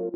Velkommen 0.00 0.12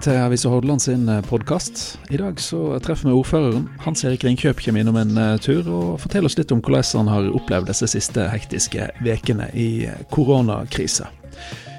til 0.00 0.12
Avisa 0.12 0.48
Hordaland 0.48 0.80
sin 0.80 1.10
podkast. 1.26 1.98
I 2.10 2.16
dag 2.16 2.38
så 2.38 2.78
treffer 2.78 3.08
vi 3.08 3.14
ordføreren. 3.18 3.68
Hans 3.82 4.04
Erik 4.04 4.22
Ringkjøp 4.22 4.62
kommer 4.62 4.86
innom 4.86 5.02
en 5.02 5.18
eh, 5.18 5.38
tur 5.42 5.66
og 5.66 6.00
forteller 6.06 6.30
oss 6.30 6.38
litt 6.38 6.54
om 6.54 6.62
hvordan 6.62 7.08
han 7.08 7.10
har 7.10 7.34
opplevd 7.34 7.74
disse 7.74 7.90
siste 7.90 8.30
hektiske 8.30 8.92
ukene 9.02 9.50
i 9.58 9.88
koronakrisa. 10.14 11.10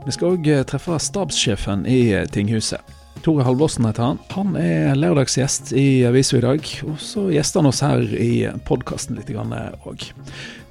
Vi 0.09 0.15
skal 0.15 0.39
òg 0.39 0.47
treffe 0.65 0.95
stabssjefen 1.05 1.83
i 1.85 1.99
tinghuset. 2.33 2.81
Tore 3.21 3.43
Halvorsen 3.45 3.85
heter 3.85 4.07
han. 4.07 4.17
Han 4.33 4.55
er 4.57 4.97
lørdagsgjest 4.97 5.69
i 5.77 6.01
avisa 6.09 6.39
i 6.39 6.41
dag, 6.41 6.65
og 6.89 6.95
så 6.97 7.27
gjester 7.29 7.61
han 7.61 7.69
oss 7.69 7.83
her 7.85 8.01
i 8.17 8.47
podkasten 8.65 9.19
litt 9.19 9.29
òg. 9.29 10.07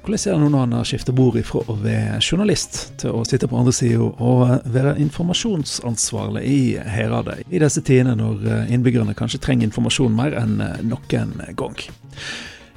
Hvordan 0.03 0.19
er 0.19 0.35
det 0.35 0.41
nå 0.41 0.49
når 0.49 0.65
han 0.65 0.75
har 0.75 0.91
skiftet 0.91 1.15
bord 1.15 1.39
ifra 1.39 1.63
å 1.71 1.77
være 1.79 2.19
journalist 2.19 2.81
til 2.99 3.15
å 3.15 3.23
sitte 3.23 3.47
på 3.47 3.55
andre 3.61 3.77
sida 3.79 4.11
og 4.11 4.67
være 4.75 4.97
informasjonsansvarlig 5.05 6.43
i 6.43 6.61
Heradet, 6.83 7.39
i 7.47 7.63
disse 7.63 7.79
tidene 7.79 8.19
når 8.19 8.43
eh, 8.43 8.75
innbyggerne 8.75 9.15
kanskje 9.15 9.39
trenger 9.45 9.69
informasjon 9.69 10.19
mer 10.19 10.35
enn 10.35 10.59
eh, 10.67 10.79
noen 10.83 11.37
gang? 11.55 11.79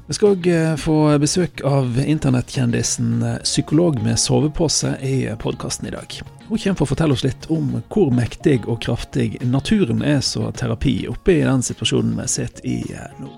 Vi 0.07 0.17
skal 0.17 0.35
òg 0.35 0.47
eh, 0.51 0.73
få 0.83 0.97
besøk 1.23 1.61
av 1.67 1.95
internettkjendisen 2.03 3.23
Psykolog 3.45 4.01
med 4.03 4.19
sovepose 4.19 4.97
i 4.99 5.29
podkasten 5.39 5.87
i 5.89 5.93
dag. 5.95 6.17
Hun 6.49 6.59
kommer 6.59 6.81
for 6.81 6.89
å 6.89 6.91
fortelle 6.91 7.15
oss 7.15 7.23
litt 7.23 7.47
om 7.55 7.77
hvor 7.87 8.11
mektig 8.15 8.65
og 8.67 8.81
kraftig 8.83 9.37
naturen 9.47 10.03
er 10.03 10.19
som 10.27 10.51
terapi 10.59 11.05
oppe 11.11 11.39
i 11.39 11.45
den 11.47 11.63
situasjonen 11.63 12.19
vi 12.19 12.27
sitter 12.35 12.67
i 12.67 12.79
nå. 13.23 13.31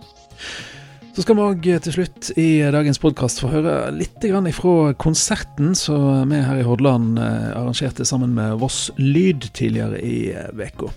Så 1.14 1.22
skal 1.22 1.36
vi 1.38 1.44
òg 1.44 1.66
til 1.84 1.94
slutt 1.94 2.32
i 2.40 2.48
dagens 2.74 2.98
podkast 2.98 3.38
få 3.44 3.52
høre 3.52 3.92
litt 3.94 4.24
fra 4.56 4.94
konserten 4.98 5.76
som 5.78 6.32
vi 6.32 6.40
her 6.42 6.58
i 6.58 6.66
Hordaland 6.66 7.20
eh, 7.20 7.52
arrangerte 7.54 8.08
sammen 8.08 8.32
med 8.34 8.56
Voss 8.58 8.88
Lyd 8.96 9.52
tidligere 9.52 10.00
i 10.00 10.32
uka. 10.56 10.88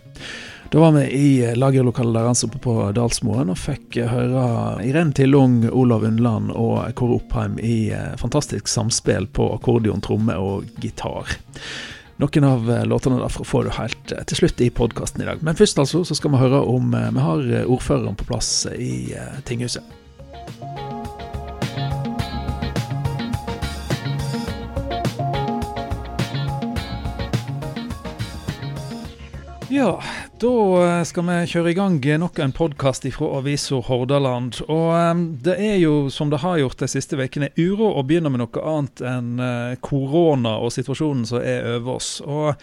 Da 0.69 0.79
var 0.79 0.91
vi 0.91 1.03
i 1.03 1.55
lagerlokalet 1.55 2.13
deres 2.13 2.43
oppe 2.43 2.59
på 2.59 2.73
Dalsmoen 2.91 3.53
og 3.53 3.59
fikk 3.61 4.01
høre 4.11 4.41
Irene 4.83 5.15
Tillung, 5.15 5.61
Olav 5.71 6.03
Undland 6.03 6.51
og 6.51 6.81
Kåre 6.99 7.21
Oppheim 7.21 7.55
i 7.63 7.87
eh, 7.95 8.17
fantastisk 8.19 8.67
samspill 8.67 9.29
på 9.31 9.47
akkordeon, 9.55 10.03
tromme 10.03 10.35
og 10.35 10.67
gitar. 10.83 11.31
Noen 12.19 12.47
av 12.49 12.67
låtene 12.89 13.21
derfra 13.21 13.47
får 13.47 13.63
du 13.63 13.71
helt 13.77 14.11
eh, 14.11 14.25
til 14.27 14.41
slutt 14.41 14.65
i 14.65 14.67
podkasten 14.81 15.23
i 15.23 15.29
dag. 15.29 15.39
Men 15.39 15.55
først 15.55 15.79
altså 15.79 16.03
så 16.03 16.19
skal 16.19 16.35
vi 16.35 16.43
høre 16.43 16.59
om 16.67 16.91
vi 16.91 17.23
har 17.29 17.47
ordføreren 17.63 18.19
på 18.19 18.27
plass 18.27 18.51
i 18.75 19.15
tinghuset. 19.47 19.87
Ja, 29.77 30.01
da 30.41 30.51
eh, 30.81 31.03
skal 31.05 31.25
vi 31.27 31.33
kjøre 31.51 31.69
i 31.69 31.75
gang 31.77 31.97
nok 32.17 32.39
en 32.41 32.53
podkast 32.55 33.03
fra 33.13 33.27
avisa 33.37 33.77
Hordaland. 33.85 34.63
Og 34.65 34.87
um, 34.89 35.19
det 35.45 35.53
er 35.61 35.75
jo, 35.77 36.07
som 36.09 36.31
det 36.33 36.39
har 36.41 36.57
gjort 36.57 36.81
de 36.81 36.89
siste 36.89 37.19
ukene, 37.19 37.51
uro 37.61 37.91
å 37.93 38.01
begynne 38.01 38.31
med 38.33 38.41
noe 38.41 38.63
annet 38.71 39.03
enn 39.05 39.35
uh, 39.37 39.75
korona 39.85 40.55
og 40.63 40.73
situasjonen 40.73 41.27
som 41.29 41.45
er 41.45 41.75
over 41.75 41.99
oss. 41.99 42.09
Og 42.25 42.57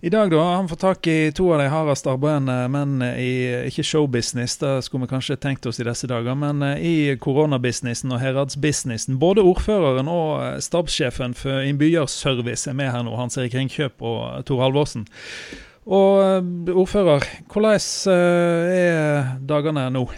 i 0.00 0.14
dag 0.14 0.32
da, 0.32 0.46
han 0.54 0.70
fått 0.72 0.84
tak 0.86 1.10
i 1.12 1.18
to 1.36 1.50
av 1.52 1.60
de 1.60 1.68
hardest 1.74 2.08
arbeidende 2.08 2.56
mennene 2.72 3.12
i 3.20 3.36
ikke 3.68 3.84
showbusiness, 3.84 4.56
det 4.64 4.72
skulle 4.86 5.04
vi 5.04 5.12
kanskje 5.12 5.36
tenkt 5.42 5.68
oss 5.68 5.82
i 5.82 5.84
disse 5.84 6.08
dager, 6.08 6.40
men 6.40 6.64
i 6.80 7.18
koronabusinessen 7.20 8.16
og 8.16 8.24
heradsbusinessen. 8.24 9.20
Både 9.20 9.44
ordføreren 9.44 10.08
og 10.08 10.64
stabssjefen 10.64 11.36
for 11.36 11.68
Innbyggerservice 11.68 12.72
er 12.72 12.80
med 12.80 12.94
her 12.96 13.04
nå, 13.04 13.12
Hans 13.20 13.36
Erik 13.36 13.60
Ringkjøp 13.60 14.00
og 14.00 14.46
Tor 14.48 14.64
Halvorsen. 14.64 15.04
Og 15.86 16.22
eh, 16.22 16.72
ordfører, 16.74 17.26
hvordan 17.46 17.76
eh, 18.10 18.78
er 18.78 19.36
dagene 19.46 19.86
nå? 19.94 20.08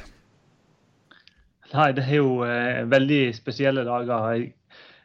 Nei, 1.74 1.90
det 1.92 2.06
er 2.06 2.22
jo 2.22 2.44
eh, 2.46 2.86
veldig 2.88 3.34
spesielle 3.36 3.84
dager. 3.84 4.30
Jeg, 4.32 4.46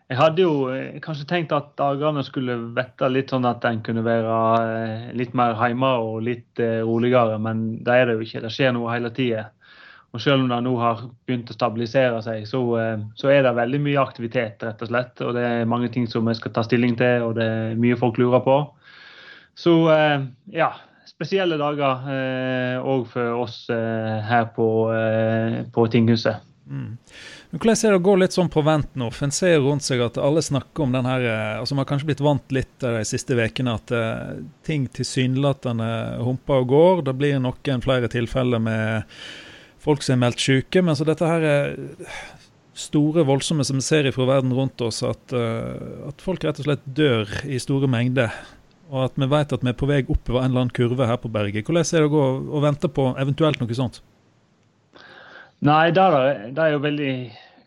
jeg, 0.08 0.18
hadde 0.20 0.46
jo 0.46 0.70
eh, 0.72 1.02
kanskje 1.04 1.28
tenkt 1.28 1.52
at 1.56 1.74
dagene 1.80 2.24
skulle 2.24 2.56
vette 2.78 3.10
litt 3.12 3.34
sånn 3.34 3.48
at 3.50 3.66
en 3.68 3.82
kunne 3.84 4.06
være 4.06 4.38
eh, 4.62 5.10
litt 5.20 5.36
mer 5.36 5.58
hjemme 5.60 5.90
og 6.00 6.22
litt 6.24 6.64
roligere, 6.88 7.36
men 7.44 7.66
det 7.84 7.98
er 7.98 8.08
det 8.08 8.16
jo 8.16 8.24
ikke. 8.28 8.46
Det 8.46 8.54
skjer 8.56 8.72
noe 8.78 8.94
hele 8.96 9.12
tida. 9.12 9.50
Og 10.14 10.22
selv 10.22 10.46
om 10.46 10.48
det 10.48 10.62
nå 10.64 10.78
har 10.78 11.04
begynt 11.26 11.50
å 11.50 11.58
stabilisere 11.58 12.22
seg, 12.24 12.46
så, 12.48 12.62
så, 13.18 13.32
er 13.34 13.42
det 13.44 13.56
veldig 13.58 13.80
mye 13.82 14.00
aktivitet, 14.00 14.62
rett 14.62 14.84
og 14.86 14.92
slett. 14.92 15.24
Og 15.26 15.34
det 15.36 15.44
er 15.44 15.68
mange 15.68 15.90
ting 15.92 16.06
som 16.08 16.30
vi 16.30 16.36
skal 16.38 16.54
ta 16.54 16.64
stilling 16.64 16.94
til, 17.00 17.26
og 17.26 17.34
det 17.40 17.48
er 17.50 17.80
mye 17.82 17.98
folk 17.98 18.20
lurer 18.22 18.44
på. 18.46 18.60
Så 19.56 19.74
eh, 19.94 20.26
ja, 20.54 20.72
spesielle 21.10 21.60
dager 21.62 22.08
òg 22.82 23.06
eh, 23.06 23.12
for 23.12 23.44
oss 23.44 23.64
eh, 23.74 24.18
her 24.26 24.50
på, 24.56 24.68
på 25.74 25.88
tinghuset. 25.94 26.42
Mm. 26.64 26.98
Men 27.52 27.60
Hvordan 27.60 27.76
er 27.76 27.92
det 27.92 28.00
å 28.00 28.06
gå 28.08 28.14
litt 28.18 28.34
sånn 28.34 28.50
på 28.50 28.64
vent 28.66 28.96
nå? 28.98 29.10
For 29.14 29.28
En 29.28 29.36
ser 29.36 29.60
rundt 29.62 29.86
seg 29.86 30.02
at 30.02 30.18
alle 30.18 30.42
snakker 30.42 30.86
om 30.86 30.94
den 30.96 31.06
her 31.06 31.26
altså 31.60 31.76
Man 31.76 31.84
har 31.84 31.90
kanskje 31.92 32.08
blitt 32.10 32.24
vant 32.24 32.56
litt 32.56 32.72
de 32.82 33.04
siste 33.06 33.36
ukene 33.38 33.76
at 33.78 33.94
uh, 33.94 34.40
ting 34.66 34.88
tilsynelatende 34.88 35.90
humper 36.24 36.64
og 36.64 36.72
går. 36.72 37.04
Det 37.06 37.14
blir 37.20 37.44
noen 37.44 37.84
flere 37.84 38.10
tilfeller 38.10 38.64
med 38.64 39.20
folk 39.84 40.02
som 40.02 40.16
er 40.16 40.24
meldt 40.24 40.42
syke. 40.42 40.82
Men 40.82 40.98
så 40.98 41.06
dette 41.06 41.30
her 41.30 41.46
er 41.46 41.76
store, 42.74 43.28
voldsomme 43.28 43.68
som 43.68 43.78
vi 43.78 43.86
ser 43.86 44.10
fra 44.16 44.26
verden 44.32 44.56
rundt 44.56 44.82
oss, 44.82 45.04
at, 45.06 45.36
uh, 45.36 46.10
at 46.10 46.26
folk 46.26 46.48
rett 46.48 46.64
og 46.64 46.72
slett 46.72 46.90
dør 46.98 47.30
i 47.46 47.62
store 47.62 47.92
mengder 47.92 48.34
og 48.94 49.08
at 49.08 49.16
vi 49.18 49.28
vet 49.30 49.54
at 49.56 49.64
vi 49.66 49.72
er 49.72 49.78
på 49.78 49.90
vei 49.90 50.04
oppover 50.06 50.44
en 50.44 50.52
eller 50.52 50.68
annen 50.68 50.76
kurve 50.78 51.08
her 51.10 51.18
på 51.18 51.32
berget. 51.34 51.66
Hvordan 51.66 51.88
er 51.88 52.04
det 52.04 52.10
å 52.12 52.14
gå 52.14 52.26
og 52.54 52.66
vente 52.66 52.90
på 52.94 53.08
eventuelt 53.18 53.62
noe 53.62 53.78
sånt? 53.78 54.04
Nei, 55.64 55.92
det 55.96 56.04
er, 56.04 56.74
jo 56.76 56.82
veldig 56.84 57.14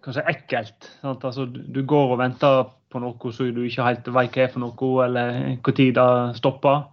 kanskje 0.05 0.27
ekkelt. 0.31 0.91
Altså, 1.03 1.47
du 1.49 1.81
går 1.83 2.13
og 2.15 2.21
venter 2.21 2.67
på 2.93 3.01
noe 3.03 3.33
så 3.35 3.49
du 3.51 3.65
ikke 3.65 3.87
helt 3.87 4.07
vet 4.07 4.37
hva 4.37 4.45
er 4.45 4.53
for 4.53 4.63
noe, 4.63 4.91
eller 5.07 5.41
når 5.65 5.97
det 5.97 6.11
stopper. 6.39 6.85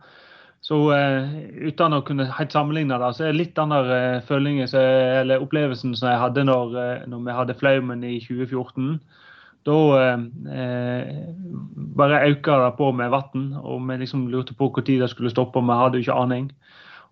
Så 0.64 0.78
uh, 0.96 1.34
uten 1.60 1.94
å 1.98 2.06
kunne 2.08 2.30
helt 2.38 2.54
sammenligne 2.56 2.96
det, 2.96 3.10
så 3.18 3.26
er 3.26 3.34
det 3.34 3.42
litt 3.42 3.58
den 3.58 3.76
uh, 4.80 5.20
eller 5.20 5.44
opplevelsen 5.44 5.92
som 6.00 6.08
jeg 6.08 6.22
hadde 6.22 6.46
når, 6.48 6.78
uh, 6.78 7.08
når 7.12 7.26
vi 7.26 7.36
hadde 7.36 7.58
flaumen 7.60 8.06
i 8.08 8.16
2014. 8.24 8.94
Da 9.64 9.78
eh, 10.04 10.24
bare 11.96 12.24
øka 12.30 12.58
det 12.66 12.72
på 12.78 12.92
med 12.92 13.12
vann, 13.14 13.46
og 13.62 13.84
vi 13.88 13.98
liksom 14.02 14.28
lurte 14.32 14.56
på 14.58 14.72
når 14.76 15.06
det 15.06 15.10
skulle 15.10 15.32
stoppe. 15.32 15.62
Vi 15.62 15.80
hadde 15.80 15.98
jo 15.98 16.06
ikke 16.08 16.22
aning. 16.24 16.52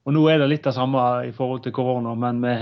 Og 0.05 0.13
Nå 0.13 0.23
er 0.29 0.41
det 0.41 0.49
litt 0.49 0.65
det 0.65 0.73
samme 0.73 0.99
i 1.27 1.31
forhold 1.31 1.61
til 1.63 1.71
korona, 1.71 2.15
men 2.15 2.39
med 2.41 2.57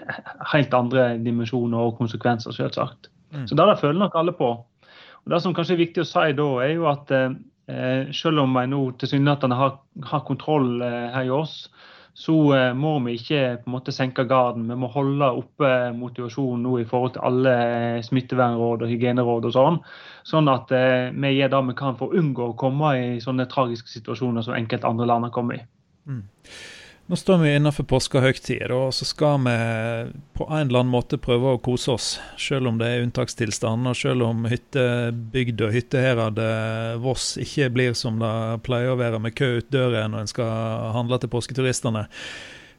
helt 0.52 0.74
andre 0.74 1.16
dimensjoner 1.18 1.78
og 1.78 1.98
konsekvenser, 1.98 2.54
selvsagt. 2.54 3.10
Mm. 3.34 3.46
Så 3.46 3.58
det 3.58 3.78
føler 3.80 3.98
nok 3.98 4.14
alle 4.14 4.32
på. 4.32 4.52
Og 5.24 5.32
Det 5.32 5.42
som 5.42 5.54
kanskje 5.54 5.74
er 5.74 5.82
viktig 5.82 6.04
å 6.04 6.06
si 6.06 6.32
da, 6.38 6.46
er 6.62 6.72
jo 6.76 6.86
at 6.86 7.10
eh, 7.10 8.12
selv 8.14 8.44
om 8.44 8.54
jeg 8.60 8.70
nå 8.70 8.82
tilsynelatende 9.00 9.58
har, 9.58 9.78
har 10.12 10.24
kontroll 10.28 10.82
eh, 10.86 11.08
her 11.10 11.26
i 11.26 11.34
oss, 11.34 11.66
så 12.16 12.34
eh, 12.56 12.70
må 12.72 12.94
vi 13.04 13.18
ikke 13.18 13.40
på 13.60 13.68
en 13.68 13.74
måte 13.74 13.92
senke 13.92 14.24
garden. 14.24 14.70
Vi 14.70 14.76
må 14.80 14.88
holde 14.88 15.26
oppe 15.36 15.72
motivasjonen 15.92 16.62
nå 16.64 16.78
i 16.80 16.86
forhold 16.88 17.12
til 17.12 17.26
alle 17.28 17.56
smittevernråd 18.06 18.86
og 18.86 18.92
hygieneråd 18.92 19.48
og 19.50 19.52
sånn. 19.52 19.76
Sånn 20.24 20.48
at 20.48 20.72
eh, 20.72 21.12
vi 21.12 21.34
gjør 21.36 21.52
det 21.52 21.60
vi 21.68 21.76
kan 21.76 21.98
for 22.00 22.08
å 22.08 22.22
unngå 22.22 22.48
å 22.48 22.56
komme 22.56 22.94
i 22.96 23.20
sånne 23.20 23.44
tragiske 23.52 23.92
situasjoner 23.92 24.46
som 24.46 24.56
enkelte 24.56 24.88
andre 24.88 25.10
land 25.12 25.28
har 25.28 25.34
kommet 25.36 25.60
i. 25.60 25.68
Mm. 26.08 26.24
Nå 27.06 27.16
står 27.16 27.38
vi 27.38 27.52
innenfor 27.54 27.86
påskehøytid, 27.86 28.72
og 28.74 28.88
så 28.90 29.06
skal 29.06 29.38
vi 29.44 29.52
på 30.34 30.46
en 30.48 30.64
eller 30.64 30.80
annen 30.80 30.90
måte 30.90 31.20
prøve 31.22 31.52
å 31.54 31.60
kose 31.62 31.92
oss. 31.94 32.08
Selv 32.34 32.66
om 32.72 32.80
det 32.80 32.88
er 32.90 33.04
unntakstilstand, 33.04 33.86
og 33.86 33.94
selv 33.94 34.26
om 34.26 34.42
hyttebygd 34.50 35.62
og 35.62 35.76
hytteherad 35.76 36.40
Voss 37.04 37.36
ikke 37.38 37.70
blir 37.76 37.94
som 37.94 38.18
det 38.18 38.34
pleier 38.66 38.90
å 38.90 38.98
være, 38.98 39.22
med 39.22 39.36
kø 39.38 39.52
ut 39.60 39.70
døra 39.70 40.08
når 40.10 40.24
en 40.24 40.32
skal 40.34 40.90
handle 40.98 41.20
til 41.22 41.30
påsketuristene. 41.30 42.08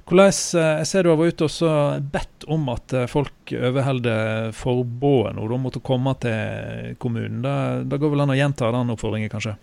Hvordan, 0.07 0.31
eh, 0.59 0.77
Jeg 0.79 0.87
ser 0.87 1.03
du 1.03 1.09
har 1.09 1.17
vært 1.19 1.41
ute 1.41 1.47
og 1.67 2.11
bedt 2.11 2.45
om 2.47 2.69
at 2.71 2.93
eh, 2.93 3.07
folk 3.07 3.51
overholder 3.51 4.51
forbudet 4.55 5.35
nå, 5.35 5.47
da 5.47 5.57
måtte 5.59 5.83
komme 5.83 6.13
til 6.19 6.95
kommunen. 6.97 7.41
Da 7.43 7.97
går 7.97 8.11
vel 8.11 8.23
an 8.23 8.31
å 8.31 8.37
gjenta 8.39 8.71
den 8.71 8.91
oppfordringen, 8.91 9.31
kanskje? 9.31 9.57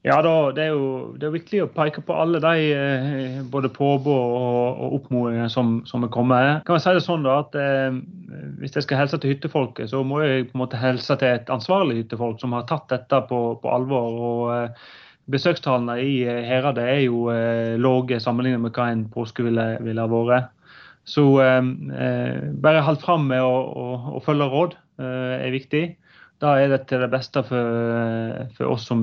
Ja, 0.00 0.22
da, 0.24 0.30
det, 0.56 0.62
er 0.64 0.70
jo, 0.72 0.84
det 1.20 1.26
er 1.28 1.32
viktig 1.34 1.58
å 1.60 1.72
peke 1.74 2.00
på 2.00 2.14
alle 2.16 2.38
de 2.40 2.68
eh, 2.72 3.40
både 3.52 3.68
påbud 3.74 4.08
og, 4.08 4.78
og 4.80 4.94
oppmodninger 4.96 5.50
som, 5.52 5.74
som 5.84 6.06
er 6.06 6.12
kommet. 6.14 6.62
Kan 6.64 6.78
jeg 6.78 6.86
si 6.86 6.94
det 6.96 7.02
sånn 7.04 7.26
da, 7.26 7.34
at 7.42 7.58
eh, 7.60 7.98
Hvis 8.62 8.78
jeg 8.78 8.86
skal 8.86 9.02
helse 9.02 9.20
til 9.20 9.34
hyttefolket, 9.34 9.90
så 9.92 10.00
må 10.00 10.22
jeg 10.24 10.48
på 10.48 10.56
en 10.56 10.62
måte 10.62 10.80
helse 10.80 11.18
til 11.20 11.28
et 11.28 11.52
ansvarlig 11.52 11.98
hyttefolk 11.98 12.40
som 12.40 12.56
har 12.56 12.64
tatt 12.70 12.88
dette 12.88 13.20
på, 13.28 13.42
på 13.60 13.74
alvor. 13.74 14.16
og 14.30 14.54
eh, 14.56 14.88
besøkstallene 15.30 15.98
i 16.00 16.14
Heradet 16.48 16.86
er 16.90 17.02
jo 17.04 17.28
lave 17.78 18.16
sammenlignet 18.18 18.64
med 18.64 18.72
hva 18.74 18.88
en 18.90 19.04
påske 19.12 19.44
ville, 19.46 19.66
ville 19.84 20.02
ha 20.02 20.10
vært. 20.10 20.48
Så 21.06 21.22
bare 21.38 22.82
hold 22.82 22.98
fram 23.04 23.28
med 23.30 23.44
å, 23.44 23.52
å, 23.70 23.84
å 24.16 24.22
følge 24.24 24.48
råd 24.50 24.74
er 24.98 25.54
viktig. 25.54 25.84
Da 26.40 26.54
er 26.56 26.70
det 26.72 26.78
til 26.88 27.02
det 27.04 27.10
beste 27.12 27.42
for, 27.44 28.38
for 28.56 28.72
oss 28.72 28.86
som 28.88 29.02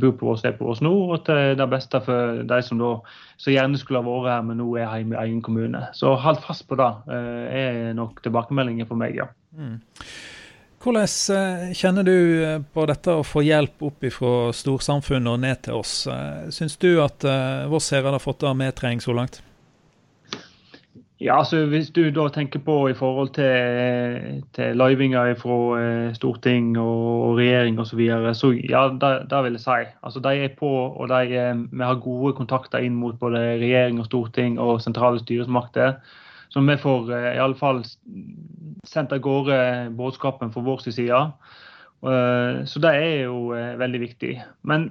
bor 0.00 0.14
på 0.16 0.30
Voss, 0.30 0.46
er 0.48 0.54
på 0.56 0.70
oss 0.72 0.80
nå, 0.80 0.92
og 1.12 1.20
til 1.26 1.52
det 1.58 1.66
beste 1.68 2.00
for 2.06 2.40
de 2.48 2.60
som 2.64 2.80
da 2.80 2.94
så 3.36 3.52
gjerne 3.52 3.76
skulle 3.76 4.00
ha 4.00 4.08
vært 4.08 4.30
her, 4.32 4.46
men 4.48 4.60
nå 4.62 4.70
er 4.78 4.88
hjemme 4.96 5.18
i 5.18 5.20
egen 5.26 5.42
kommune. 5.44 5.82
Så 5.92 6.14
hold 6.16 6.40
fast 6.46 6.64
på 6.70 6.78
det, 6.80 6.88
er 7.12 7.92
nok 7.98 8.22
tilbakemeldingen 8.24 8.88
for 8.88 9.00
meg, 9.00 9.20
ja. 9.20 9.28
Mm. 9.52 9.76
Hvordan 10.78 11.08
eh, 11.34 11.72
kjenner 11.74 12.06
du 12.06 12.44
eh, 12.46 12.60
på 12.62 12.84
dette 12.86 13.16
å 13.18 13.24
få 13.26 13.42
hjelp 13.42 13.82
opp 13.88 14.06
fra 14.14 14.32
storsamfunnet 14.54 15.32
og 15.32 15.42
ned 15.42 15.64
til 15.66 15.80
oss? 15.80 15.94
Eh, 16.06 16.46
syns 16.54 16.78
du 16.78 16.92
at 17.02 17.26
Voss 17.68 17.90
herad 17.94 18.14
har 18.14 18.22
fått 18.22 18.44
det 18.44 18.54
vi 18.60 18.70
trenger 18.78 19.08
så 19.08 19.16
langt? 19.18 19.40
Ja, 21.20 21.38
altså 21.38 21.64
Hvis 21.66 21.90
du 21.90 22.10
da 22.14 22.28
tenker 22.30 22.60
på 22.62 22.88
i 22.88 22.94
forhold 22.94 23.32
til, 23.34 24.44
til 24.54 24.76
løyvinger 24.78 25.34
fra 25.34 26.12
storting 26.14 26.76
og, 26.78 27.38
regjering 27.40 27.80
osv., 27.80 27.90
så, 27.90 27.96
videre, 27.96 28.34
så 28.34 28.50
ja, 28.70 28.84
det 29.30 29.40
vil 29.44 29.58
jeg 29.58 29.64
si. 29.64 29.80
Altså 30.02 30.22
De 30.22 30.34
er 30.44 30.54
på, 30.58 30.70
og 30.70 31.08
de, 31.08 31.66
vi 31.72 31.82
har 31.82 31.98
gode 32.04 32.36
kontakter 32.38 32.78
inn 32.78 32.94
mot 32.94 33.18
både 33.18 33.58
regjering 33.58 33.98
og 33.98 34.06
storting 34.06 34.60
og 34.62 34.78
sentrale 34.80 35.18
styresmakter. 35.18 35.98
Så 36.48 36.60
vi 36.60 36.76
får 36.76 37.10
uh, 37.10 37.34
i 37.34 37.42
alle 37.42 37.58
fall 37.58 37.82
sendt 38.86 39.12
av 39.12 39.18
gårde 39.18 39.58
budskapen 39.98 40.54
fra 40.54 40.62
vår 40.62 40.86
side. 40.86 41.24
Så 41.98 42.78
det 42.78 42.90
er 42.94 43.24
jo 43.26 43.50
veldig 43.50 44.00
viktig. 44.00 44.36
Men 44.62 44.84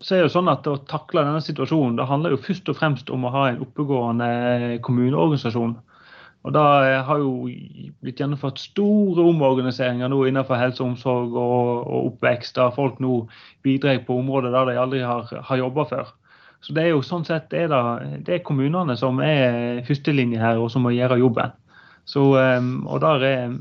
så 0.00 0.14
er 0.14 0.20
det 0.20 0.26
jo 0.26 0.34
sånn 0.34 0.52
at 0.52 0.66
å 0.68 0.76
takle 0.88 1.24
denne 1.24 1.42
situasjonen 1.44 1.96
det 1.96 2.06
handler 2.08 2.34
jo 2.34 2.42
først 2.44 2.68
og 2.68 2.76
fremst 2.76 3.12
om 3.12 3.24
å 3.24 3.32
ha 3.32 3.44
en 3.50 3.62
oppegående 3.64 4.28
kommuneorganisasjon. 4.84 5.76
Og 6.46 6.52
Det 6.54 6.62
har 7.08 7.18
jo 7.18 7.30
blitt 8.04 8.20
gjennomført 8.20 8.60
store 8.62 9.24
omorganiseringer 9.32 10.12
nå 10.12 10.20
innenfor 10.28 10.60
helse 10.60 10.84
og 10.84 10.92
omsorg 10.92 11.34
og, 11.34 11.80
og 11.88 12.12
oppvekst, 12.12 12.54
der 12.54 12.76
folk 12.76 13.00
nå 13.02 13.24
bidrar 13.66 13.98
på 14.06 14.20
områder 14.20 14.54
der 14.54 14.70
de 14.70 14.78
aldri 14.78 15.02
har, 15.02 15.26
har 15.48 15.62
jobba 15.62 15.88
før. 15.90 16.12
Så 16.62 16.76
det 16.76 16.84
er 16.84 16.94
jo 16.94 17.02
sånn 17.02 17.26
sett 17.26 17.52
er 17.54 17.66
det, 17.72 17.80
det 18.28 18.36
er 18.36 18.46
kommunene 18.46 18.94
som 19.00 19.18
er 19.24 19.82
førstelinje 19.88 20.38
her, 20.38 20.60
og 20.62 20.70
som 20.70 20.86
må 20.86 20.94
gjøre 20.94 21.18
jobben. 21.18 21.56
Så, 22.06 22.22
ehm, 22.38 22.86
og 22.86 23.00
der 23.02 23.24
er, 23.26 23.54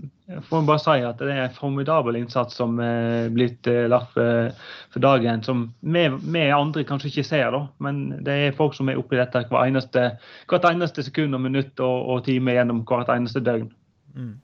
får 0.46 0.60
jeg 0.60 0.68
bare 0.68 0.82
si 0.84 0.96
at 1.08 1.22
det 1.22 1.32
er 1.34 1.48
en 1.48 1.56
formidabel 1.56 2.20
innsats 2.20 2.58
som 2.60 2.78
er 2.84 3.32
blitt 3.34 3.66
eh, 3.72 3.88
lagt 3.90 4.14
for 4.14 5.02
dagen, 5.02 5.42
som 5.46 5.64
vi, 5.82 6.06
vi, 6.22 6.44
andre 6.54 6.86
kanskje 6.86 7.10
ikke 7.10 7.26
ser. 7.26 7.50
da, 7.56 7.64
Men 7.82 8.24
det 8.26 8.38
er 8.46 8.58
folk 8.58 8.78
som 8.78 8.90
er 8.90 9.02
oppi 9.02 9.18
dette 9.18 9.48
hver 9.50 9.66
eneste, 9.66 10.12
hvert 10.52 10.70
eneste 10.70 11.06
sekund 11.08 11.38
og 11.38 11.42
minutt 11.48 11.82
og, 11.82 12.10
og 12.14 12.26
time 12.30 12.54
gjennom 12.54 12.86
hvert 12.86 13.10
eneste 13.16 13.42
døgn. 13.42 13.72
Mm. 14.14 14.36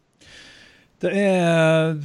Det 1.01 1.11
er 1.17 1.95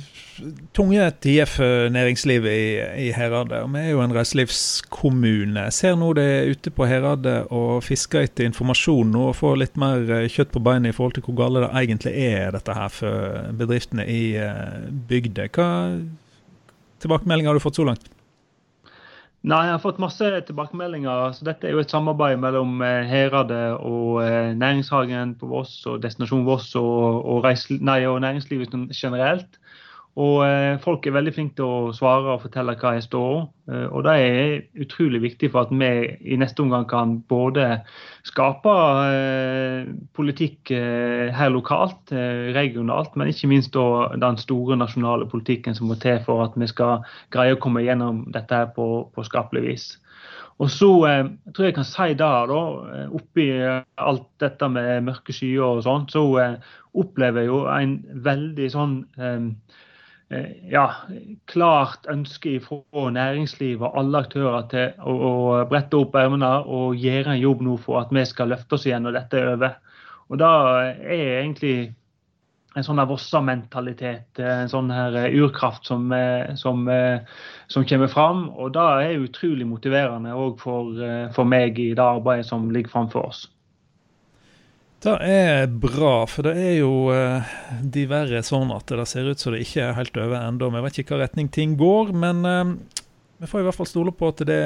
tunge 0.76 1.04
tider 1.20 1.48
for 1.48 1.90
næringslivet 1.93 2.52
i, 2.52 2.69
i 3.06 3.10
Heradet. 3.12 3.58
og 3.64 3.72
Vi 3.75 3.82
er 3.82 3.90
jo 3.90 4.00
en 4.00 4.14
reiselivskommune. 4.16 5.66
Ser 5.72 5.96
nå 6.00 6.12
det 6.16 6.28
ute 6.52 6.72
på 6.72 6.88
Heradet 6.88 7.37
og 7.52 7.84
fisker 7.84 8.25
etter 8.25 8.48
informasjon 8.48 9.12
nå 9.12 9.28
og 9.31 9.37
får 9.37 9.60
litt 9.60 9.76
mer 9.81 10.04
eh, 10.08 10.28
kjøtt 10.32 10.54
på 10.54 10.64
beinet 10.64 10.94
i 10.94 10.96
forhold 10.96 11.16
til 11.16 11.26
hvor 11.28 11.38
gale 11.43 11.64
det 11.66 11.72
egentlig 11.82 12.14
er 12.25 12.56
dette 12.56 12.76
her 12.76 12.93
for 12.93 13.52
bedriftene 13.60 14.08
i 14.08 14.22
eh, 14.40 14.90
bygda. 15.12 15.49
Hva 15.52 15.70
tilbakemeldinger 17.04 17.52
har 17.52 17.60
du 17.60 17.66
fått 17.66 17.81
så 17.81 17.88
langt? 17.88 18.08
Nei, 19.46 19.60
Jeg 19.69 19.76
har 19.76 19.82
fått 19.82 20.00
masse 20.02 20.28
tilbakemeldinger. 20.48 21.32
så 21.37 21.44
Dette 21.46 21.69
er 21.69 21.76
jo 21.76 21.82
et 21.84 21.93
samarbeid 21.93 22.40
mellom 22.43 22.81
Herade 22.82 23.06
Heradet 23.06 23.76
og 23.78 24.19
eh, 24.25 24.50
Næringshagen 24.58 25.37
på 25.38 25.46
Voss 25.46 25.87
og 25.87 26.00
Destinasjon 26.02 26.43
Voss 26.48 26.72
og, 26.75 27.20
og, 27.22 27.44
reisel, 27.44 27.78
nei, 27.78 28.00
og 28.10 28.19
næringslivet 28.25 28.75
generelt. 28.90 29.60
Og 30.16 30.38
eh, 30.46 30.78
Folk 30.80 31.04
er 31.06 31.12
veldig 31.12 31.32
flinke 31.36 31.58
til 31.58 31.66
å 31.68 31.92
svare 31.96 32.32
og 32.32 32.44
fortelle 32.46 32.72
hva 32.80 32.94
jeg 32.96 33.04
står 33.04 33.34
eh, 33.68 33.84
og 33.90 34.06
Det 34.06 34.14
er 34.24 34.86
utrolig 34.86 35.20
viktig 35.26 35.50
for 35.52 35.66
at 35.66 35.74
vi 35.76 35.90
i 36.32 36.38
neste 36.40 36.64
omgang 36.64 36.86
kan 36.88 37.18
både 37.28 37.82
skape 38.24 38.72
eh, 39.10 39.90
politikk 40.16 40.72
eh, 40.72 41.28
her 41.36 41.52
lokalt, 41.52 42.14
eh, 42.16 42.48
regionalt, 42.56 43.12
men 43.16 43.28
ikke 43.32 43.50
minst 43.52 43.76
den 43.76 44.40
store 44.40 44.80
nasjonale 44.80 45.28
politikken 45.28 45.76
som 45.76 45.92
må 45.92 46.00
til 46.00 46.18
for 46.24 46.46
at 46.46 46.56
vi 46.56 46.68
skal 46.70 47.04
greie 47.34 47.58
å 47.58 47.60
komme 47.60 47.84
gjennom 47.84 48.24
dette 48.32 48.64
her 48.64 48.72
på, 48.72 49.06
på 49.12 49.28
skapelig 49.28 49.66
vis. 49.68 49.88
Og 50.56 50.72
så 50.72 50.90
eh, 51.10 51.24
tror 51.52 51.68
jeg 51.68 51.74
jeg 51.74 51.80
kan 51.82 51.90
si 51.92 52.12
der, 52.16 52.48
da, 52.48 53.08
oppi 53.20 53.50
alt 54.00 54.30
dette 54.40 54.72
med 54.72 55.10
mørke 55.10 55.36
skyer 55.36 55.76
og 55.76 55.84
sånn, 55.84 56.08
så 56.08 56.24
opplever 56.96 57.44
jeg 57.44 57.52
jo 57.52 57.66
en 57.68 57.98
veldig 58.24 58.72
sånn 58.72 59.02
Eh, 59.20 59.50
ja, 60.67 60.87
klart 61.46 62.08
ønske 62.11 62.56
fra 62.64 63.02
næringslivet 63.14 63.84
og 63.87 63.99
alle 64.00 64.25
aktører 64.25 64.64
til 64.73 64.96
å, 64.99 65.12
å 65.14 65.34
brette 65.70 66.00
opp 66.00 66.17
ermene 66.19 66.49
og 66.67 66.99
gjøre 66.99 67.37
en 67.37 67.43
jobb 67.43 67.62
nå 67.62 67.76
for 67.84 68.00
at 68.00 68.11
vi 68.14 68.25
skal 68.26 68.50
løfte 68.50 68.75
oss 68.75 68.88
igjen 68.88 69.06
når 69.06 69.20
dette 69.20 69.38
er 69.38 69.52
over. 69.52 69.78
Og 70.26 70.40
Da 70.43 70.50
er 70.90 71.44
egentlig 71.44 71.76
en 72.76 72.84
sånn 72.84 73.00
Vossa-mentalitet, 73.08 74.40
en 74.43 74.69
sånn 74.69 74.90
her 74.93 75.14
eh, 75.23 75.37
urkraft 75.38 75.87
som, 75.87 76.11
eh, 76.12 76.50
som, 76.61 76.82
som, 77.73 77.87
kommer 77.88 78.11
fram. 78.12 78.49
Og 78.50 78.75
det 78.75 78.87
er 79.06 79.23
utrolig 79.23 79.69
motiverende 79.70 80.34
òg 80.34 80.58
for, 80.61 80.90
for 81.32 81.49
meg 81.49 81.78
i 81.81 81.93
det 81.94 82.05
arbeidet 82.05 82.50
som 82.50 82.67
ligger 82.75 82.93
framfor 82.93 83.31
oss. 83.31 83.46
Det 85.04 85.12
er 85.28 85.66
bra, 85.69 86.25
for 86.31 86.46
det 86.48 86.54
er 86.56 86.76
jo 86.78 86.93
de 87.84 88.04
verre 88.08 88.40
sånn 88.43 88.72
at 88.75 88.88
det 88.88 89.04
ser 89.10 89.28
ut 89.28 89.43
som 89.43 89.52
det 89.52 89.66
ikke 89.66 89.84
er 89.84 89.98
helt 89.98 90.16
over 90.16 90.38
ennå. 90.40 90.70
Vi 90.72 90.84
vet 90.87 91.00
ikke 91.02 91.14
hva 91.14 91.26
retning 91.26 91.50
ting 91.52 91.76
går, 91.78 92.14
men 92.16 92.40
eh, 92.48 92.72
vi 93.38 93.46
får 93.46 93.60
i 93.60 93.64
hvert 93.66 93.76
fall 93.76 93.88
stole 93.90 94.12
på 94.16 94.31
at 94.32 94.40
det 94.48 94.62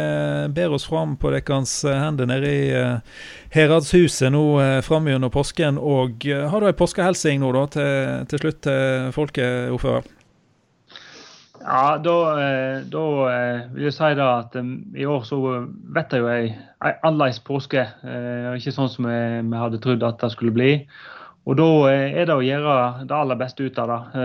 ber 0.55 0.77
oss 0.77 0.87
fram 0.87 1.17
på 1.19 1.33
deres 1.35 1.73
hender 1.85 2.29
nede 2.31 2.53
i 2.55 2.69
eh, 2.79 3.19
Heradshuset 3.51 4.31
nå 4.31 4.45
eh, 4.63 4.79
fram 4.87 5.11
gjennom 5.11 5.33
påsken. 5.35 5.81
Og 5.83 6.23
uh, 6.31 6.47
har 6.53 6.63
du 6.63 6.69
ei 6.71 6.79
påskehelsing 6.79 7.43
nå 7.43 7.51
da 7.57 7.67
til, 7.75 8.31
til 8.31 8.45
slutt 8.45 8.63
til 8.69 9.11
folket, 9.17 9.75
ordfører? 9.75 10.07
Ja, 11.61 11.99
da, 11.99 12.13
eh, 12.41 12.83
da, 12.89 13.01
eh, 13.29 13.67
vil 13.75 13.85
jeg 13.85 13.93
si 13.93 14.15
da 14.17 14.29
at 14.39 14.55
eh, 14.57 14.69
i 14.97 15.05
år 15.05 15.27
så 15.29 15.39
vet 15.93 16.15
jeg 16.17 16.23
jo 16.23 16.31
en 16.33 16.95
annerledes 17.05 17.43
påske. 17.45 17.83
Ikke 18.57 18.73
sånn 18.73 18.89
som 18.89 19.09
vi 19.11 19.61
hadde 19.61 19.81
trodd 19.85 20.07
at 20.07 20.23
det 20.23 20.31
skulle 20.33 20.55
bli. 20.57 20.71
Og 21.45 21.59
da 21.61 21.67
er 21.93 22.25
det 22.29 22.37
å 22.37 22.45
gjøre 22.45 23.05
det 23.05 23.17
aller 23.17 23.37
beste 23.41 23.67
ut 23.67 23.79
av 23.81 23.93
det. 23.93 24.25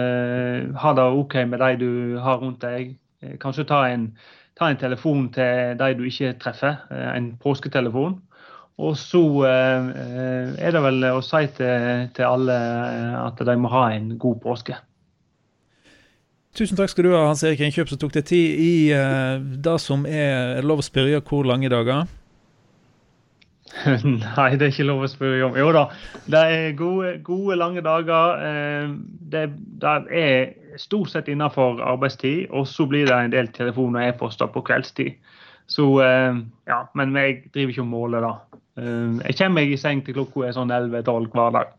Ha 0.79 0.93
det 0.95 1.05
OK 1.19 1.35
med 1.51 1.59
de 1.59 1.69
du 1.81 1.91
har 2.23 2.39
rundt 2.39 2.63
deg. 2.63 2.95
Kanskje 3.41 3.67
ta 3.67 3.81
en, 3.89 4.09
ta 4.55 4.69
en 4.71 4.79
telefon 4.79 5.27
til 5.35 5.75
de 5.79 5.91
du 5.99 6.05
ikke 6.07 6.35
treffer. 6.39 6.79
En 6.91 7.33
påsketelefon. 7.41 8.19
Og 8.79 8.95
så 8.99 9.23
er 9.47 10.75
det 10.75 10.83
vel 10.87 11.07
å 11.11 11.23
si 11.23 11.47
til, 11.59 12.11
til 12.15 12.27
alle 12.31 12.59
at 13.25 13.47
de 13.47 13.59
må 13.59 13.71
ha 13.75 13.89
en 13.95 14.13
god 14.19 14.43
påske. 14.43 14.79
Tusen 16.55 16.77
takk 16.79 16.87
skal 16.87 17.03
du 17.03 17.11
ha, 17.11 17.25
Hans 17.27 17.43
Erik 17.43 17.59
Innkjøp, 17.65 17.89
som 17.91 17.99
tok 17.99 18.13
deg 18.15 18.29
tid 18.29 18.59
i 18.63 18.75
uh, 18.95 19.41
det 19.43 19.75
som 19.83 20.05
er, 20.07 20.55
er 20.61 20.67
lov 20.67 20.79
å 20.79 20.85
spørre 20.85 21.19
hvor 21.27 21.43
lange 21.49 21.67
dager? 21.71 22.05
Nei, 24.05 24.49
det 24.55 24.63
er 24.63 24.71
ikke 24.71 24.85
lov 24.87 25.03
å 25.03 25.09
spørre 25.11 25.41
om. 25.49 25.57
Jo 25.59 25.73
da, 25.75 25.83
det 26.31 26.43
er 26.53 26.77
gode, 26.79 27.15
gode 27.25 27.57
lange 27.59 27.83
dager. 27.83 28.39
Eh, 28.45 28.93
det, 29.33 29.45
det, 29.81 29.95
er 30.15 30.79
stort 30.79 31.11
sett 31.11 31.27
innenfor 31.31 31.81
arbeidstid, 31.83 32.47
og 32.55 32.69
så 32.71 32.87
blir 32.87 33.09
det 33.09 33.17
en 33.17 33.35
del 33.35 33.51
telefon- 33.55 33.97
og 33.97 34.05
e-poster 34.05 34.47
på 34.53 34.63
kveldstid. 34.69 35.17
Så 35.67 35.89
eh, 36.05 36.39
ja, 36.69 36.83
Men 36.95 37.15
jeg 37.19 37.41
driver 37.49 37.73
ikke 37.73 37.83
og 37.83 37.91
måler, 37.91 38.29
da. 38.29 38.61
Jeg 38.75 39.37
kommer 39.39 39.61
meg 39.61 39.71
i 39.71 39.79
seng 39.79 40.01
til 40.03 40.17
klokka 40.17 40.49
er 40.49 40.55
sånn 40.55 40.71
11-12 40.71 41.29
hver 41.31 41.53
dag. 41.55 41.75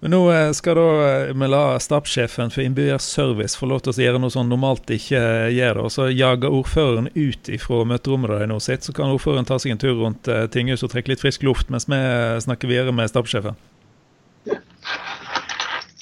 Men 0.00 0.14
nå 0.14 0.20
eh, 0.32 0.50
skal 0.56 0.78
da 0.78 0.84
eh, 1.04 1.32
vi 1.36 1.48
la 1.52 1.64
stabssjefen 1.80 2.52
for 2.52 2.64
innbyggerservice 2.64 3.58
få 3.60 3.68
lov 3.68 3.82
til 3.84 3.92
å 3.92 4.04
gjøre 4.06 4.20
noe 4.22 4.32
sånn 4.32 4.48
normalt 4.48 4.88
ikke 4.96 5.20
eh, 5.20 5.48
gjør. 5.52 5.82
Og 5.84 5.92
så 5.92 6.06
jager 6.08 6.56
ordføreren 6.56 7.10
ut 7.12 7.50
fra 7.60 7.82
møterommet 7.84 8.32
der 8.32 8.48
nå 8.48 8.56
sitt. 8.64 8.86
Så 8.86 8.96
kan 8.96 9.12
ordføreren 9.12 9.48
ta 9.48 9.60
seg 9.60 9.74
en 9.74 9.82
tur 9.82 9.98
rundt 10.00 10.30
tinghuset 10.54 10.88
og 10.88 10.94
trekke 10.94 11.12
litt 11.12 11.24
frisk 11.24 11.44
luft 11.44 11.68
mens 11.72 11.88
vi 11.90 12.00
snakker 12.46 12.70
videre 12.70 12.96
med 12.96 13.12
stabssjefen. 13.12 13.60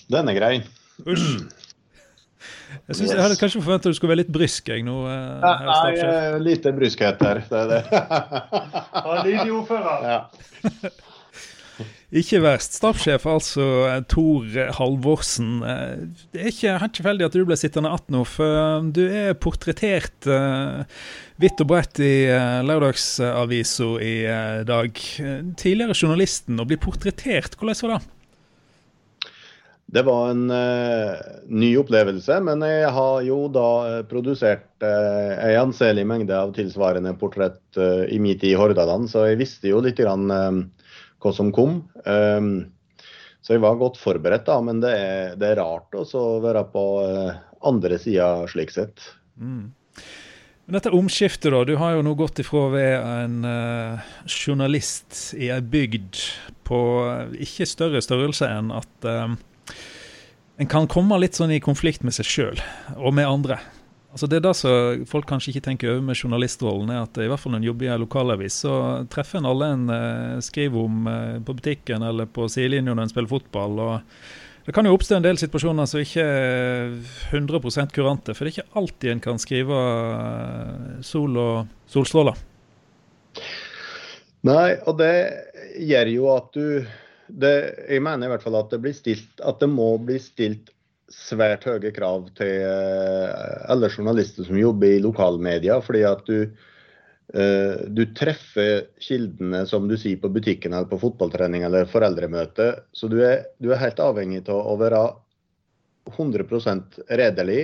Den 0.09 0.31
er 0.31 0.38
grei. 0.38 0.52
Usch. 1.02 1.26
Jeg, 2.88 2.95
synes, 2.95 3.11
jeg 3.11 3.21
hadde 3.21 3.37
kanskje 3.40 3.61
forventa 3.64 3.90
du 3.90 3.97
skulle 3.97 4.14
være 4.14 4.23
litt 4.23 4.33
brysk. 4.33 4.71
jeg 4.71 4.87
nå. 4.87 4.95
Nei, 5.43 6.38
lite 6.45 6.71
bryskhet 6.76 7.21
her. 7.25 7.43
Det 7.50 7.64
er 7.64 7.71
det. 7.75 7.83
Ja, 7.90 9.45
ordfører. 9.59 10.07
Ja. 10.07 10.93
Ikke 12.11 12.40
verst. 12.42 12.78
Stabssjef 12.78 13.26
altså 13.28 13.64
Tor 14.11 14.47
Halvorsen. 14.78 15.61
Det 16.32 16.40
er 16.40 16.50
ikke 16.50 16.76
helt 16.82 16.94
tilfeldig 16.97 17.26
at 17.28 17.37
du 17.37 17.44
ble 17.49 17.58
sittende 17.61 17.92
igjen 17.92 18.14
nå, 18.16 18.25
for 18.26 18.90
du 18.97 19.02
er 19.06 19.37
portrettert 19.38 20.28
uh, 20.30 20.85
vidt 21.42 21.61
og 21.62 21.70
bredt 21.70 22.00
i 22.02 22.12
uh, 22.32 22.61
Lørdagsavisa 22.66 23.90
i 24.02 24.14
uh, 24.26 24.61
dag. 24.68 25.02
Tidligere 25.58 25.97
journalisten, 25.97 26.58
å 26.58 26.68
bli 26.68 26.80
portrettert, 26.80 27.58
hvordan 27.58 27.82
var 27.85 27.99
det? 27.99 28.14
Det 29.88 30.02
var 30.04 30.35
en 30.35 30.50
uh, 30.52 31.14
ny 31.49 31.70
opplevelse, 31.80 32.35
men 32.44 32.61
jeg 32.66 32.90
har 32.92 33.23
jo 33.25 33.38
da 33.49 34.02
produsert 34.11 34.66
uh, 34.85 35.32
en 35.40 35.62
anselig 35.62 36.04
mengde 36.04 36.37
av 36.37 36.52
tilsvarende 36.56 37.14
portrett 37.16 37.80
uh, 37.80 38.04
i 38.04 38.18
min 38.20 38.37
tid 38.37 38.52
i 38.52 38.58
Hordaland, 38.61 39.08
så 39.08 39.25
jeg 39.30 39.40
visste 39.40 39.73
jo 39.73 39.80
litt 39.85 39.97
grann, 39.97 40.28
hva 41.22 41.32
som 41.34 41.52
kom. 41.54 41.80
Um, 42.04 42.68
så 43.42 43.54
jeg 43.54 43.64
var 43.64 43.78
godt 43.80 43.98
forberedt, 44.00 44.46
da, 44.48 44.58
men 44.64 44.82
det 44.82 44.92
er, 44.92 45.34
det 45.40 45.52
er 45.52 45.60
rart 45.62 45.94
å 45.94 46.25
være 46.42 46.64
på 46.72 46.84
andre 47.68 47.98
sida 48.02 48.46
slik 48.50 48.75
sett. 48.75 49.04
Mm. 49.40 49.70
Dette 50.68 50.92
omskiftet, 50.92 51.48
da. 51.54 51.62
Du 51.64 51.78
har 51.80 51.94
jo 51.96 52.02
nå 52.04 52.12
gått 52.18 52.42
ifra 52.42 52.66
å 52.66 52.72
være 52.75 53.14
en 53.22 53.38
journalist 54.28 55.30
i 55.38 55.48
ei 55.54 55.62
bygd 55.64 56.20
på 56.68 56.80
ikke 57.40 57.64
større 57.70 58.02
størrelse 58.04 58.50
enn 58.52 58.68
at 58.76 59.08
en 60.58 60.66
kan 60.66 60.90
komme 60.90 61.16
litt 61.22 61.38
sånn 61.38 61.54
i 61.54 61.62
konflikt 61.62 62.02
med 62.02 62.16
seg 62.16 62.26
sjøl 62.26 62.62
og 62.98 63.14
med 63.14 63.30
andre. 63.30 63.60
Altså 64.18 64.26
Det 64.26 64.38
er 64.40 64.46
det 64.48 64.54
som 64.58 65.02
folk 65.06 65.28
kanskje 65.30 65.52
ikke 65.52 65.60
tenker 65.62 65.92
over 65.92 66.00
med 66.08 66.18
journalistrollen, 66.18 66.88
er 66.90 67.04
at 67.04 67.20
i 67.22 67.28
hvert 67.30 67.38
fall 67.38 67.52
når 67.54 67.60
en 67.60 67.66
jobber 67.68 67.87
i 67.87 67.90
en 67.92 68.00
lokalavis, 68.02 68.56
så 68.64 68.72
treffer 69.06 69.38
en 69.38 69.46
alle 69.46 69.68
en 69.76 69.84
eh, 69.94 70.40
skriver 70.42 70.80
om 70.80 71.04
eh, 71.06 71.37
på 71.46 71.54
butikken 71.54 72.02
eller 72.02 72.26
på 72.26 72.48
sidelinja 72.50 72.96
når 72.96 73.04
en 73.04 73.12
spiller 73.12 73.30
fotball. 73.30 73.78
og 73.78 74.64
Det 74.66 74.75
kan 74.75 74.90
jo 74.90 74.96
oppstå 74.96 75.20
en 75.20 75.28
del 75.28 75.38
situasjoner 75.38 75.87
som 75.87 76.02
ikke 76.02 76.25
er 76.26 76.96
100 77.30 77.94
kurante, 77.94 78.34
for 78.34 78.42
det 78.42 78.50
er 78.50 78.56
ikke 78.56 78.80
alltid 78.82 79.12
en 79.12 79.22
kan 79.28 79.38
skrive 79.38 79.78
eh, 79.87 80.98
sol 81.06 81.38
og 81.38 81.70
solstråler. 81.87 82.42
Nei, 84.50 84.72
og 84.82 84.98
det 84.98 85.14
gjør 85.78 86.10
jo 86.16 86.26
at 86.34 86.50
du 86.58 86.66
det, 87.28 87.54
jeg 87.87 88.02
mener 88.02 88.26
i 88.26 88.34
hvert 88.34 88.42
fall 88.42 88.58
at 88.58 88.75
det, 88.75 88.96
stilt, 88.98 89.38
at 89.46 89.62
det 89.62 89.70
må 89.70 89.92
bli 90.02 90.18
stilt 90.18 90.75
svært 91.12 91.66
høye 91.68 91.92
krav 91.94 92.28
til 92.38 92.64
uh, 92.64 93.68
alle 93.72 93.90
journalister 93.92 94.46
som 94.46 94.58
jobber 94.58 94.96
i 94.96 95.04
lokalmedia. 95.04 95.80
fordi 95.84 96.02
at 96.08 96.24
du, 96.28 96.50
uh, 97.34 97.76
du 97.88 98.04
treffer 98.16 98.88
kildene 99.00 99.64
som 99.66 99.88
du 99.88 99.96
sier 99.96 100.20
på 100.20 100.30
butikken 100.32 100.74
eller 100.74 100.90
på 100.90 101.00
fotballtrening 101.00 101.64
eller 101.64 101.88
foreldremøte. 101.88 102.70
Så 102.92 103.08
du 103.08 103.20
er, 103.24 103.48
du 103.58 103.72
er 103.72 103.82
helt 103.82 104.00
avhengig 104.04 104.44
av 104.48 104.60
å 104.60 104.76
være 104.80 105.02
100 106.16 106.46
redelig 107.16 107.62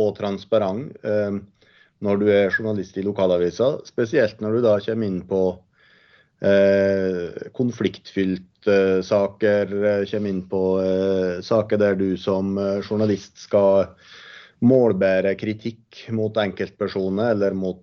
og 0.00 0.14
transparent 0.16 0.92
uh, 1.04 1.40
når 2.02 2.18
du 2.18 2.30
er 2.34 2.50
journalist 2.50 2.96
i 2.98 3.06
lokalavisa. 3.06 3.78
Spesielt 3.86 4.40
når 4.40 4.58
du 4.58 4.64
da 4.66 4.78
kommer 4.84 5.08
inn 5.08 5.22
på 5.28 5.42
konfliktfylt 7.54 8.52
saker, 9.02 9.84
eh, 9.84 10.04
kommer 10.06 10.30
inn 10.30 10.48
på 10.48 10.62
eh, 10.82 11.42
saker 11.42 11.78
der 11.78 11.94
du 11.94 12.16
som 12.16 12.56
eh, 12.58 12.80
journalist 12.82 13.38
skal 13.38 13.88
målbære 14.62 15.34
kritikk 15.34 16.04
mot 16.14 16.36
enkeltpersoner 16.38 17.32
eller 17.32 17.50
mot, 17.50 17.82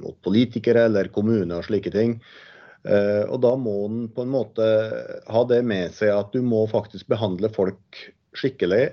mot 0.00 0.16
politikere 0.24 0.86
eller 0.88 1.10
kommuner 1.12 1.58
og 1.58 1.66
slike 1.66 1.92
ting. 1.92 2.14
Og 2.86 3.36
da 3.44 3.50
må 3.60 3.74
en 3.84 4.06
på 4.08 4.24
en 4.24 4.30
måte 4.32 4.64
ha 5.28 5.42
det 5.50 5.58
med 5.68 5.92
seg 5.92 6.14
at 6.14 6.32
du 6.32 6.40
må 6.40 6.62
faktisk 6.70 7.10
behandle 7.12 7.50
folk 7.52 8.00
skikkelig. 8.40 8.86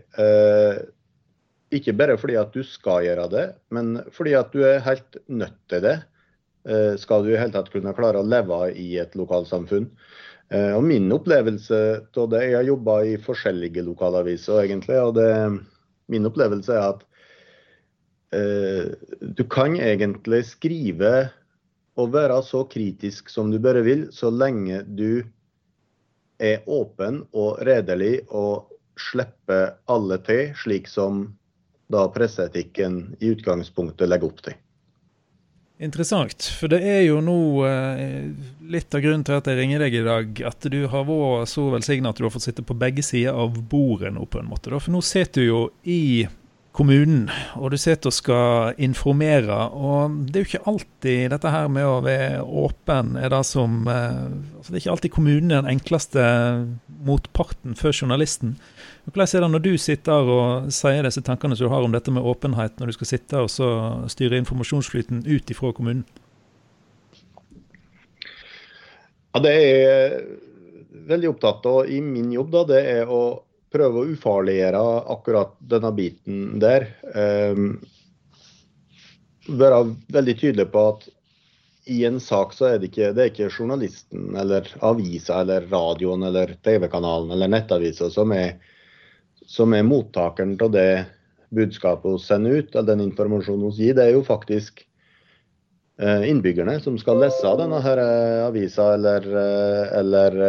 Ikke 1.71 1.95
bare 1.95 2.19
fordi 2.19 2.35
at 2.41 2.51
du 2.51 2.67
skal 2.67 3.07
gjøre 3.07 3.29
det, 3.31 3.45
men 3.71 4.01
fordi 4.11 4.35
at 4.35 4.51
du 4.51 4.65
er 4.67 4.83
helt 4.83 5.21
nødt 5.31 5.55
til 5.71 5.87
det. 5.87 6.01
Skal 6.97 7.25
du 7.25 7.33
i 7.33 7.35
hele 7.35 7.51
tatt 7.51 7.67
kunne 7.73 7.91
klare 7.97 8.21
å 8.21 8.27
leve 8.27 8.69
i 8.79 8.93
et 9.01 9.17
lokalsamfunn. 9.19 9.89
Eh, 10.53 10.73
og 10.75 10.83
Min 10.85 11.11
opplevelse 11.13 11.79
av 12.17 12.27
det 12.31 12.43
Jeg 12.45 12.57
har 12.57 12.67
jobba 12.67 12.97
i 13.07 13.15
forskjellige 13.21 13.85
lokalaviser, 13.85 14.63
egentlig. 14.65 14.99
og 14.99 15.15
det, 15.15 15.29
Min 16.07 16.25
opplevelse 16.29 16.73
er 16.73 16.89
at 16.91 17.05
eh, 18.35 18.91
du 19.21 19.43
kan 19.49 19.77
egentlig 19.79 20.43
skrive 20.45 21.31
og 21.95 22.13
være 22.13 22.41
så 22.43 22.63
kritisk 22.65 23.29
som 23.29 23.51
du 23.51 23.59
bare 23.61 23.83
vil, 23.85 24.07
så 24.11 24.31
lenge 24.33 24.81
du 24.83 25.23
er 26.41 26.65
åpen 26.65 27.21
og 27.31 27.61
redelig 27.61 28.25
og 28.29 28.73
slipper 28.97 29.77
alle 29.87 30.17
til, 30.25 30.51
slik 30.57 30.89
som 30.89 31.27
da 31.93 32.07
presseetikken 32.09 33.15
i 33.21 33.29
utgangspunktet 33.35 34.09
legger 34.09 34.33
opp 34.33 34.41
til. 34.41 34.57
Interessant. 35.81 36.45
For 36.59 36.69
det 36.69 36.83
er 36.85 37.01
jo 37.07 37.17
nå 37.23 37.37
eh, 37.65 38.29
litt 38.71 38.93
av 38.93 39.01
grunnen 39.03 39.25
til 39.25 39.39
at 39.39 39.49
jeg 39.49 39.57
ringer 39.57 39.81
deg 39.81 39.97
i 39.97 40.05
dag, 40.05 40.43
at 40.51 40.69
du 40.69 40.83
har 40.91 41.07
vært 41.07 41.49
så 41.51 41.65
velsigna 41.73 42.13
at 42.13 42.21
du 42.21 42.27
har 42.27 42.33
fått 42.33 42.45
sitte 42.45 42.65
på 42.65 42.77
begge 42.77 43.03
sider 43.05 43.33
av 43.33 43.57
bordet 43.71 44.13
nå, 44.13 44.27
på 44.29 44.39
en 44.43 44.51
måte. 44.51 44.71
For 44.77 44.93
nå 44.93 45.01
sitter 45.03 45.41
du 45.41 45.49
jo 45.49 45.63
i 45.89 46.03
kommunen, 46.73 47.27
og 47.57 47.73
du 47.73 47.77
sitter 47.77 48.09
og 48.09 48.15
skal 48.15 48.79
informere. 48.81 49.57
Og 49.73 50.15
det 50.29 50.39
er 50.39 50.45
jo 50.45 50.51
ikke 50.51 50.71
alltid 50.71 51.33
dette 51.33 51.53
her 51.53 51.69
med 51.73 51.89
å 51.89 51.99
være 52.05 52.41
åpen 52.63 53.17
er 53.19 53.33
det 53.33 53.43
som 53.49 53.83
eh, 53.89 54.23
altså 54.57 54.69
Det 54.69 54.77
er 54.77 54.81
ikke 54.83 54.95
alltid 54.95 55.15
kommunen 55.17 55.51
er 55.51 55.61
den 55.65 55.75
enkleste 55.75 56.23
motparten 57.05 57.77
for 57.79 57.93
journalisten. 57.93 58.57
Hvordan 59.03 59.27
er 59.27 59.43
det 59.43 59.49
når 59.51 59.63
du 59.63 59.73
sitter 59.77 60.29
og 60.31 60.69
sier 60.71 61.03
disse 61.03 61.21
tankene 61.25 61.57
som 61.59 61.67
du 61.67 61.73
har 61.73 61.83
om 61.83 61.91
dette 61.91 62.11
med 62.13 62.23
åpenhet, 62.23 62.77
når 62.79 62.91
du 62.91 62.95
skal 62.95 63.09
sitte 63.09 63.41
og 63.43 63.49
så 63.51 63.67
styre 64.11 64.39
informasjonsflyten 64.39 65.25
ut 65.27 65.51
ifra 65.51 65.73
kommunen? 65.75 66.05
Ja, 69.33 69.41
Det 69.43 69.53
er 69.53 70.19
veldig 71.09 71.33
opptatt 71.33 71.65
av 71.65 71.89
i 71.89 71.99
min 72.01 72.31
jobb. 72.31 72.51
da, 72.51 72.63
Det 72.63 72.81
er 72.99 73.09
å 73.09 73.43
prøve 73.73 73.99
å 74.03 74.13
ufarliggjøre 74.13 74.83
akkurat 75.09 75.55
denne 75.59 75.91
biten 75.91 76.59
der. 76.61 76.87
Um, 77.15 77.81
være 79.49 79.95
veldig 80.13 80.35
tydelig 80.39 80.69
på 80.71 80.83
at 80.93 81.07
i 81.91 82.05
en 82.07 82.19
sak 82.23 82.53
så 82.55 82.69
er 82.69 82.77
det 82.79 82.91
ikke, 82.91 83.11
det 83.15 83.23
er 83.23 83.31
ikke 83.31 83.49
journalisten 83.51 84.37
eller 84.39 84.69
avisa 84.85 85.41
eller 85.41 85.65
radioen 85.71 86.23
eller 86.23 86.55
TV-kanalen 86.63 87.33
eller 87.35 87.51
nettavisa 87.51 88.07
som 88.13 88.31
er, 88.31 88.55
som 89.45 89.73
er 89.73 89.85
mottakeren 89.85 90.55
av 90.61 90.71
det 90.73 91.05
budskapet 91.53 92.11
vi 92.11 92.23
sender 92.23 92.51
ut, 92.51 92.75
eller 92.75 92.87
den 92.87 93.05
informasjonen 93.09 93.69
vi 93.69 93.87
gir. 93.87 93.97
Det 93.97 94.07
er 94.07 94.15
jo 94.15 94.25
faktisk 94.25 94.83
eh, 96.01 96.25
innbyggerne 96.29 96.79
som 96.83 96.97
skal 97.01 97.21
lese 97.21 97.55
denne 97.59 97.81
her 97.83 98.01
eh, 98.01 98.41
avisa 98.47 98.93
eller, 98.97 99.27
eh, 99.43 99.85
eller 99.99 100.39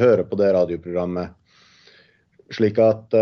høre 0.00 0.26
på 0.28 0.40
det 0.40 0.52
radioprogrammet. 0.56 1.34
Slik 2.52 2.78
at 2.78 3.14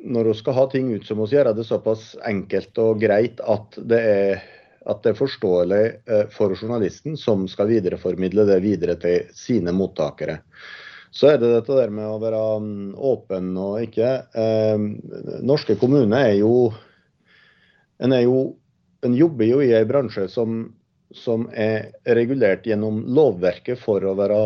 når 0.00 0.30
vi 0.30 0.32
skal 0.38 0.54
ha 0.56 0.62
ting 0.72 0.88
ut, 0.94 1.04
så 1.06 1.14
må 1.14 1.26
vi 1.28 1.36
gjøre 1.36 1.52
det 1.54 1.66
såpass 1.68 2.14
enkelt 2.26 2.78
og 2.80 3.02
greit 3.02 3.42
at 3.44 3.76
det 3.76 4.00
er 4.00 4.48
at 4.88 5.02
det 5.04 5.10
er 5.12 5.18
forståelig 5.18 5.80
for 6.32 6.56
journalisten 6.56 7.18
som 7.20 7.42
skal 7.52 7.68
videreformidle 7.68 8.46
det 8.48 8.56
videre 8.64 8.94
til 8.98 9.26
sine 9.36 9.74
mottakere. 9.76 10.38
Så 11.10 11.32
er 11.32 11.40
det 11.42 11.50
dette 11.50 11.74
der 11.74 11.90
med 11.92 12.06
å 12.06 12.20
være 12.22 12.40
mm, 12.62 12.90
åpen 12.94 13.50
og 13.58 13.80
ikke. 13.82 14.10
Eh, 14.30 14.84
norske 15.46 15.76
kommuner 15.80 16.30
er 16.30 16.36
jo 16.40 16.54
En, 18.00 18.14
er 18.16 18.22
jo, 18.24 18.54
en 19.04 19.12
jobber 19.12 19.44
jo 19.44 19.58
i 19.60 19.74
en 19.76 19.88
bransje 19.88 20.22
som, 20.32 20.62
som, 21.12 21.42
er 21.52 21.90
regulert 22.16 22.64
gjennom 22.64 23.02
lovverket 23.12 23.76
for 23.76 24.00
å 24.08 24.14
være 24.16 24.38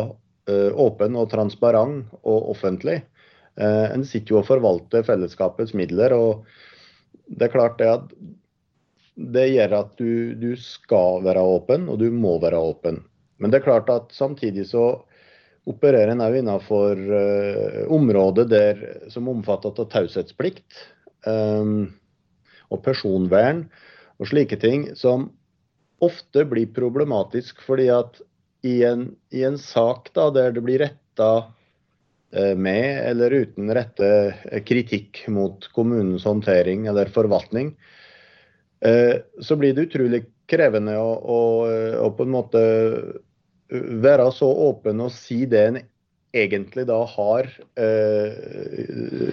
eh, 0.51 0.75
åpen 0.75 1.15
og 1.15 1.29
transparent 1.31 2.17
og 2.27 2.49
offentlig. 2.51 2.97
Eh, 3.55 3.85
en 3.93 4.03
sitter 4.03 4.35
jo 4.35 4.41
og 4.41 4.49
forvalter 4.49 5.07
fellesskapets 5.07 5.71
midler. 5.71 6.11
og 6.11 6.43
det 7.27 7.47
er 7.47 7.53
klart 7.53 7.79
det 7.79 7.87
at 7.93 8.11
det 9.15 9.45
gjør 9.53 9.77
at 9.79 9.95
du, 9.95 10.35
du, 10.35 10.51
skal 10.59 11.23
være 11.23 11.39
åpen, 11.39 11.87
og 11.87 11.99
du 12.03 12.09
må 12.11 12.35
være 12.43 12.59
åpen. 12.59 12.99
Men 13.39 13.51
det 13.51 13.61
er 13.61 13.69
klart 13.69 13.89
at 13.91 14.11
samtidig 14.11 14.67
så 14.67 15.05
opererer 15.69 16.13
en 16.13 16.23
òg 16.25 16.37
innenfor 16.39 16.99
uh, 17.09 17.81
områder 17.93 18.49
der, 18.49 18.83
som 19.13 19.29
omfatter 19.31 19.73
av 19.73 19.89
taushetsplikt 19.91 20.81
um, 21.25 21.89
og 22.69 22.83
personvern 22.85 23.65
og 24.21 24.29
slike 24.29 24.59
ting, 24.61 24.91
som 24.97 25.29
ofte 26.05 26.45
blir 26.47 26.71
problematisk 26.75 27.63
fordi 27.65 27.89
at 27.93 28.21
i 28.65 28.79
en, 28.87 29.09
i 29.33 29.43
en 29.45 29.57
sak 29.61 30.09
da, 30.15 30.29
der 30.33 30.53
det 30.55 30.63
blir 30.65 30.83
retta 30.85 31.31
uh, 31.49 32.53
med 32.57 33.01
eller 33.09 33.33
uten 33.45 33.73
rette 33.73 34.61
kritikk 34.67 35.25
mot 35.33 35.65
kommunens 35.75 36.27
håndtering 36.29 36.85
eller 36.91 37.09
forvaltning, 37.13 37.73
uh, 38.85 39.17
så 39.41 39.57
blir 39.57 39.73
det 39.73 39.89
utrolig 39.89 40.25
krevende 40.49 40.93
å, 41.01 41.09
å, 41.09 41.39
å, 42.05 42.09
på 42.13 42.25
en 42.25 42.33
måte 42.35 42.61
være 43.71 44.29
så 44.35 44.47
åpen 44.69 45.01
og 45.01 45.13
si 45.13 45.43
det 45.49 45.67
en 45.69 45.81
egentlig 46.35 46.83
da 46.89 46.97
har 47.07 47.47
eh, 47.79 48.33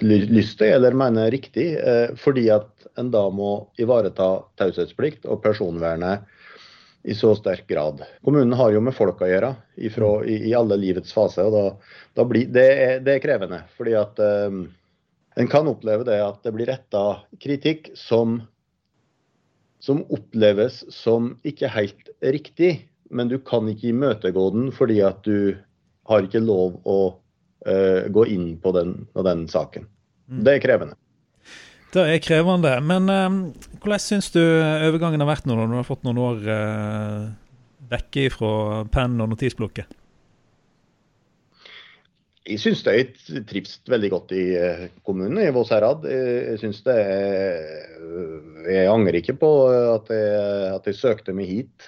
lyst 0.03 0.57
til, 0.61 0.71
eller 0.71 0.95
mener 0.95 1.31
riktig, 1.33 1.73
eh, 1.75 2.13
fordi 2.19 2.47
at 2.53 2.87
en 2.99 3.09
da 3.11 3.25
må 3.33 3.67
ivareta 3.81 4.29
taushetsplikt 4.59 5.27
og 5.27 5.41
personvernet 5.43 6.23
i 7.03 7.15
så 7.17 7.33
sterk 7.35 7.65
grad. 7.67 8.05
Kommunen 8.23 8.55
har 8.55 8.71
jo 8.71 8.83
med 8.83 8.95
folk 8.95 9.19
å 9.21 9.27
gjøre 9.27 9.51
ifra, 9.75 10.13
i, 10.23 10.37
i, 10.47 10.53
alle 10.55 10.77
livets 10.79 11.11
faser. 11.11 11.49
og 11.49 11.57
da, 11.57 11.91
da 12.21 12.27
blir, 12.29 12.47
det, 12.47 12.67
er, 12.85 13.03
det, 13.03 13.17
er, 13.17 13.25
krevende. 13.25 13.59
fordi 13.75 13.97
at 13.99 14.23
eh, 14.23 14.63
en 15.43 15.51
kan 15.51 15.67
oppleve 15.67 16.07
det 16.07 16.21
at 16.23 16.39
det 16.45 16.55
blir 16.55 16.71
retta 16.71 17.03
kritikk 17.43 17.91
som, 17.99 18.39
som 19.83 20.05
oppleves 20.07 20.85
som 20.93 21.33
ikke 21.43 21.73
helt 21.75 22.15
riktig, 22.23 22.77
men 23.13 23.29
du 23.31 23.37
kan 23.45 23.69
ikke 23.69 23.91
imøtegå 23.93 24.49
den 24.55 24.71
fordi 24.75 24.99
at 25.05 25.21
du 25.25 25.55
har 26.09 26.25
ikke 26.25 26.43
lov 26.43 26.81
å 26.89 26.97
uh, 27.13 28.01
gå 28.11 28.25
inn 28.33 28.53
på 28.61 28.73
den, 28.75 28.95
på 29.13 29.25
den 29.25 29.47
saken. 29.51 29.87
Mm. 30.27 30.43
Det 30.45 30.57
er 30.57 30.63
krevende. 30.63 30.99
Det 31.93 32.03
er 32.09 32.21
krevende. 32.23 32.75
Men 32.83 33.09
uh, 33.11 33.39
hvordan 33.79 34.03
syns 34.03 34.31
du 34.35 34.41
overgangen 34.43 35.23
har 35.23 35.31
vært 35.31 35.49
nå 35.49 35.57
når 35.57 35.71
du 35.71 35.79
har 35.79 35.89
fått 35.89 36.05
noen 36.07 36.21
år 36.23 36.47
uh, 36.47 37.27
vekke 37.93 38.29
fra 38.33 38.53
penn 38.91 39.19
og 39.21 39.31
notisblokket? 39.33 39.99
Jeg 42.43 42.59
syns 42.59 42.81
det 42.83 43.45
trives 43.47 43.77
veldig 43.87 44.09
godt 44.11 44.33
i 44.35 44.41
kommunen, 45.07 45.37
i 45.39 45.51
Våsherad. 45.55 46.03
Jeg 46.03 46.57
synes 46.59 46.81
det 46.83 46.95
er, 46.99 47.61
Jeg 48.67 48.89
angrer 48.91 49.15
ikke 49.21 49.37
på 49.39 49.51
at 49.71 50.11
jeg, 50.11 50.73
at 50.73 50.89
jeg 50.89 50.97
søkte 50.99 51.35
meg 51.37 51.47
hit. 51.47 51.87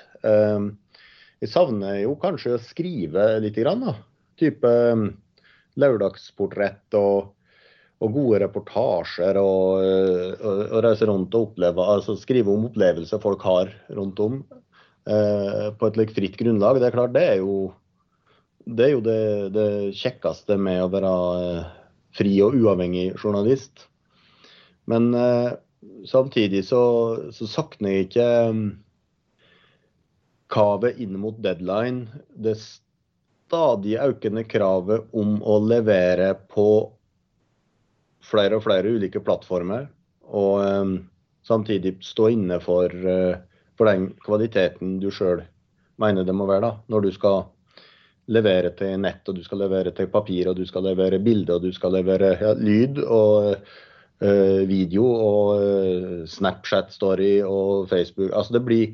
Jeg 1.46 1.54
savner 1.54 2.00
jo 2.02 2.16
kanskje 2.18 2.56
å 2.56 2.62
skrive 2.62 3.36
litt. 3.44 3.58
Grann, 3.62 3.84
da. 3.86 3.94
Type 4.42 4.66
um, 4.66 5.08
lørdagsportrett 5.78 6.98
og, 6.98 7.30
og, 8.02 8.08
gode 8.16 8.42
reportasjer. 8.42 9.38
Og, 9.38 9.86
og, 9.86 10.62
og, 10.66 10.78
reise 10.88 11.06
rundt 11.06 11.38
og 11.38 11.52
oppleve, 11.52 11.86
altså 11.86 12.18
skrive 12.18 12.50
om 12.50 12.66
opplevelser 12.72 13.22
folk 13.22 13.46
har 13.46 13.70
rundt 13.94 14.22
om. 14.26 14.42
Eh, 15.06 15.68
på 15.78 15.90
et 15.90 16.00
like, 16.00 16.16
fritt 16.18 16.38
grunnlag. 16.40 16.80
Det 16.82 16.90
er 16.90 16.96
klart, 16.96 17.14
det 17.14 17.26
er 17.36 17.42
jo 17.44 17.58
det, 18.66 18.88
er 18.88 18.94
jo 18.96 19.04
det, 19.06 19.20
det 19.54 19.68
kjekkeste 20.00 20.58
med 20.58 20.82
å 20.82 20.90
være 20.90 21.12
fri 22.18 22.34
og 22.42 22.58
uavhengig 22.58 23.12
journalist. 23.14 23.86
Men 24.90 25.12
eh, 25.14 25.52
samtidig 26.10 26.64
så, 26.66 26.82
så 27.38 27.50
sakner 27.50 27.94
jeg 27.94 28.10
ikke 28.10 28.32
kravet 30.52 31.00
inn 31.02 31.18
mot 31.20 31.38
deadline, 31.44 32.08
det 32.36 32.58
stadig 32.60 33.98
økende 34.02 34.44
kravet 34.48 35.10
om 35.14 35.40
å 35.44 35.60
levere 35.64 36.34
på 36.52 36.70
flere 38.26 38.58
og 38.58 38.66
flere 38.66 38.94
ulike 38.98 39.22
plattformer, 39.22 39.88
og 40.26 40.62
um, 40.66 40.96
samtidig 41.46 41.98
stå 42.06 42.32
inne 42.34 42.60
for, 42.64 42.90
uh, 42.90 43.38
for 43.78 43.90
den 43.90 44.12
kvaliteten 44.26 44.98
du 45.02 45.12
sjøl 45.14 45.44
mener 46.02 46.26
det 46.28 46.36
må 46.36 46.48
være, 46.50 46.66
da, 46.66 46.72
når 46.92 47.06
du 47.06 47.12
skal 47.16 47.44
levere 48.34 48.72
til 48.78 48.98
nett, 49.04 49.22
og 49.30 49.38
du 49.38 49.44
skal 49.46 49.62
levere 49.62 49.94
til 49.96 50.10
papir, 50.12 50.50
og 50.50 50.58
du 50.58 50.66
skal 50.66 50.88
levere 50.90 51.22
bilde, 51.22 51.54
og 51.56 51.66
du 51.66 51.74
skal 51.74 51.94
levere 51.94 52.34
ja, 52.42 52.54
lyd 52.58 53.02
og 53.06 53.52
uh, 53.54 54.62
video 54.66 55.06
og 55.06 55.52
uh, 55.62 56.24
Snapchat-story 56.30 57.38
og 57.46 57.86
Facebook. 57.94 58.34
Altså 58.34 58.58
det 58.58 58.64
blir 58.66 58.88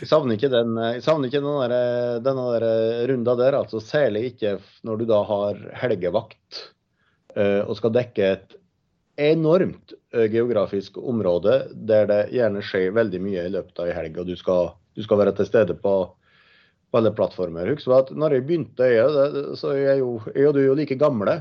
jeg 0.00 0.08
savner 0.10 0.36
ikke 0.36 0.50
den, 0.52 0.76
jeg 0.76 1.02
savner 1.04 1.30
ikke 1.30 1.42
den 1.42 1.72
der, 1.72 2.20
denne 2.24 2.46
der 2.54 3.08
runda 3.10 3.36
der. 3.38 3.56
altså 3.62 3.80
Særlig 3.82 4.24
ikke 4.32 4.58
når 4.86 5.00
du 5.00 5.04
da 5.08 5.20
har 5.28 5.60
helgevakt 5.82 6.62
uh, 7.36 7.62
og 7.66 7.76
skal 7.78 7.94
dekke 7.96 8.32
et 8.36 8.56
enormt 9.20 9.94
uh, 10.14 10.26
geografisk 10.32 10.98
område 11.00 11.62
der 11.74 12.08
det 12.10 12.20
gjerne 12.36 12.64
skjer 12.64 12.94
veldig 12.96 13.22
mye 13.24 13.46
i 13.46 13.54
løpet 13.56 13.82
av 13.82 13.90
ei 13.90 13.96
helg, 13.96 14.20
og 14.20 14.30
du 14.30 14.36
skal, 14.38 14.74
du 14.96 15.04
skal, 15.04 15.22
være 15.22 15.36
til 15.38 15.48
stede 15.48 15.76
på, 15.80 15.96
alle 16.90 17.12
plattformer. 17.14 17.68
Husk 17.70 17.86
at 17.94 18.08
når 18.18 18.34
jeg 18.34 18.44
begynte, 18.48 18.86
jeg, 18.90 19.26
så 19.54 19.76
jeg, 19.78 20.00
jo, 20.00 20.16
jeg 20.34 20.48
og 20.48 20.56
du 20.56 20.58
er 20.58 20.64
jo 20.72 20.78
like 20.78 20.96
gamle. 20.98 21.36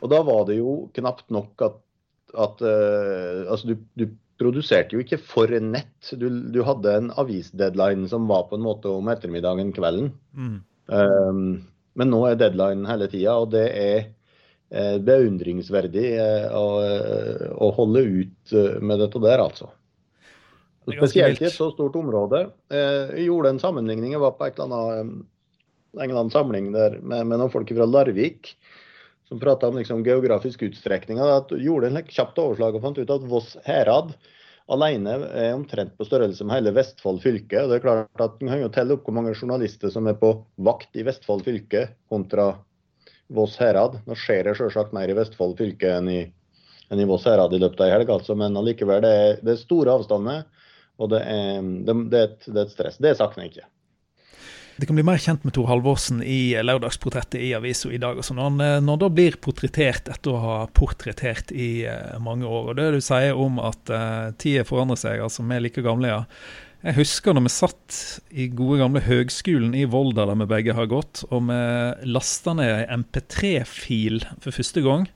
Og 0.00 0.08
da 0.08 0.22
var 0.24 0.46
det 0.48 0.56
jo 0.56 0.86
knapt 0.96 1.28
nok 1.34 1.60
at, 1.66 1.76
at 2.32 2.62
uh, 2.64 3.42
altså 3.52 3.68
du, 3.68 3.74
du 4.00 4.06
produserte 4.40 4.96
jo 4.96 5.04
ikke 5.04 5.18
for 5.22 5.52
nett. 5.62 6.10
Du, 6.12 6.28
du, 6.28 6.60
hadde 6.66 6.92
en 6.92 7.12
avisdeadline 7.20 8.08
som 8.10 8.28
var 8.30 8.48
på 8.50 8.58
en 8.58 8.66
måte 8.66 8.90
om 8.92 9.08
ettermiddagen, 9.12 9.72
kvelden. 9.76 10.12
Mm. 10.36 10.58
Um, 10.86 11.46
men 11.96 12.12
nå 12.12 12.20
er 12.28 12.38
deadline 12.40 12.88
hele 12.88 13.08
tida, 13.12 13.38
og 13.40 13.50
det 13.54 13.64
er 13.72 13.98
eh, 14.68 14.98
beundringsverdig 15.00 16.06
eh, 16.20 16.44
å, 16.52 16.66
eh, 16.84 17.46
å, 17.56 17.70
holde 17.78 18.02
ut 18.04 18.56
med 18.84 19.00
dette 19.00 19.22
der, 19.24 19.40
altså. 19.40 19.70
Spesielt 20.86 21.40
i 21.40 21.48
et 21.48 21.54
så 21.54 21.70
stort 21.72 21.96
område. 21.98 22.44
Eh, 22.70 23.16
jeg 23.16 23.30
gjorde 23.30 23.54
en 23.54 23.62
sammenligning. 23.62 24.12
Jeg 24.14 24.22
var 24.22 24.36
på 24.36 24.46
et 24.46 24.60
eller 24.60 24.76
annet, 24.76 25.24
en 25.96 26.04
eller 26.04 26.20
annen 26.20 26.34
samling 26.34 26.68
der 26.76 27.00
med, 27.00 27.24
med 27.26 27.40
noen 27.40 27.50
folk 27.50 27.72
fra 27.72 27.88
Larvik 27.88 28.52
som 29.28 29.40
prata 29.42 29.68
om 29.68 29.76
liksom 29.78 30.04
geografisk 30.06 30.62
utstrekning. 30.62 31.18
Gjorde 31.50 31.90
en 31.90 32.02
kjapt 32.08 32.38
overslag 32.38 32.76
og 32.76 32.84
fant 32.84 32.98
ut 32.98 33.10
at 33.10 33.28
Voss 33.30 33.56
herad 33.66 34.14
alene 34.72 35.12
er 35.30 35.54
omtrent 35.54 35.94
på 35.98 36.06
størrelse 36.06 36.44
med 36.46 36.58
hele 36.58 36.74
Vestfold 36.74 37.20
fylke. 37.22 37.62
Og 37.62 37.70
det 37.70 37.78
er 37.78 37.84
klart 37.84 38.22
at 38.22 38.40
Man 38.40 38.54
kan 38.54 38.64
jo 38.64 38.72
telle 38.74 38.96
opp 38.96 39.06
hvor 39.06 39.16
mange 39.18 39.34
journalister 39.34 39.92
som 39.94 40.06
er 40.10 40.18
på 40.18 40.32
vakt 40.56 40.96
i 40.98 41.04
Vestfold 41.06 41.44
fylke 41.46 41.88
kontra 42.10 42.52
Voss 43.34 43.56
herad. 43.58 44.00
Nå 44.06 44.14
skjer 44.18 44.46
det 44.46 44.56
selvsagt 44.58 44.94
mer 44.94 45.10
i 45.10 45.16
Vestfold 45.18 45.56
fylke 45.58 45.96
enn 45.98 46.10
i, 46.10 46.20
enn 46.90 47.02
i 47.02 47.08
Voss 47.08 47.26
herad 47.26 47.54
i 47.54 47.62
løpet 47.62 47.82
av 47.82 47.88
ei 47.88 47.96
helg, 47.96 48.12
altså. 48.18 48.38
men 48.38 48.58
allikevel, 48.58 49.02
det 49.02 49.14
er, 49.22 49.40
det 49.42 49.56
er 49.56 49.62
store 49.62 49.96
avstander. 49.98 50.44
Og 51.02 51.10
det 51.12 51.24
er, 51.28 51.58
det, 51.60 51.96
det, 52.12 52.20
er 52.20 52.30
et, 52.30 52.46
det 52.46 52.60
er 52.60 52.68
et 52.68 52.76
stress. 52.76 53.00
Det 53.02 53.16
savner 53.18 53.44
jeg 53.44 53.56
ikke. 53.56 53.66
Det 54.76 54.84
kan 54.84 54.98
bli 54.98 55.04
mer 55.08 55.16
kjent 55.16 55.44
med 55.46 55.54
Tor 55.56 55.70
Halvorsen 55.70 56.18
i 56.20 56.52
lørdagsportrettet 56.60 57.40
i 57.40 57.54
avisa 57.56 57.88
i 57.88 58.00
dag. 58.00 58.18
Når 58.20 58.42
han 58.42 58.60
eh, 58.60 58.74
når 58.84 58.98
da 59.00 59.08
blir 59.08 59.38
portrettert 59.40 60.10
etter 60.12 60.34
å 60.34 60.42
ha 60.42 60.56
portrettert 60.68 61.52
i 61.56 61.86
uh, 61.88 62.18
mange 62.20 62.44
år. 62.44 62.68
Og 62.68 62.76
det 62.76 62.90
du 62.92 63.00
sier 63.00 63.40
om 63.40 63.56
at 63.64 63.88
uh, 63.88 64.34
tida 64.36 64.66
forandrer 64.68 65.00
seg, 65.00 65.22
altså 65.24 65.46
vi 65.46 65.56
er 65.56 65.64
like 65.64 65.84
gamle, 65.86 66.12
ja. 66.12 66.20
Jeg 66.84 66.98
husker 66.98 67.32
når 67.32 67.46
vi 67.46 67.54
satt 67.54 68.00
i 68.36 68.50
gode 68.52 68.82
gamle 68.82 69.00
Høgskolen 69.02 69.72
i 69.74 69.86
Volda, 69.88 70.28
der 70.28 70.36
vi 70.42 70.50
begge 70.50 70.76
har 70.76 70.90
gått, 70.92 71.24
og 71.32 71.48
vi 71.48 71.56
lasta 72.12 72.52
ned 72.54 72.74
ei 72.74 72.98
MP3-fil 73.00 74.20
for 74.44 74.52
første 74.54 74.84
gang. 74.84 75.08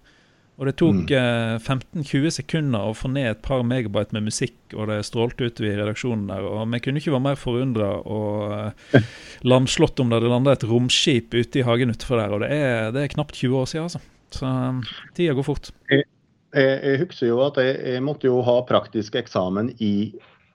Og 0.61 0.69
det 0.69 0.75
tok 0.77 1.09
mm. 1.09 1.63
15-20 1.65 2.27
eh, 2.27 2.33
sekunder 2.37 2.91
å 2.91 2.97
få 2.97 3.09
ned 3.09 3.31
et 3.31 3.39
par 3.41 3.63
megabyte 3.65 4.13
med 4.13 4.27
musikk, 4.27 4.59
og 4.75 4.91
det 4.91 4.99
strålte 5.09 5.49
ut 5.49 5.63
i 5.65 5.73
redaksjonen 5.73 6.27
der. 6.29 6.45
Og 6.45 6.67
vi 6.75 6.83
kunne 6.85 7.01
ikke 7.01 7.15
være 7.15 7.25
mer 7.31 7.39
forundra 7.41 7.89
og 8.05 8.53
eh, 8.99 9.07
lamslått 9.51 10.03
om 10.05 10.13
det 10.13 10.19
hadde 10.19 10.33
landa 10.35 10.53
et 10.53 10.67
romskip 10.69 11.33
ute 11.33 11.63
i 11.63 11.65
hagen 11.65 11.95
utenfor 11.95 12.21
der. 12.21 12.37
Og 12.37 12.45
det 12.45 12.51
er, 12.53 12.93
det 12.93 13.07
er, 13.07 13.15
knapt 13.15 13.41
20 13.41 13.57
år 13.57 13.71
siden, 13.73 13.89
altså. 13.89 14.03
Så 14.37 14.47
um, 14.47 14.85
tida 15.17 15.33
går 15.35 15.49
fort. 15.49 15.73
Jeg, 15.89 16.05
jeg, 16.53 16.77
jeg 16.85 17.01
husker 17.07 17.33
jo 17.33 17.41
at 17.47 17.57
jeg, 17.65 17.81
jeg, 17.95 18.05
måtte 18.05 18.29
jo 18.29 18.45
ha 18.45 18.61
praktisk 18.69 19.17
eksamen 19.19 19.73
i 19.81 19.95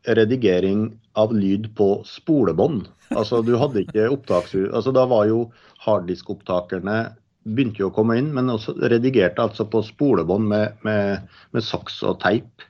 redigering 0.06 0.92
av 1.18 1.34
lyd 1.34 1.72
på 1.76 1.90
spolebånd. 2.06 2.86
Altså, 3.18 3.42
du 3.42 3.56
hadde 3.58 3.88
ikke 3.88 4.12
opptakshus... 4.14 4.70
Altså, 4.70 4.94
da 4.94 5.10
var 5.10 5.26
jo 5.34 5.48
harddiskopptakerne 5.82 7.00
begynte 7.46 7.84
jo 7.84 7.90
å 7.92 7.96
komme 7.96 8.18
inn, 8.20 8.32
men 8.34 8.50
også 8.50 8.74
redigerte 8.90 9.44
altså 9.44 9.68
på 9.70 9.84
spolebånd 9.86 10.48
med, 10.50 10.80
med, 10.88 11.28
med 11.54 11.66
saks 11.66 12.02
og 12.08 12.18
teip. 12.24 12.66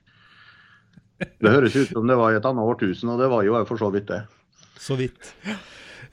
Det 1.15 1.51
høres 1.51 1.77
ut 1.77 1.93
som 1.93 2.09
det 2.09 2.17
var 2.19 2.33
i 2.33 2.39
et 2.39 2.47
annet 2.47 2.73
årtusen, 2.73 3.13
og 3.13 3.21
det 3.23 3.31
var 3.31 3.45
jo 3.47 3.61
for 3.69 3.79
så 3.79 3.91
vidt 3.93 4.09
det. 4.11 4.25
Så 4.81 4.97
vidt. 4.99 5.31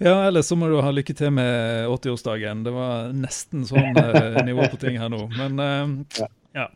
Ja, 0.03 0.15
ellers 0.27 0.47
så 0.51 0.57
må 0.59 0.69
du 0.71 0.79
ha 0.83 0.91
lykke 0.95 1.15
til 1.15 1.33
med 1.35 1.89
80-årsdagen. 1.91 2.63
Det 2.67 2.73
var 2.75 3.11
nesten 3.15 3.67
sånn 3.69 3.99
eh, 3.99 4.39
nivå 4.47 4.67
på 4.73 4.79
ting 4.83 4.99
her 4.99 5.11
nå. 5.13 5.27
Men 5.35 5.61
eh, 5.63 6.31
ja. 6.57 6.69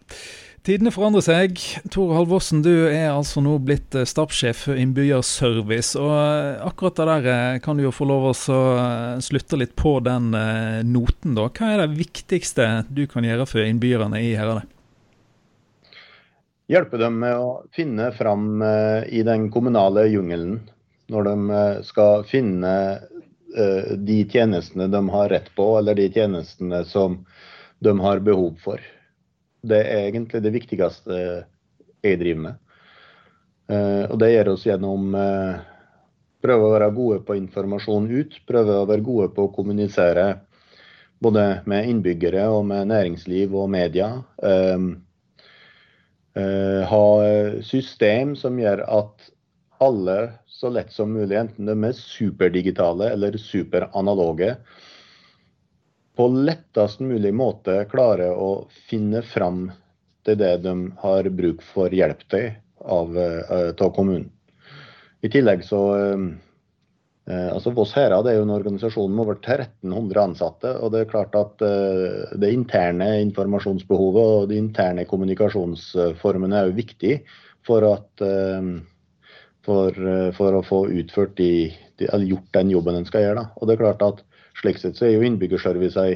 Tidene 0.67 0.91
forandrer 0.91 1.23
seg. 1.23 1.61
Tor 1.95 2.11
Halvorsen, 2.17 2.59
du 2.67 2.89
er 2.89 3.13
altså 3.13 3.39
nå 3.39 3.53
blitt 3.63 3.95
eh, 3.95 4.07
stabssjef 4.09 4.65
for 4.65 4.79
Innbyggerservice. 4.83 5.95
Og 6.01 6.11
eh, 6.11 6.65
akkurat 6.67 6.97
det 6.99 7.05
der 7.07 7.29
eh, 7.31 7.59
kan 7.63 7.79
du 7.79 7.85
jo 7.85 7.93
få 7.95 8.09
lov 8.11 8.33
å 8.33 8.33
slutte 9.23 9.61
litt 9.61 9.77
på 9.79 9.93
den 10.03 10.33
noten, 10.91 11.37
da. 11.39 11.45
Hva 11.47 11.69
er 11.71 11.85
det 11.85 12.01
viktigste 12.01 12.67
du 12.91 13.05
kan 13.07 13.23
gjøre 13.29 13.47
for 13.47 13.63
innbyggerne 13.63 14.19
i 14.27 14.33
Heradet? 14.35 14.67
Hjelpe 16.67 16.99
dem 16.99 17.21
med 17.23 17.39
å 17.39 17.53
finne 17.77 18.11
fram 18.17 18.59
i 19.07 19.23
den 19.23 19.47
kommunale 19.55 20.09
jungelen. 20.11 20.59
Når 21.15 21.29
de 21.29 21.61
skal 21.87 22.27
finne 22.27 22.75
de 23.55 24.19
tjenestene 24.27 24.91
de 24.91 25.05
har 25.15 25.31
rett 25.31 25.47
på, 25.55 25.69
eller 25.79 25.95
de 25.95 26.11
tjenestene 26.11 26.83
som 26.91 27.21
de 27.87 27.95
har 28.03 28.27
behov 28.27 28.59
for. 28.67 28.83
Det 29.67 29.81
er 29.83 30.09
egentlig 30.09 30.43
det 30.45 30.53
viktigste 30.55 31.21
jeg 32.05 32.21
driver 32.21 32.43
med. 32.45 32.61
Eh, 33.73 34.05
og 34.11 34.19
det 34.23 34.33
gjør 34.33 34.53
oss 34.53 34.67
gjennom 34.69 35.17
eh, 35.19 35.57
prøve 36.45 36.69
å 36.69 36.75
være 36.77 36.93
gode 36.95 37.23
på 37.27 37.39
informasjon 37.39 38.07
ut, 38.13 38.39
prøve 38.47 38.81
å 38.83 38.87
være 38.89 39.07
gode 39.07 39.31
på 39.35 39.49
å 39.49 39.55
kommunisere 39.55 40.29
både 41.23 41.47
med 41.67 41.89
innbyggere 41.91 42.45
og 42.53 42.67
med 42.69 42.91
næringsliv 42.93 43.55
og 43.57 43.71
media. 43.73 44.11
Ha 46.91 47.05
system 47.65 48.35
som 48.37 48.59
gjør 48.61 48.83
at 48.85 49.31
alle 49.81 50.19
så 50.57 50.71
lett 50.73 50.93
som 50.93 51.13
mulig, 51.13 51.37
enten 51.37 51.69
de 51.69 51.75
er 51.89 51.97
superdigitale 51.97 53.11
eller 53.13 53.37
superanaloge, 53.41 54.55
på 56.17 56.29
lettest 56.33 57.03
mulig 57.05 57.35
måte 57.37 57.83
klarer 57.91 58.33
å 58.33 58.67
finne 58.89 59.23
fram 59.27 59.67
til 60.27 60.39
det 60.41 60.55
de 60.65 60.75
har 61.03 61.29
bruk 61.31 61.63
for 61.75 61.93
hjelp 61.93 62.25
til 62.33 62.49
av, 62.83 63.13
uh, 63.15 63.71
av 63.73 63.93
kommunen. 63.95 64.31
I 65.25 65.31
tillegg 65.33 65.63
så 65.67 65.81
uh, 65.97 66.25
Eh, 67.27 67.49
altså 67.51 67.73
Voss 67.75 67.91
Herad 67.97 68.29
er 68.31 68.37
jo 68.39 68.45
en 68.45 68.55
organisasjon 68.55 69.11
med 69.11 69.25
over 69.25 69.39
1300 69.41 70.23
ansatte. 70.23 70.75
og 70.79 70.93
Det 70.95 71.03
er 71.03 71.11
klart 71.11 71.35
at 71.39 71.65
eh, 71.67 72.37
det 72.39 72.53
interne 72.55 73.09
informasjonsbehovet 73.25 74.35
og 74.37 74.49
de 74.53 74.61
interne 74.63 75.07
kommunikasjonsformene 75.11 76.61
er 76.61 76.71
jo 76.71 76.79
viktig 76.79 77.17
for, 77.67 77.89
at, 77.91 78.23
eh, 78.23 78.71
for, 79.67 79.99
for 80.39 80.61
å 80.61 80.63
få 80.67 80.81
utført 81.01 81.35
de, 81.41 81.51
de, 81.99 82.11
gjort 82.31 82.53
den 82.55 82.71
jobben 82.77 83.01
en 83.01 83.09
skal 83.09 83.27
gjøre. 83.27 83.43
Da. 83.43 83.59
Og 83.59 83.67
det 83.67 83.75
er 83.75 83.83
klart 83.83 84.07
at 84.07 84.23
Slik 84.61 84.79
sett 84.81 84.97
så 84.97 85.07
er 85.07 85.17
jo 85.17 85.27
innbyggerservice 85.27 86.07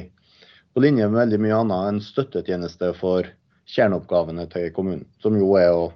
på 0.73 0.81
linje 0.81 1.07
med 1.09 1.19
veldig 1.19 1.39
mye 1.43 1.57
annet 1.61 1.89
en 1.89 2.01
støttetjeneste 2.03 2.93
for 2.97 3.27
kjerneoppgavene 3.69 4.47
til 4.51 4.71
kommunen. 4.75 5.05
Som 5.21 5.37
jo 5.39 5.53
er 5.59 5.71
å 5.75 5.91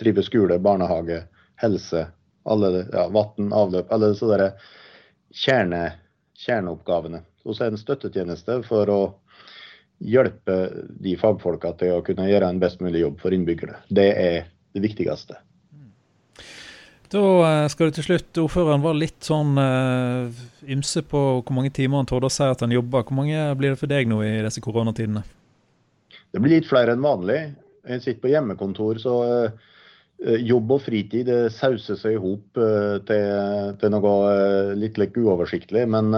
drive 0.00 0.24
skole, 0.26 0.58
barnehage, 0.62 1.22
helse, 1.62 2.06
alle 2.48 2.70
ja, 2.84 3.06
vann, 3.14 3.52
avløp, 3.54 3.90
alle 3.92 4.12
disse 4.12 4.28
der 4.30 4.46
kjerne, 5.32 5.82
kjerneoppgavene. 6.44 7.22
Og 7.46 7.56
så 7.56 7.66
er 7.66 7.72
det 7.72 7.78
en 7.78 7.84
støttetjeneste 7.84 8.60
for 8.66 8.90
å 8.92 9.00
hjelpe 10.02 10.56
de 11.02 11.14
fagfolka 11.18 11.74
til 11.78 11.96
å 11.96 12.04
kunne 12.06 12.28
gjøre 12.28 12.50
en 12.50 12.60
best 12.62 12.82
mulig 12.82 13.04
jobb 13.04 13.20
for 13.22 13.34
innbyggerne. 13.34 13.78
Det 13.90 14.08
er 14.18 14.38
det 14.74 14.82
viktigste. 14.84 15.38
Da 17.12 17.20
eh, 17.44 17.66
skal 17.68 17.90
du 17.90 17.98
til 17.98 18.06
slutt, 18.06 18.38
Ordføreren 18.40 18.84
var 18.84 18.96
litt 18.96 19.26
sånn 19.26 19.58
uh, 19.60 20.32
ymse 20.64 21.02
på 21.04 21.20
hvor 21.42 21.54
mange 21.54 21.72
timer 21.74 22.00
han 22.00 22.08
torde 22.08 22.30
å 22.30 22.32
si 22.32 22.46
at 22.46 22.64
han 22.64 22.72
jobber. 22.72 23.04
Hvor 23.04 23.18
mange 23.18 23.50
blir 23.58 23.74
det 23.74 23.80
for 23.80 23.90
deg 23.90 24.08
nå 24.08 24.22
i 24.24 24.38
disse 24.46 24.62
koronatidene? 24.64 25.24
Det 26.32 26.40
blir 26.40 26.56
litt 26.56 26.70
flere 26.70 26.94
enn 26.96 27.04
vanlig. 27.04 27.42
Jeg 27.84 28.00
sitter 28.00 28.22
på 28.22 28.32
hjemmekontor, 28.32 29.00
så 29.02 29.18
uh, 29.28 30.38
jobb 30.40 30.72
og 30.78 30.84
fritid 30.86 31.28
det 31.28 31.42
sauser 31.52 32.00
seg 32.00 32.16
i 32.16 32.22
hop 32.22 32.56
uh, 32.62 32.96
til, 33.04 33.76
til, 33.76 33.92
noe 33.92 34.16
uh, 34.24 34.72
litt 34.78 35.00
like 35.02 35.20
uoversiktlig. 35.20 35.84
Men 35.92 36.16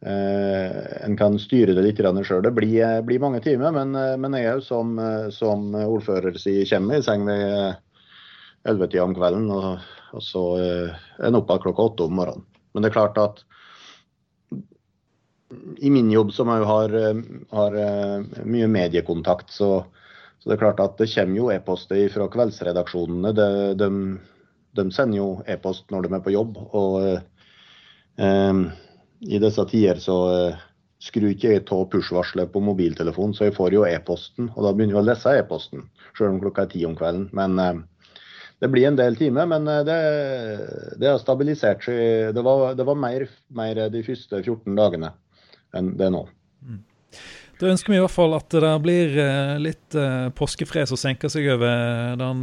en 0.00 1.16
kan 1.20 1.34
styre 1.36 1.74
det 1.76 1.82
litt 1.84 1.98
sjøl. 2.00 2.40
Det 2.40 2.54
blir, 2.56 3.02
blir, 3.04 3.20
mange 3.20 3.42
timer, 3.44 3.68
men, 3.76 3.92
men 3.92 4.32
jeg 4.32 4.54
òg 4.54 4.62
som, 4.64 4.94
som, 5.28 5.74
ordfører 5.76 6.38
sier 6.40 6.64
kommer 6.70 6.96
i 6.96 7.04
seng 7.04 7.26
ved 7.28 7.76
11-tida 8.68 9.04
om 9.04 9.14
kvelden. 9.16 9.46
Og, 9.54 9.86
og 10.16 10.24
så 10.24 10.44
er 10.60 11.28
en 11.28 11.38
oppe 11.38 11.58
klokka 11.62 11.90
åtte 11.90 12.08
om 12.08 12.18
morgenen. 12.20 12.46
Men 12.74 12.84
det 12.84 12.90
er 12.90 12.98
klart 12.98 13.18
at 13.20 13.44
i 15.82 15.90
min 15.90 16.10
jobb, 16.12 16.30
som 16.34 16.50
jeg 16.52 16.66
har, 16.68 16.92
har 17.50 17.78
mye 18.46 18.68
mediekontakt, 18.70 19.50
så, 19.50 19.80
så 20.38 20.50
det 20.50 20.54
er 20.54 20.60
klart 20.60 20.82
at 20.84 21.00
det 21.00 21.08
kommer 21.10 21.40
jo 21.40 21.48
e-poster 21.50 22.04
fra 22.14 22.28
kveldsredaksjonene. 22.30 23.32
De, 23.34 23.48
de, 23.80 23.88
de 24.78 24.86
sender 24.94 25.18
jo 25.18 25.28
e-post 25.50 25.90
når 25.90 26.06
de 26.06 26.14
er 26.14 26.24
på 26.24 26.34
jobb. 26.36 26.60
Og 26.78 27.00
eh, 28.22 28.62
i 29.20 29.42
disse 29.42 29.66
tider 29.72 30.00
så 30.02 30.18
eh, 30.36 30.66
skrur 31.02 31.32
ikke 31.32 31.54
jeg 31.54 31.64
av 31.66 31.86
push-varselet 31.92 32.52
på 32.52 32.62
mobiltelefonen, 32.64 33.34
så 33.34 33.48
jeg 33.48 33.56
får 33.56 33.76
jo 33.76 33.86
e-posten. 33.88 34.52
Og 34.54 34.66
da 34.66 34.72
begynner 34.72 34.98
jeg 34.98 35.02
å 35.02 35.08
lese 35.08 35.36
e-posten, 35.40 35.86
selv 36.14 36.34
om 36.34 36.42
klokka 36.44 36.66
er 36.66 36.74
ti 36.74 36.84
om 36.86 36.96
kvelden. 36.98 37.26
Men 37.36 37.58
eh, 37.58 37.82
det 38.60 38.68
blir 38.68 38.90
en 38.90 38.98
del 38.98 39.16
timer, 39.16 39.48
men 39.48 39.68
eh, 39.68 39.82
det, 39.88 39.98
det 41.00 41.08
har 41.08 41.18
stabilisert 41.22 41.84
seg. 41.86 42.30
Det 42.36 42.44
var, 42.44 42.74
det 42.76 42.86
var 42.86 42.98
mer, 42.98 43.26
mer, 43.56 43.86
de 43.92 44.04
første 44.06 44.42
14 44.44 44.76
dagene 44.76 45.14
enn 45.76 45.94
det 45.96 46.08
er 46.08 46.12
nå. 46.12 46.26
Mm. 46.66 46.80
Da 47.60 47.68
ønsker 47.68 47.92
vi 47.92 47.98
i 47.98 48.00
hvert 48.00 48.12
fall 48.12 48.32
at 48.36 48.52
det 48.52 48.70
blir 48.80 49.16
eh, 49.20 49.54
litt 49.60 49.96
uh, 49.96 50.28
påskefred 50.32 50.88
som 50.88 50.96
senker 51.00 51.28
seg 51.32 51.44
over 51.52 52.16
den 52.20 52.40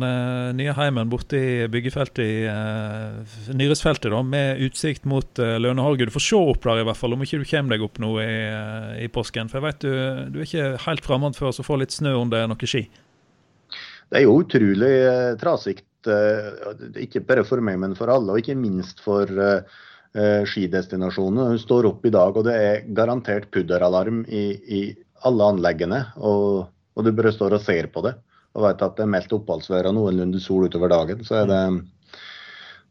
nye 0.58 0.76
heimen 0.78 1.10
borte 1.10 1.38
i 1.38 1.56
byggefeltet 1.74 2.22
i 2.22 3.56
Nyresfeltet, 3.58 4.12
da, 4.14 4.22
med 4.22 4.62
utsikt 4.66 5.06
mot 5.10 5.42
Løneholge. 5.42 6.08
Du 6.10 6.14
får 6.14 6.26
se 6.28 6.38
opp 6.54 6.66
der 6.66 6.82
i 6.82 6.86
hvert 6.88 7.02
fall, 7.02 7.18
om 7.18 7.26
ikke 7.26 7.42
du 7.42 7.50
kommer 7.50 7.76
deg 7.76 7.86
opp 7.86 7.98
nå 8.02 8.14
i, 8.22 8.38
i 9.06 9.10
påsken. 9.14 9.50
For 9.50 9.60
jeg 9.60 9.68
vet 9.68 9.84
du, 9.86 9.92
du 10.34 10.40
er 10.42 10.48
ikke 10.48 10.72
helt 10.86 11.06
fremmed 11.06 11.38
før 11.38 11.54
å 11.54 11.66
får 11.66 11.82
litt 11.84 11.98
snø 11.98 12.14
under 12.22 12.46
er 12.46 12.70
ski. 12.70 12.88
Det 14.08 14.22
er 14.22 14.24
jo 14.24 14.38
utrolig 14.40 14.94
trasikt, 15.42 15.87
ikke 17.02 17.24
bare 17.26 17.44
for 17.48 17.64
meg, 17.64 17.80
men 17.82 17.96
for 17.98 18.12
alle, 18.14 18.34
og 18.34 18.44
ikke 18.44 18.58
minst 18.60 19.02
for 19.02 19.26
skidestinasjonene. 20.14 21.50
Hun 21.52 21.60
står 21.62 21.90
opp 21.90 22.06
i 22.06 22.12
dag, 22.14 22.38
og 22.38 22.46
det 22.48 22.54
er 22.54 22.86
garantert 22.96 23.50
pudderalarm 23.54 24.22
i, 24.30 24.46
i 24.78 24.82
alle 25.28 25.50
anleggene. 25.56 26.00
Og, 26.22 26.68
og 26.96 27.06
du 27.06 27.12
bare 27.18 27.34
står 27.34 27.58
og 27.58 27.66
ser 27.66 27.90
på 27.94 28.06
det 28.06 28.16
og 28.58 28.66
vet 28.66 28.84
at 28.84 28.98
det 28.98 29.06
er 29.06 29.14
meldt 29.14 29.38
oppholdsvær 29.38 29.90
og 29.92 29.96
noenlunde 30.00 30.42
sol 30.42 30.66
utover 30.66 30.92
dagen. 30.92 31.22
Så, 31.26 31.44
det, 31.50 31.62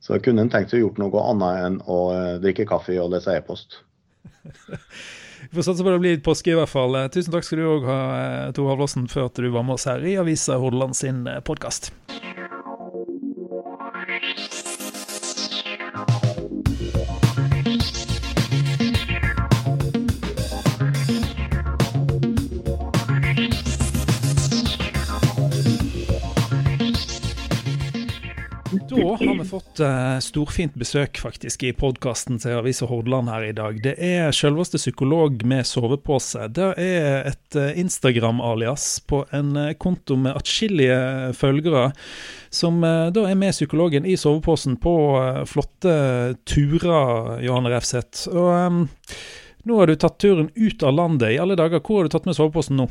så 0.05 0.21
kunne 0.23 0.47
en 0.47 0.53
tenkt 0.53 0.73
seg 0.73 0.85
gjort 0.85 1.01
noe 1.03 1.27
annet 1.33 1.63
enn 1.67 1.79
å 1.91 2.01
eh, 2.15 2.33
drikke 2.45 2.69
kaffe 2.71 2.97
og 3.03 3.11
lese 3.15 3.35
e-post. 3.35 3.81
Vi 5.47 5.53
får 5.53 5.67
satse 5.67 5.85
på 5.85 5.93
det 5.93 6.01
blir 6.03 6.17
litt 6.17 6.27
påske 6.27 6.55
i 6.55 6.57
hvert 6.59 6.71
fall. 6.71 6.97
Tusen 7.13 7.35
takk 7.35 7.47
skal 7.47 7.61
du 7.61 7.69
òg 7.69 7.91
ha, 7.91 8.01
eh, 8.23 8.53
Tor 8.57 8.71
Havlåsen, 8.73 9.11
for 9.11 9.29
at 9.29 9.43
du 9.43 9.51
var 9.51 9.67
med 9.67 9.77
oss 9.77 9.91
her 9.91 10.07
i 10.07 10.17
Avisa 10.23 10.59
Hordaland 10.63 10.99
sin 10.99 11.27
eh, 11.31 11.43
podkast. 11.45 11.91
Da 28.97 29.03
har 29.03 29.39
vi 29.39 29.45
fått 29.45 29.81
uh, 29.81 30.17
storfint 30.25 30.75
besøk 30.79 31.19
faktisk 31.21 31.67
i 31.69 31.73
podkasten 31.77 32.39
til 32.41 32.57
Avisa 32.57 32.87
Hordaland 32.89 33.29
her 33.29 33.45
i 33.45 33.55
dag. 33.57 33.77
Det 33.85 33.93
er 34.01 34.33
selveste 34.33 34.79
psykolog 34.81 35.43
med 35.45 35.67
sovepose. 35.69 36.47
Det 36.57 36.71
er 36.81 37.27
et 37.29 37.59
uh, 37.61 37.77
Instagram-alias 37.77 38.87
på 39.11 39.21
en 39.37 39.51
uh, 39.59 39.75
konto 39.77 40.17
med 40.17 40.33
atskillige 40.39 41.35
følgere, 41.37 41.91
som 42.49 42.81
da 42.81 43.27
er 43.29 43.37
med 43.37 43.53
psykologen 43.53 44.07
i 44.09 44.15
soveposen 44.17 44.79
på 44.81 44.95
flotte 45.51 45.97
turer, 46.49 47.43
Johan 47.45 47.69
Refseth. 47.69 48.31
Og 48.33 48.49
um, 48.49 48.79
nå 49.69 49.81
har 49.81 49.91
du 49.91 49.99
tatt 50.01 50.17
turen 50.23 50.49
ut 50.55 50.87
av 50.87 50.95
landet. 50.97 51.35
I 51.35 51.43
alle 51.43 51.59
dager, 51.59 51.83
hvor 51.85 52.01
har 52.01 52.09
du 52.09 52.15
tatt 52.17 52.31
med 52.31 52.39
soveposen 52.39 52.81
nå? 52.81 52.89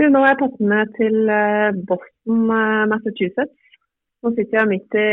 Du, 0.00 0.02
nå 0.10 0.24
har 0.24 0.34
jeg 0.34 0.40
tatt 0.42 0.58
med 0.72 0.90
til 0.98 1.30
Boston, 1.86 2.42
Massachusetts. 2.90 3.54
Nå 4.26 4.32
sitter 4.34 4.58
jeg 4.58 4.70
midt 4.72 4.96
i, 4.98 5.08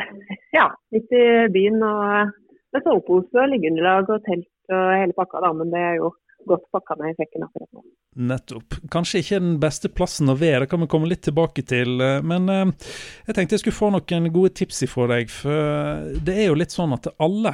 ja, 0.58 0.70
midt 0.94 1.10
i 1.12 1.24
byen 1.52 1.82
og 1.84 2.30
med 2.72 2.84
sovepose 2.86 3.36
og 3.36 3.50
liggeunderlag 3.52 4.08
og 4.08 4.22
telt 4.24 4.72
og 4.72 4.94
hele 4.96 5.16
pakka, 5.16 5.42
da. 5.44 5.50
Men 5.52 5.72
det 5.74 5.82
er 5.84 5.98
jo 5.98 6.14
godt 6.48 6.64
pakka 6.72 6.96
ned 6.96 7.12
i 7.12 7.18
sekken 7.18 7.44
akkurat 7.44 7.68
nå. 7.76 7.84
Nettopp. 8.30 8.78
Kanskje 8.92 9.20
ikke 9.20 9.42
den 9.42 9.58
beste 9.60 9.90
plassen 9.92 10.32
å 10.32 10.36
være, 10.38 10.64
det 10.64 10.70
kan 10.72 10.80
vi 10.80 10.88
komme 10.88 11.10
litt 11.10 11.24
tilbake 11.26 11.64
til. 11.68 12.00
Men 12.24 12.48
eh, 12.52 12.90
jeg 13.28 13.36
tenkte 13.36 13.58
jeg 13.58 13.66
skulle 13.66 13.82
få 13.82 13.92
noen 13.92 14.32
gode 14.32 14.54
tips 14.56 14.80
ifra 14.88 15.10
deg. 15.12 15.32
For 15.32 16.08
det 16.24 16.38
er 16.40 16.48
jo 16.48 16.58
litt 16.58 16.72
sånn 16.72 16.96
at 16.96 17.12
alle 17.20 17.52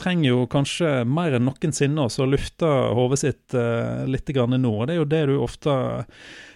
trenger 0.00 0.30
jo 0.30 0.44
kanskje 0.50 0.90
mer 1.08 1.36
enn 1.36 1.46
noensinne 1.46 2.06
å 2.08 2.28
lufte 2.28 2.68
hodet 2.96 3.20
sitt 3.22 3.56
uh, 3.56 4.06
litt 4.08 4.30
grann 4.34 4.56
nå. 4.56 4.72
og 4.72 4.88
Det 4.88 4.94
er 4.94 5.00
jo 5.00 5.08
det 5.08 5.24
du 5.30 5.34
ofte 5.40 5.74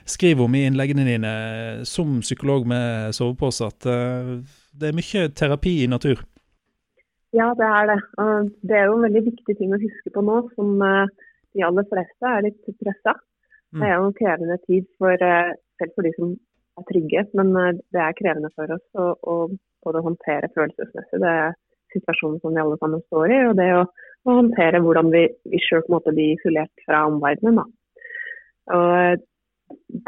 skriver 0.09 0.44
om 0.44 0.57
i 0.57 0.64
innleggene 0.68 1.07
dine 1.07 1.35
som 1.88 2.18
psykolog 2.24 2.66
med 2.68 3.14
sovepose, 3.16 3.68
at 3.68 3.88
uh, 3.88 4.38
det 4.72 4.90
er 4.90 4.96
mye 4.96 5.26
terapi 5.37 5.76
i 5.85 5.90
natur. 5.90 6.24
Ja, 7.35 7.50
det 7.59 7.66
er 7.66 7.90
det. 7.90 8.00
Og 8.22 8.50
det 8.62 8.78
er 8.78 8.88
jo 8.88 8.96
en 8.98 9.07
veldig 9.09 9.24
viktig 9.28 9.59
ting 9.59 9.74
å 9.74 9.83
huske 9.83 10.14
på 10.14 10.24
nå, 10.24 10.40
som 10.57 10.80
uh, 10.83 11.04
de 11.54 11.66
aller 11.66 11.87
fleste 11.90 12.30
er 12.30 12.48
litt 12.48 12.72
pressa. 12.80 13.16
Mm. 13.74 13.80
Det 13.83 13.88
er 13.90 13.94
jo 13.94 14.09
en 14.09 14.18
krevende 14.18 14.59
tid 14.64 14.88
for, 14.98 15.28
selv 15.80 15.96
for 15.96 16.07
de 16.07 16.12
som 16.14 16.35
er 16.78 16.87
trygge, 16.88 17.22
men 17.38 17.50
det 17.94 18.00
er 18.02 18.16
krevende 18.18 18.50
for 18.54 18.70
oss 18.74 18.98
å, 18.98 19.07
å 19.18 19.35
både 19.85 20.02
håndtere 20.02 20.50
følelsesmessig. 20.54 21.20
Det 21.22 21.30
er 21.30 21.54
situasjonen 21.94 22.40
som 22.42 22.54
vi 22.54 22.62
alle 22.62 22.78
sammen 22.80 23.02
står 23.09 23.33
i, 23.33 23.40
og 23.50 23.54
det 23.61 23.68
å, 23.76 23.85
å 24.26 24.38
håndtere 24.40 24.83
hvordan 24.85 25.12
vi, 25.14 25.26
vi 25.50 25.61
sjøl 25.62 25.85
blir 25.88 26.35
isolert 26.35 26.87
fra 26.87 27.04
omverdenen. 27.11 27.61
Da. 27.61 27.66
Og 28.74 29.22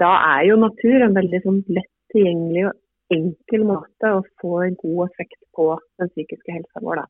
da 0.00 0.12
er 0.36 0.48
jo 0.50 0.58
natur 0.60 1.04
en 1.04 1.16
veldig 1.16 1.42
sånn, 1.44 1.62
lett 1.68 1.92
tilgjengelig 2.14 2.68
og 2.70 3.16
enkel 3.16 3.64
måte 3.68 4.12
å 4.16 4.24
få 4.42 4.60
en 4.64 4.76
god 4.82 5.06
effekt 5.10 5.38
på 5.56 5.68
den 6.00 6.10
psykiske 6.12 6.54
helsa 6.58 6.82
vår. 6.82 7.02
Da. 7.02 7.06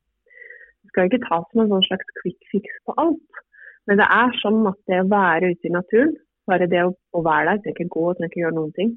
skal 0.92 1.10
ikke 1.10 1.24
tas 1.24 1.48
som 1.50 1.64
en 1.64 1.72
sånn 1.72 1.88
slags 1.88 2.14
quick 2.20 2.38
fix 2.52 2.80
på 2.86 2.94
alt. 3.00 3.42
Men 3.86 4.00
det 4.00 4.06
er 4.10 4.38
sånn 4.42 4.64
at 4.68 4.78
det 4.90 5.02
å 5.02 5.10
være 5.10 5.52
ute 5.54 5.68
i 5.68 5.74
naturen, 5.74 6.16
bare 6.46 6.68
det 6.70 6.82
å, 6.86 6.94
å 7.14 7.22
være 7.26 7.52
der, 7.52 7.60
trenger 7.62 7.86
ikke 7.86 7.94
gå, 7.94 8.06
trenger 8.14 8.32
ikke 8.32 8.42
gjøre 8.42 8.58
noen 8.58 8.74
ting, 8.78 8.96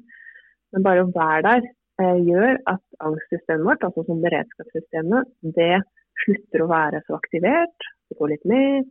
men 0.74 0.86
bare 0.86 1.04
å 1.04 1.12
være 1.14 1.42
der 1.46 1.68
gjør 2.00 2.60
at 2.70 2.82
angstsystemet 3.04 3.66
vårt, 3.66 3.84
altså 3.86 4.04
som 4.06 4.22
beredskapssystemet, 4.24 5.30
det 5.56 5.82
slutter 6.24 6.64
å 6.64 6.70
være 6.70 7.02
så 7.06 7.18
aktivert. 7.18 7.88
Det 8.08 8.18
går 8.18 8.32
litt 8.34 8.46
ned. 8.48 8.88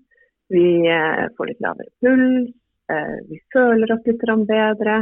Vi 0.53 0.67
eh, 0.89 1.25
får 1.37 1.51
litt 1.51 1.63
lavere 1.63 1.91
puls. 2.01 2.53
Eh, 2.89 3.17
vi 3.29 3.41
føler 3.53 3.93
oss 3.93 4.07
litt 4.09 4.23
bedre. 4.49 5.01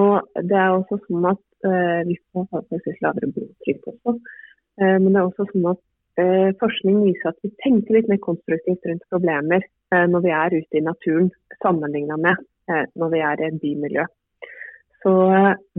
Og 0.00 0.42
det 0.46 0.58
er 0.60 0.74
også 0.74 1.00
sånn 1.06 1.30
at 1.32 1.44
eh, 1.66 2.02
vi 2.08 2.18
får 2.30 2.50
faktisk 2.52 3.00
lavere 3.04 3.32
blodtrykk 3.34 3.92
også. 3.94 4.18
Eh, 4.80 4.96
men 4.98 5.08
det 5.10 5.22
er 5.22 5.30
også 5.30 5.48
sånn 5.52 5.70
at 5.72 5.84
Eh, 6.20 6.50
forskning 6.60 7.04
viser 7.04 7.30
at 7.30 7.38
vi 7.44 7.52
tenker 7.62 7.94
litt 7.94 8.08
mer 8.10 8.18
konstruktivt 8.24 8.86
rundt 8.88 9.04
problemer 9.12 9.62
eh, 9.62 10.06
når 10.10 10.24
vi 10.24 10.32
er 10.34 10.56
ute 10.56 10.80
i 10.80 10.82
naturen, 10.84 11.28
sammenligna 11.62 12.18
med 12.20 12.40
eh, 12.68 12.88
når 12.98 13.12
vi 13.14 13.20
er 13.28 13.40
i 13.40 13.46
et 13.46 13.60
bymiljø. 13.62 14.06
Så 15.04 15.12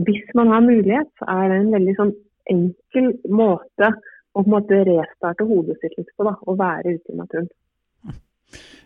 hvis 0.02 0.30
man 0.34 0.50
har 0.50 0.64
mulighet, 0.64 1.10
så 1.20 1.28
er 1.30 1.50
det 1.50 1.58
en 1.60 1.74
veldig 1.76 1.96
sånn 1.98 2.14
enkel 2.50 3.12
måte 3.30 3.92
å 4.32 4.40
på 4.40 4.46
en 4.46 4.54
måte 4.54 4.78
restarte 4.88 5.46
hodet 5.46 5.76
sitt 5.82 5.98
litt 5.98 6.08
på, 6.16 6.24
da, 6.26 6.32
å 6.48 6.54
være 6.58 6.96
ute 6.96 7.12
i 7.12 7.18
naturen. 7.18 7.50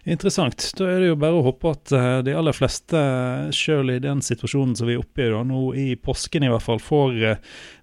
Interessant. 0.06 0.68
Da 0.78 0.86
er 0.86 1.00
det 1.02 1.08
jo 1.08 1.18
bare 1.18 1.38
å 1.38 1.44
håpe 1.48 1.70
at 1.72 1.92
eh, 1.96 2.18
de 2.26 2.34
aller 2.38 2.54
fleste, 2.54 2.98
sjøl 3.54 3.90
i 3.96 4.02
den 4.02 4.20
situasjonen 4.22 4.76
som 4.78 4.86
vi 4.86 4.94
er 4.94 5.02
oppe 5.02 5.24
i 5.24 5.30
da, 5.32 5.40
nå 5.46 5.62
i 5.74 5.86
påsken 5.98 6.46
i 6.46 6.50
hvert 6.52 6.62
fall, 6.62 6.82
får 6.82 7.16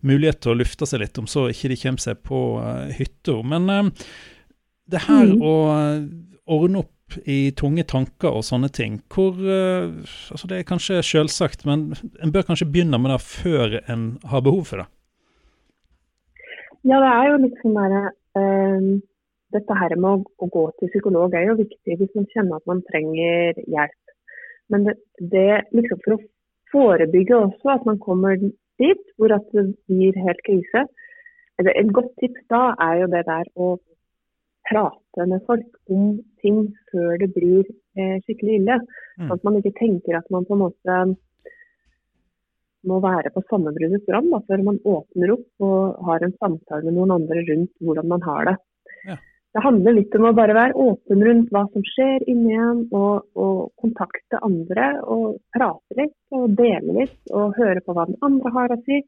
mulighet 0.07 0.39
til 0.43 0.53
å 0.53 0.59
lufte 0.61 0.87
seg 0.87 1.03
litt, 1.03 1.19
om 1.19 1.27
så 1.27 1.49
ikke 1.51 1.73
de 1.73 1.79
kommer 1.81 2.05
seg 2.05 2.21
på 2.23 2.39
hytta. 2.95 3.35
Men 3.43 3.91
det 4.87 5.03
her 5.07 5.33
mm. 5.33 5.43
å 5.43 5.55
ordne 6.55 6.83
opp 6.83 6.92
i 7.29 7.51
tunge 7.59 7.83
tanker 7.85 8.33
og 8.33 8.45
sånne 8.47 8.71
ting, 8.73 8.97
hvor 9.13 9.37
altså 9.37 10.47
Det 10.49 10.57
er 10.57 10.67
kanskje 10.67 11.03
selvsagt, 11.05 11.65
men 11.69 11.91
en 12.23 12.33
bør 12.33 12.47
kanskje 12.47 12.69
begynne 12.71 12.97
med 12.97 13.13
det 13.13 13.21
før 13.21 13.79
en 13.91 14.05
har 14.31 14.41
behov 14.41 14.63
for 14.71 14.81
det? 14.81 14.87
Ja, 16.83 16.99
det 16.99 17.11
er 17.11 17.27
jo 17.29 17.41
litt 17.43 17.59
sånn 17.61 17.77
derre 17.77 18.03
dette 19.53 19.77
her 19.77 19.95
med 19.99 20.09
å, 20.09 20.31
å, 20.43 20.49
gå 20.49 20.63
til 20.79 20.91
psykolog 20.93 21.35
er 21.37 21.47
jo 21.49 21.59
viktig 21.59 21.97
hvis 21.99 22.13
man 22.17 22.27
kjenner 22.33 22.59
at 22.59 22.69
man 22.69 22.81
trenger 22.89 23.59
hjelp. 23.61 24.13
Men 24.73 24.87
det, 24.87 24.97
det 25.33 25.63
liksom 25.75 26.01
for 26.05 26.17
å 26.17 26.21
forebygge 26.73 27.37
også 27.37 27.75
at 27.75 27.87
man 27.89 28.01
kommer 28.01 28.37
dit 28.81 29.03
hvor 29.19 29.35
at 29.35 29.45
det 29.53 29.67
blir 29.89 30.17
helt 30.25 30.43
krise. 30.47 30.85
Et 31.61 31.91
godt 31.93 32.13
tips 32.21 32.45
da 32.49 32.71
er 32.81 33.03
jo 33.03 33.09
det 33.13 33.25
der 33.29 33.49
å 33.53 33.75
prate 34.69 35.27
med 35.29 35.43
folk 35.45 35.93
om 35.93 36.15
ting 36.43 36.65
før 36.91 37.17
det 37.21 37.29
blir 37.35 37.63
eh, 37.63 38.17
skikkelig 38.25 38.59
ille. 38.61 38.79
Mm. 39.19 39.31
At 39.35 39.45
man 39.47 39.59
ikke 39.59 39.75
tenker 39.79 40.19
at 40.19 40.29
man 40.33 40.47
på 40.47 40.57
en 40.57 40.65
måte 40.65 40.99
må 42.83 42.99
være 43.03 43.31
på 43.31 43.43
sammenbruddets 43.47 44.09
rand 44.11 44.33
før 44.47 44.63
man 44.67 44.79
åpner 44.83 45.35
opp 45.37 45.63
og 45.67 46.07
har 46.07 46.23
en 46.25 46.35
samtale 46.35 46.83
med 46.87 46.97
noen 46.97 47.15
andre 47.15 47.45
rundt 47.47 47.71
hvordan 47.79 48.09
man 48.11 48.25
har 48.25 48.49
det. 48.49 48.57
Ja. 49.07 49.19
Det 49.53 49.61
handler 49.61 49.93
litt 49.93 50.15
om 50.17 50.25
å 50.25 50.33
bare 50.33 50.55
være 50.57 50.77
åpen 50.81 51.23
rundt 51.27 51.51
hva 51.53 51.61
som 51.69 51.83
skjer 51.85 52.23
inni 52.31 52.55
en, 52.57 52.79
og, 52.89 53.27
og, 53.37 53.69
kontakte 53.81 54.39
andre 54.41 54.87
og 55.13 55.37
prate 55.53 55.99
litt 55.99 56.15
og 56.33 56.55
dele 56.57 56.95
litt 57.03 57.19
og 57.31 57.53
høre 57.59 57.83
på 57.85 57.93
hva 57.93 58.07
den 58.09 58.17
andre 58.25 58.53
har 58.55 58.73
å 58.73 58.79
si. 58.87 59.03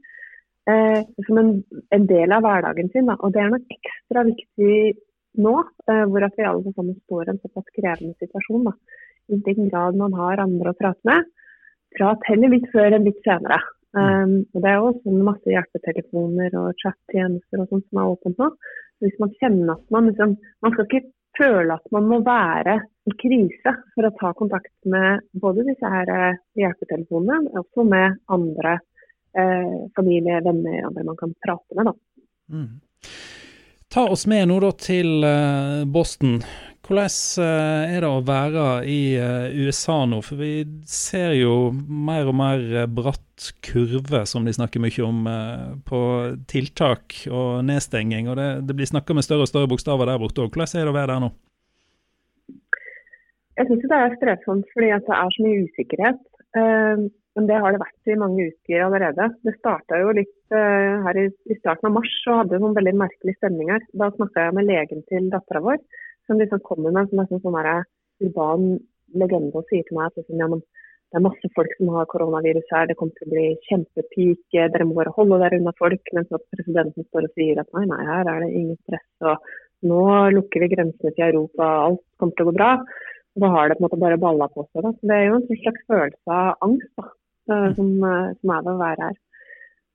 Eh, 0.69 1.01
som 1.27 1.37
en, 1.37 1.49
en, 1.93 2.05
del 2.09 2.31
av 2.33 2.45
hverdagen 2.45 2.87
sin. 2.93 3.09
Da. 3.09 3.17
Og 3.21 3.33
det 3.33 3.41
er 3.41 3.51
nok 3.53 3.73
ekstra 3.75 4.23
viktig 4.25 4.77
nå, 5.41 5.55
hvor 5.85 6.09
hvor 6.11 6.27
vi 6.37 6.47
alle 6.49 6.73
sammen 6.75 6.99
står 7.05 7.27
i 7.27 7.33
en 7.33 7.41
såpass 7.43 7.73
krevende 7.77 8.15
situasjon. 8.21 8.69
Da. 8.69 8.73
I 9.29 9.41
den 9.47 9.69
grad 9.69 9.97
man 9.99 10.13
har 10.13 10.43
andre 10.43 10.73
å 10.73 10.77
prate 10.77 11.01
med, 11.09 11.25
prat 11.97 12.29
heller 12.29 12.53
litt 12.53 12.67
før 12.73 12.97
enn 12.97 13.07
litt 13.07 13.21
senere. 13.25 13.59
Um, 13.95 14.41
og 14.51 14.63
Det 14.63 14.71
er 14.71 14.81
jo 14.81 14.95
sånn 15.05 15.21
masse 15.23 15.47
hjelpetelefoner 15.47 16.55
og 16.59 16.81
chat-tjenester 16.81 17.61
og 17.61 17.69
sånt 17.69 17.85
som 17.87 18.01
er 18.01 18.09
åpent 18.11 18.41
nå. 18.41 18.49
Hvis 19.03 19.15
man 19.21 19.31
kjenner 19.39 19.75
at 19.75 19.93
man 19.93 20.09
liksom 20.09 20.35
Man 20.63 20.73
skal 20.73 20.87
ikke 20.87 21.07
føle 21.35 21.75
at 21.75 21.91
man 21.95 22.07
må 22.09 22.19
være 22.23 22.77
i 23.07 23.13
krise 23.19 23.73
for 23.93 24.07
å 24.07 24.13
ta 24.19 24.31
kontakt 24.39 24.73
med 24.91 25.23
både 25.43 25.65
disse 25.67 25.89
her 25.91 26.11
eh, 26.11 26.39
hjelpetelefonene, 26.59 27.41
men 27.45 27.59
også 27.59 27.83
med 27.87 28.15
andre 28.31 28.77
eh, 29.35 29.75
familie, 29.97 30.39
venner, 30.45 30.87
andre 30.87 31.03
man 31.11 31.19
kan 31.19 31.35
prate 31.43 31.75
med. 31.75 31.91
Da. 31.91 31.95
Mm. 32.55 32.69
Ta 33.95 34.09
oss 34.11 34.25
med 34.27 34.49
nå 34.51 34.57
da 34.59 34.73
til 34.75 35.23
uh, 35.23 35.85
Boston. 35.87 36.41
Hvordan 36.85 37.13
eh, 37.41 37.93
er 37.95 38.03
det 38.03 38.09
å 38.09 38.21
være 38.21 38.65
i 38.85 38.99
eh, 39.17 39.55
USA 39.65 40.03
nå? 40.05 40.19
For 40.21 40.37
vi 40.37 40.51
ser 40.85 41.31
jo 41.33 41.71
mer 41.73 42.27
og 42.29 42.35
mer 42.37 42.61
eh, 42.61 42.85
bratt 42.85 43.47
kurve, 43.65 44.21
som 44.29 44.45
de 44.45 44.53
snakker 44.53 44.83
mye 44.83 45.07
om, 45.07 45.25
på 45.87 46.01
tiltak 46.51 47.17
og 47.31 47.65
nedstenging. 47.65 48.29
Og 48.29 48.37
det, 48.37 48.47
det 48.69 48.77
blir 48.77 48.91
snakka 48.91 49.17
med 49.17 49.25
større 49.25 49.47
og 49.47 49.49
større 49.49 49.71
bokstaver 49.71 50.11
der 50.11 50.21
borte 50.21 50.45
òg. 50.45 50.51
Hvordan 50.53 50.77
er 50.77 50.85
det 50.85 50.93
å 50.93 50.97
være 50.99 51.11
der 51.15 51.25
nå? 51.25 51.31
Jeg 53.55 53.71
syns 53.71 53.89
det 53.89 54.01
er 54.03 54.17
strevsomt 54.19 54.71
fordi 54.75 54.93
det 54.93 55.17
er 55.17 55.35
så 55.35 55.47
mye 55.47 55.65
usikkerhet. 55.65 56.23
Men 57.35 57.49
det 57.49 57.59
har 57.59 57.75
det 57.75 57.81
vært 57.81 58.11
i 58.11 58.17
mange 58.19 58.47
uker 58.47 58.85
allerede. 58.85 59.27
Det 59.43 59.53
starta 59.57 59.99
jo 59.99 60.13
litt 60.15 60.53
her 60.55 61.17
i, 61.19 61.25
starten 61.59 61.89
av 61.89 61.97
mars 61.97 62.13
og 62.29 62.37
hadde 62.39 62.61
noen 62.63 62.77
veldig 62.77 62.93
merkelige 63.01 63.39
stemninger. 63.41 63.83
Da 63.99 64.07
snakka 64.13 64.45
jeg 64.45 64.55
med 64.55 64.69
legen 64.69 65.03
til 65.11 65.27
dattera 65.33 65.59
vår 65.65 65.81
som 66.27 66.39
liksom 66.39 66.63
kommer 66.63 66.95
med 66.95 67.09
som 67.09 67.21
nesten 67.21 67.41
sånn 67.43 67.59
urban 68.23 68.69
legende 69.19 69.59
og 69.59 69.67
sier 69.69 69.83
til 69.87 69.97
meg 69.97 70.09
at 70.09 70.21
liksom, 70.21 70.39
ja, 70.39 70.47
det 71.15 71.19
er 71.19 71.23
masse 71.23 71.49
folk 71.55 71.73
som 71.77 71.91
har 71.95 72.07
koronavirus 72.11 72.71
her, 72.73 72.87
det 72.89 72.95
kommer 72.99 73.15
til 73.15 73.27
å 73.27 73.33
bli 73.33 73.45
kjempepeak, 73.69 74.41
dere 74.55 74.87
må 74.87 74.97
bare 74.97 75.13
holde 75.15 75.37
dere 75.43 75.59
unna 75.61 75.71
folk. 75.79 76.01
Mens 76.17 76.33
at 76.35 76.43
presidenten 76.51 77.05
står 77.07 77.27
og 77.27 77.37
sier 77.37 77.61
at 77.61 77.69
nei, 77.77 77.85
nei, 77.91 78.01
her 78.09 78.31
er 78.31 78.41
det 78.43 78.49
ingen 78.51 78.79
stress. 78.81 79.05
og 79.23 79.85
Nå 79.85 80.01
lukker 80.35 80.65
vi 80.65 80.71
grensene 80.73 81.13
til 81.13 81.27
Europa, 81.29 81.69
alt 81.85 82.01
kommer 82.19 82.35
til 82.35 82.47
å 82.47 82.49
gå 82.49 82.55
bra. 82.57 82.71
Da 83.43 83.51
har 83.53 83.69
det 83.69 83.77
på 83.77 83.83
en 83.83 83.85
måte 83.85 84.01
bare 84.01 84.19
balla 84.19 84.49
på 84.51 84.65
seg. 84.65 84.81
Da. 84.81 84.91
Så 84.95 85.11
det 85.11 85.15
er 85.19 85.25
jo 85.29 85.37
en 85.37 85.61
slags 85.61 85.87
følelse 85.91 86.39
av 86.39 86.67
angst 86.67 86.91
da, 86.99 87.05
eh, 87.05 87.15
som, 87.47 87.89
eh, 88.09 88.29
som 88.39 88.53
er 88.55 88.63
ved 88.65 88.71
å 88.73 88.81
være 88.81 89.09
her. 89.09 89.19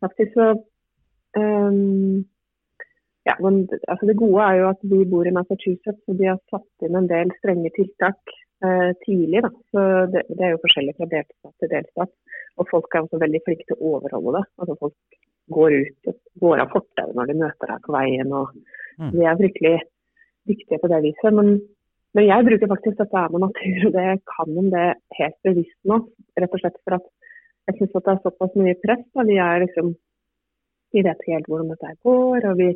Faktisk 0.05 0.37
så 0.37 0.51
um, 1.37 2.21
ja, 3.29 3.35
men 3.45 3.67
altså 3.93 4.07
Det 4.09 4.17
gode 4.17 4.45
er 4.47 4.55
jo 4.61 4.69
at 4.71 4.85
vi 4.93 5.01
bor 5.13 5.29
i 5.29 5.35
Massachusetts, 5.37 6.05
og 6.09 6.17
de 6.19 6.31
har 6.31 6.39
satt 6.53 6.87
inn 6.87 6.97
en 6.97 7.09
del 7.11 7.33
strenge 7.39 7.73
tiltak 7.77 8.35
uh, 8.65 8.91
tidlig. 9.05 9.43
Da. 9.45 9.51
Så 9.73 9.87
det, 10.15 10.25
det, 10.31 10.41
er 10.41 10.55
jo 10.55 10.63
forskjellig 10.65 10.97
fra 10.97 11.11
delstat 11.11 11.55
til 11.61 11.73
delstat. 11.75 12.15
Og 12.59 12.69
folk 12.73 12.95
er 12.95 13.05
også 13.05 13.21
veldig 13.21 13.43
flinke 13.45 13.69
til 13.69 13.77
å 13.77 13.97
overholde 13.97 14.39
det. 14.39 14.47
Altså 14.63 14.79
Folk 14.81 15.21
går 15.51 15.77
ut 15.83 16.11
og 16.11 16.19
går 16.45 16.63
av 16.63 16.73
fortauet 16.73 17.17
når 17.19 17.31
de 17.31 17.39
møter 17.43 17.73
deg 17.73 17.85
på 17.85 17.95
veien. 17.95 18.33
og 18.41 18.57
mm. 18.99 19.13
De 19.15 19.27
er 19.27 19.39
fryktelig 19.43 19.77
dyktige 20.49 20.81
på 20.81 20.91
det 20.93 21.01
viset. 21.07 21.37
Men, 21.37 21.55
men 22.17 22.29
jeg 22.29 22.47
bruker 22.49 22.73
faktisk 22.73 22.99
dette 23.01 23.25
med 23.35 23.45
natur, 23.45 23.87
og 23.89 23.97
det 23.99 24.09
kan 24.33 24.61
om 24.65 24.71
det 24.75 24.87
helt 25.21 25.39
bevisst 25.47 25.79
nå. 25.91 26.03
Rett 26.41 26.57
og 26.57 26.63
slett 26.65 26.79
for 26.85 26.99
at 26.99 27.09
jeg 27.69 27.77
syns 27.79 27.93
det 27.97 28.13
er 28.13 28.23
såpass 28.25 28.57
mye 28.59 28.79
press. 28.83 29.05
Da. 29.15 29.27
Vi 29.29 29.37
er 29.43 29.65
liksom 29.65 29.93
vi 30.95 31.05
vet 31.07 31.21
ikke 31.23 31.37
helt 31.37 31.51
hvordan 31.51 31.71
dette 31.71 31.93
går. 32.07 32.47
og 32.51 32.57
vi 32.59 32.71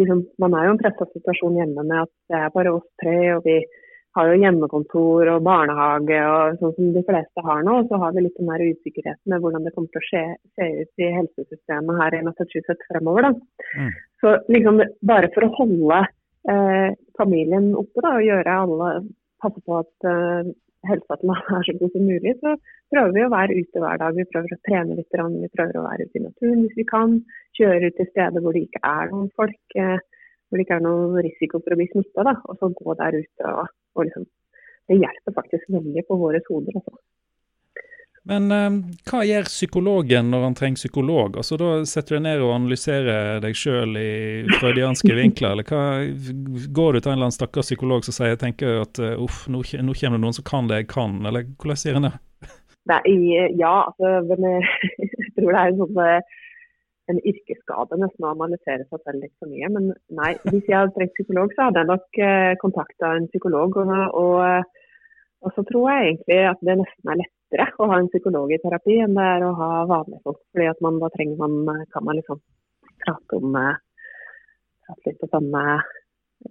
liksom, 0.00 0.24
Man 0.38 0.54
er 0.54 0.66
jo 0.66 0.72
en 0.74 0.82
pressa 0.82 1.06
situasjon 1.12 1.60
hjemme 1.60 1.84
med 1.84 2.02
at 2.06 2.12
det 2.30 2.40
er 2.40 2.56
bare 2.56 2.74
oss 2.78 2.88
tre. 3.02 3.18
og 3.36 3.46
vi 3.46 3.60
har 4.18 4.26
jo 4.26 4.40
hjemmekontor 4.42 5.28
og 5.30 5.44
barnehage 5.46 6.16
og 6.26 6.56
sånn 6.58 6.72
som 6.74 6.88
de 6.96 7.02
fleste 7.06 7.44
har 7.46 7.60
nå. 7.66 7.76
Og 7.80 7.90
så 7.90 8.00
har 8.02 8.14
vi 8.14 8.24
litt 8.24 8.38
den 8.38 8.50
der 8.50 8.64
usikkerheten 8.72 9.32
med 9.32 9.44
hvordan 9.44 9.66
det 9.66 9.74
kommer 9.76 9.92
til 9.92 10.02
å 10.02 10.08
skje, 10.08 10.24
se 10.58 10.70
ut 10.80 11.04
i 11.04 11.10
helsesystemet 11.18 12.00
her 12.02 12.16
i 12.18 12.24
Massachusetts 12.26 12.88
fremover. 12.90 13.28
Da. 13.28 13.60
Mm. 13.78 13.92
Så 14.22 14.34
liksom 14.50 14.82
bare 15.12 15.30
for 15.36 15.46
å 15.46 15.52
holde 15.60 16.00
eh, 16.50 16.88
familien 17.20 17.70
oppe 17.78 18.02
da, 18.02 18.16
og 18.18 18.26
gjøre 18.26 18.58
alle 18.64 18.90
passe 19.40 19.62
på 19.62 19.78
at 19.78 20.10
eh, 20.10 20.50
helsa 20.88 21.16
til 21.20 21.30
meg 21.30 21.50
er 21.56 21.66
så 21.66 21.74
god 21.80 21.92
som 21.94 22.06
mulig, 22.08 22.32
så 22.40 22.54
prøver 22.92 23.12
vi 23.16 23.24
å 23.24 23.32
være 23.34 23.58
ute 23.60 23.82
hver 23.82 24.00
dag. 24.02 24.16
Vi 24.16 24.28
prøver 24.32 24.54
å 24.56 24.60
trene 24.68 24.96
litt, 24.98 25.18
vi 25.44 25.52
prøver 25.56 25.78
å 25.80 25.86
være 25.86 26.06
ute 26.06 26.20
i 26.20 26.24
naturen 26.24 26.64
hvis 26.64 26.78
vi 26.78 26.86
kan. 26.88 27.18
Kjøre 27.58 27.90
ut 27.90 27.98
til 27.98 28.08
steder 28.10 28.44
hvor 28.44 28.56
det 28.56 28.64
ikke 28.66 28.82
er 28.86 29.12
noen 29.12 29.30
folk, 29.36 29.60
eh, 29.76 29.98
hvor 30.48 30.58
det 30.58 30.66
ikke 30.66 30.78
er 30.78 30.86
noen 30.86 31.18
risiko 31.26 31.60
for 31.60 31.74
å 31.74 31.80
bli 31.80 31.88
smitta. 31.92 32.36
Og 32.48 32.60
så 32.60 32.70
gå 32.80 32.96
der 33.02 33.18
ute 33.20 33.54
og, 33.54 33.74
og 33.96 34.06
liksom 34.08 34.28
Det 34.90 34.96
hjelper 34.98 35.34
faktisk 35.36 35.68
veldig 35.70 36.02
på 36.08 36.16
våre 36.18 36.40
hoder. 36.48 36.78
Altså. 36.80 36.96
Men 38.28 38.50
eh, 38.52 38.68
hva 39.08 39.22
gjør 39.24 39.48
psykologen 39.48 40.28
når 40.32 40.42
han 40.44 40.56
trenger 40.58 40.82
psykolog? 40.82 41.38
Altså 41.40 41.56
Da 41.60 41.70
setter 41.88 42.14
du 42.14 42.18
deg 42.18 42.24
ned 42.26 42.42
og 42.44 42.52
analyserer 42.58 43.40
deg 43.44 43.56
sjøl 43.56 43.96
i 43.96 44.10
freudianske 44.58 45.16
vinkler, 45.16 45.54
eller 45.54 45.68
hva, 45.70 45.84
går 46.68 46.98
du 46.98 47.00
til 47.00 47.12
en 47.12 47.16
eller 47.16 47.30
annen 47.30 47.38
stakkars 47.38 47.70
psykolog 47.70 48.04
som 48.04 48.16
sier 48.18 48.36
tenker 48.40 48.82
at 48.82 49.00
uh, 49.00 49.14
uff, 49.24 49.46
nå, 49.48 49.62
nå, 49.64 49.96
kommer 49.96 50.20
det 50.20 50.24
noen 50.26 50.36
som 50.36 50.46
kan 50.46 50.68
det 50.68 50.82
jeg 50.82 50.90
kan, 50.92 51.16
eller 51.24 51.48
hvordan 51.56 51.80
sier 51.80 51.96
han 51.96 52.10
det? 52.10 52.14
Nei, 52.90 53.00
ja, 53.60 53.72
altså, 53.86 54.12
men 54.28 54.46
jeg 55.00 55.34
tror 55.36 55.50
det 55.52 55.58
er 55.60 55.72
en 55.72 55.80
sånn 55.80 56.04
en 57.10 57.20
yrkesskade 57.26 57.98
nesten 58.00 58.26
å 58.26 58.34
analysere 58.34 58.86
seg 58.86 59.02
selv 59.02 59.24
litt 59.24 59.34
for 59.40 59.50
mye. 59.50 59.70
Men 59.74 59.90
nei, 60.16 60.32
hvis 60.48 60.68
jeg 60.68 60.76
hadde 60.76 60.94
trengt 60.96 61.16
psykolog, 61.18 61.54
så 61.54 61.68
hadde 61.68 61.82
jeg 61.82 61.90
nok 61.90 62.20
eh, 62.26 62.52
kontakta 62.62 63.14
en 63.16 63.28
psykolog. 63.32 63.78
Og, 63.82 63.92
og, 64.20 64.76
og, 65.40 65.52
så 65.56 65.64
tror 65.68 65.90
jeg 65.90 66.08
egentlig 66.08 66.40
at 66.50 66.64
det 66.66 66.78
nesten 66.80 67.12
er 67.12 67.20
lettere 67.22 67.68
å 67.80 67.88
ha 67.90 68.00
en 68.00 68.10
psykolog 68.12 68.52
i 68.52 68.60
terapi 68.62 68.98
enn 69.04 69.16
det 69.16 69.28
er 69.36 69.46
å 69.46 69.54
ha 69.58 69.70
vanlige 69.90 70.22
folk. 70.26 70.42
fordi 70.52 70.68
at 70.70 70.82
man, 70.84 71.00
da 71.02 71.08
trenger 71.14 71.40
man, 71.40 71.86
kan 71.94 72.06
man 72.06 72.20
liksom 72.20 72.42
prate 73.00 73.40
om 73.40 73.56
eh, 73.58 73.80
prate 74.86 75.10
litt 75.10 75.20
på 75.22 75.30
samme 75.32 75.64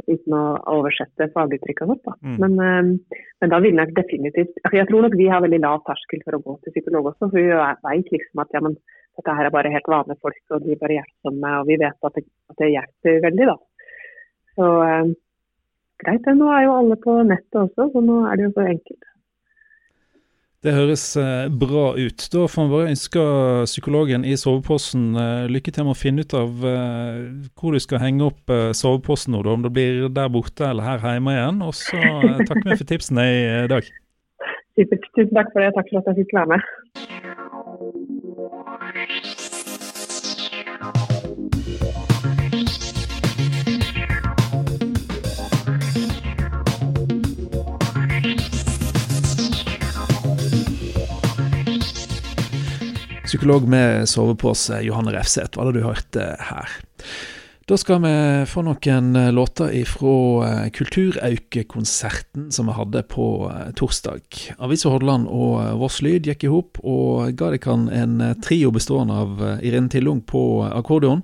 uten 0.05 0.35
å 0.37 0.43
oversette 0.69 1.29
faguttrykket 1.33 1.89
vårt. 1.89 2.03
Da. 2.05 2.15
Mm. 2.21 2.35
Men, 2.43 2.57
uh, 2.61 3.21
men, 3.41 3.51
da 3.53 3.59
vil 3.63 3.77
nok 3.77 3.95
definitivt 3.97 4.59
altså 4.61 4.77
Jeg 4.77 4.89
tror 4.89 5.05
nok 5.05 5.17
vi 5.17 5.29
har 5.31 5.41
veldig 5.45 5.61
lav 5.63 5.81
terskel 5.87 6.21
for 6.25 6.37
å 6.37 6.41
gå 6.45 6.57
til 6.63 6.75
psykolog 6.75 7.09
også. 7.11 7.29
For 7.31 7.39
vi 7.39 7.47
vet 7.49 8.11
liksom 8.13 8.43
at 8.43 8.53
ja, 8.53 8.61
men, 8.65 8.77
dette 9.19 9.35
her 9.35 9.49
er 9.49 9.55
bare 9.55 9.71
helt 9.73 9.89
vanlige 9.91 10.21
folk, 10.23 10.43
og 10.53 10.61
de 10.63 10.75
er 10.75 10.83
bare 10.83 10.99
hjelpsomme. 10.99 11.55
Og 11.61 11.71
vi 11.71 11.79
vet 11.81 12.09
at 12.09 12.19
det, 12.19 12.25
at 12.53 12.61
det 12.61 12.69
hjelper 12.75 13.25
veldig, 13.25 13.49
da. 13.49 13.57
Så 14.59 14.69
uh, 14.77 15.15
greit, 16.03 16.27
nå 16.35 16.49
er 16.55 16.65
jo 16.65 16.75
alle 16.79 16.97
på 16.99 17.19
nettet 17.27 17.61
også, 17.65 17.89
så 17.93 18.03
nå 18.03 18.23
er 18.29 18.39
det 18.39 18.49
jo 18.49 18.55
så 18.57 18.67
enkelt. 18.73 19.09
Det 20.59 20.73
høres 20.75 21.03
eh, 21.15 21.45
bra 21.55 21.93
ut. 21.95 22.25
Da 22.33 22.41
får 22.51 22.65
vi 22.65 22.73
bare 22.73 22.89
ønske 22.91 23.21
psykologen 23.63 24.25
i 24.27 24.33
soveposen 24.35 25.05
eh, 25.15 25.45
lykke 25.47 25.71
til 25.71 25.87
med 25.87 25.95
å 25.95 25.99
finne 25.99 26.25
ut 26.27 26.35
av 26.35 26.65
eh, 26.67 27.21
hvor 27.55 27.71
du 27.71 27.79
skal 27.79 28.03
henge 28.03 28.27
opp 28.27 28.51
soveposen 28.75 29.37
nå, 29.37 29.45
om 29.47 29.63
det 29.63 29.71
blir 29.71 30.09
der 30.11 30.27
borte 30.33 30.67
eller 30.67 30.83
her 30.83 31.15
hjemme 31.15 31.37
igjen. 31.37 31.63
Og 31.63 31.77
så 31.79 31.95
takker 32.43 32.73
vi 32.73 32.79
for 32.81 32.91
tipsene 32.91 33.27
i 33.31 33.67
dag. 33.71 33.87
Tusen 34.79 35.35
takk 35.35 35.55
for 35.55 35.63
det. 35.63 35.71
Takk 35.79 35.93
for 35.93 36.03
at 36.03 36.11
jeg 36.11 36.25
fikk 36.25 36.39
være 36.41 36.57
med. 36.57 37.38
Psykolog 53.29 53.67
med 53.69 54.07
sovepose, 54.09 54.79
Johanne 54.81 55.11
Refseth, 55.13 55.53
hva 55.53 55.67
det 55.67 55.75
du 55.77 55.83
hørte 55.85 56.23
her. 56.47 56.71
Da 57.69 57.77
skal 57.77 57.99
vi 58.01 58.11
få 58.49 58.63
noen 58.65 59.11
eh, 59.13 59.27
låter 59.29 59.69
ifra 59.77 60.13
eh, 60.47 60.69
Kulturaukekonserten 60.73 62.47
som 62.49 62.71
vi 62.71 62.73
hadde 62.73 63.03
på 63.13 63.27
eh, 63.51 63.67
torsdag. 63.77 64.23
Avisa 64.57 64.89
Hordaland 64.89 65.29
og 65.29 65.77
Voss 65.77 65.99
Lyd 66.01 66.25
gikk 66.25 66.47
i 66.47 66.49
hop 66.49 66.81
og 66.81 67.37
ga 67.37 67.51
dere 67.53 67.75
en 67.93 68.17
trio 68.41 68.73
bestående 68.73 69.19
av 69.21 69.43
Irene 69.61 69.93
Tillung 69.93 70.23
på 70.25 70.63
akkordeon. 70.65 71.21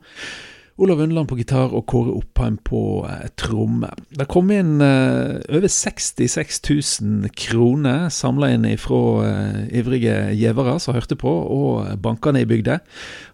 Olav 0.78 1.00
Undland 1.00 1.30
på 1.30 1.38
gitar 1.40 1.72
og 1.72 1.86
Kåre 1.88 2.12
Oppheim 2.18 2.58
på 2.68 2.80
eh, 3.08 3.30
tromme. 3.40 3.94
Det 4.12 4.26
kom 4.28 4.50
inn 4.52 4.82
eh, 4.84 5.38
over 5.48 5.70
66 5.72 6.60
000 7.00 7.30
kroner 7.32 8.10
samla 8.12 8.50
inn 8.52 8.68
fra 8.82 9.00
eh, 9.24 9.62
ivrige 9.80 10.18
gjevere 10.36 10.76
som 10.84 10.98
hørte 10.98 11.16
på, 11.16 11.32
og 11.32 11.96
bankene 12.04 12.44
i 12.44 12.50
bygda. 12.50 12.82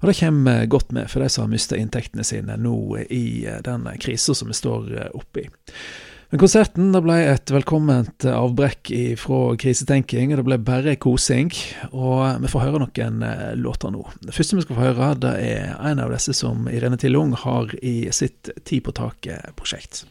Og 0.03 0.11
det 0.11 0.19
kommer 0.19 0.69
godt 0.69 0.93
med 0.93 1.09
for 1.09 1.25
de 1.25 1.31
som 1.33 1.47
har 1.47 1.55
mista 1.55 1.81
inntektene 1.81 2.27
sine 2.27 2.59
nå 2.61 2.77
i 3.09 3.25
eh, 3.49 3.57
den 3.65 3.89
krisa 3.97 4.37
som 4.37 4.53
vi 4.53 4.61
står 4.61 4.93
eh, 4.99 5.11
oppi. 5.17 5.47
Men 6.31 6.39
konserten 6.39 6.93
det 6.93 7.01
ble 7.03 7.17
et 7.27 7.51
velkomment 7.51 8.23
avbrekk 8.23 8.87
fra 9.19 9.39
krisetenking, 9.59 10.31
og 10.31 10.39
det 10.39 10.45
ble 10.47 10.57
bare 10.63 10.93
kosing. 10.95 11.51
Og 11.91 12.39
vi 12.39 12.51
får 12.53 12.63
høre 12.69 12.79
noen 12.85 13.25
eh, 13.27 13.49
låter 13.59 13.91
nå. 13.91 14.05
Det 14.23 14.35
første 14.37 14.55
vi 14.55 14.63
skal 14.63 14.77
få 14.77 14.85
høre, 14.85 15.09
det 15.25 15.33
er 15.43 15.75
en 15.91 15.99
av 15.99 16.15
disse 16.15 16.31
som 16.37 16.71
Irene 16.71 16.99
Tillung 17.01 17.35
har 17.43 17.75
i 17.83 18.07
sitt 18.15 18.47
Ti 18.63 18.79
på 18.79 18.95
taket-prosjekt. 18.95 20.05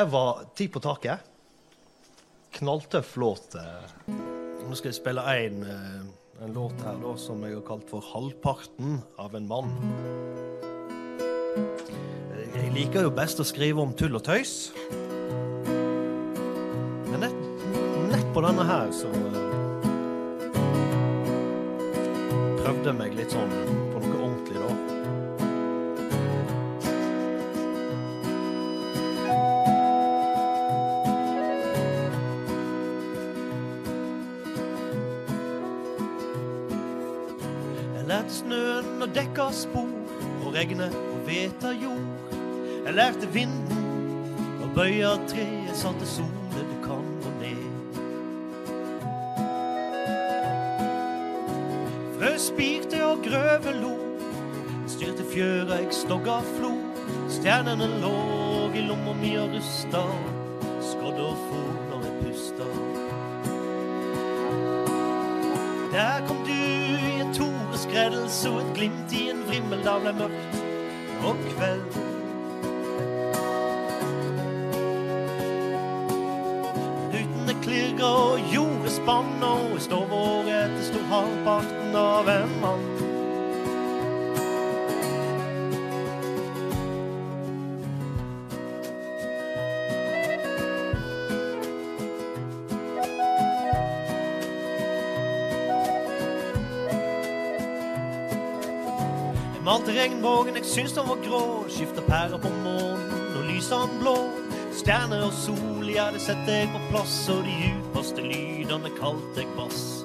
Det 0.00 0.04
var 0.04 0.38
Ti 0.54 0.64
på 0.68 0.80
taket. 0.80 1.18
Knalltøff 2.56 3.16
låt. 3.20 3.52
Nå 4.08 4.76
skal 4.78 4.88
jeg 4.88 4.96
spille 4.96 5.20
en, 5.20 5.58
eh, 5.62 6.44
en 6.44 6.54
låt 6.56 6.80
her 6.86 6.96
da, 7.02 7.12
som 7.20 7.42
jeg 7.44 7.52
har 7.54 7.66
kalt 7.66 7.90
for 7.90 8.00
'Halvparten 8.00 9.02
av 9.18 9.34
en 9.34 9.48
mann'. 9.48 9.76
Jeg 12.54 12.72
liker 12.72 13.02
jo 13.02 13.10
best 13.10 13.40
å 13.40 13.44
skrive 13.44 13.82
om 13.82 13.92
tull 13.92 14.16
og 14.16 14.24
tøys. 14.24 14.72
Men 17.10 17.20
nett, 17.20 17.40
nett 18.08 18.32
på 18.32 18.40
denne 18.40 18.64
her 18.64 18.88
så 18.92 19.06
eh, 19.12 19.50
prøvde 22.64 22.86
jeg 22.86 22.94
meg 22.94 23.14
litt 23.14 23.30
sånn 23.36 23.89
regnet 40.60 40.94
og 40.94 41.20
vete 41.24 41.68
jord. 41.82 42.32
Jeg 42.84 42.94
lærte 42.94 43.28
vinden 43.32 43.80
bøye 44.74 45.08
tre, 45.28 45.44
jeg 45.66 45.76
satte 45.76 46.04
til 46.04 46.08
solen 46.08 46.50
du 46.54 46.76
kan 46.84 47.06
gå 47.22 47.30
ned. 47.40 47.62
Frø 52.18 52.30
spirte 52.38 53.00
og 53.06 53.24
grøve 53.24 53.72
lo, 53.80 53.94
styrte 54.88 55.24
fjøra, 55.32 55.80
jeg 55.80 55.96
stogga 56.02 56.38
flo. 56.52 56.74
Stjernene 57.32 57.88
lå 58.04 58.14
i 58.76 58.84
lomma 58.86 59.16
mi 59.18 59.32
og 59.40 59.56
rusta, 59.56 60.04
skodd 60.92 61.24
og 61.24 61.40
for 61.48 61.72
når 61.90 62.04
jeg 62.06 62.14
pusta. 62.20 62.68
Der 65.96 66.28
kom 66.28 66.44
du 66.46 66.54
i 66.54 67.16
et 67.24 67.34
toreskreds 67.80 68.32
så 68.42 68.58
et 68.58 68.74
glimt 68.74 69.12
i 69.12 69.30
en 69.30 69.42
vrimmel. 69.48 69.80
Da 69.84 69.98
ble 70.00 70.12
mørkt 70.12 70.56
og 71.24 71.36
kveld. 71.54 71.98
Rutene 77.14 77.56
klirrer 77.64 78.04
og 78.06 78.52
gjorde 78.52 78.90
spann, 78.90 79.36
og 79.42 79.76
i 79.76 79.84
stova 79.84 80.24
etter 80.44 80.82
sto 80.90 81.04
halvparten 81.10 81.96
av 81.96 82.28
en 82.28 82.58
mann. 82.60 82.99
Jeg 99.80 99.86
malte 99.86 100.02
regnvågen, 100.02 100.56
jeg 100.56 100.64
syns 100.68 100.92
den 100.92 101.06
var 101.08 101.20
grå. 101.24 101.64
Skifta 101.72 102.02
pærer 102.04 102.36
på 102.36 102.48
månen 102.52 103.36
og 103.36 103.44
lyser 103.48 103.86
den 103.88 104.00
blå. 104.02 104.16
Stjerner 104.76 105.22
og 105.24 105.32
sol, 105.32 105.86
ja, 105.88 106.10
det 106.12 106.20
setter 106.20 106.52
jeg 106.52 106.68
på 106.74 106.80
plass. 106.90 107.14
Og 107.32 107.46
de 107.46 107.54
djupeste 107.62 108.20
lydene 108.20 108.90
kalte 108.98 109.40
jeg 109.40 109.48
bass. 109.56 110.04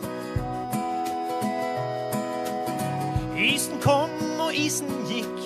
Isen 3.36 3.82
kom, 3.84 4.16
og 4.46 4.56
isen 4.56 4.88
gikk. 5.10 5.44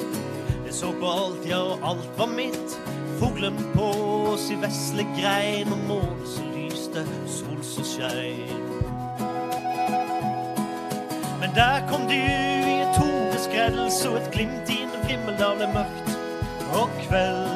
Jeg 0.67 0.77
så 0.77 0.91
på 0.99 1.09
alt, 1.09 1.49
ja, 1.49 1.63
og 1.63 1.89
alt 1.89 2.13
var 2.19 2.29
mitt. 2.29 2.77
Fuglen 3.17 3.57
på 3.73 3.89
oss 4.35 4.45
vesle 4.61 5.07
grein, 5.17 5.73
og 5.73 5.81
månen 5.89 6.29
som 6.35 6.53
lyste, 6.53 7.07
sol 7.25 7.65
som 7.65 7.89
skein. 7.95 8.61
Men 11.41 11.49
der 11.57 11.81
kom 11.89 12.05
du 12.05 12.48
et 13.69 14.07
og 14.07 14.17
et 14.17 14.31
glimt 14.31 14.69
i 14.69 14.81
en 14.83 14.93
vrimmel. 15.03 15.41
av 15.43 15.59
det 15.59 15.69
mørkt 15.73 16.09
og 16.73 16.89
kveld. 17.03 17.47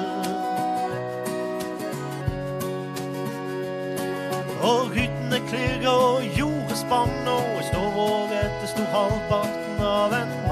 Og 4.64 4.94
hyttene 4.96 5.40
klirrer 5.50 5.90
og 5.90 6.24
jordet 6.38 6.78
spann, 6.78 7.28
og 7.28 7.50
jeg 7.58 7.66
står 7.72 8.00
over 8.06 8.38
etter 8.40 8.72
storhalvparten 8.76 9.84
av 9.90 10.16
en 10.22 10.43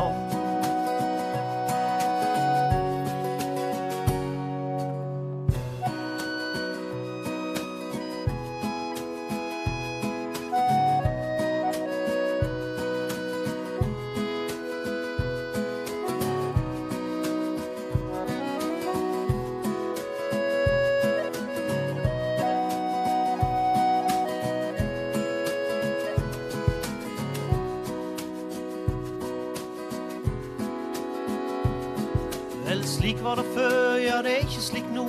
slik 33.22 33.30
var 33.30 33.36
det 33.36 33.46
før, 33.54 33.98
ja, 33.98 34.22
det 34.22 34.32
er 34.32 34.38
ikke 34.42 34.62
slik 34.62 34.86
nå. 34.94 35.06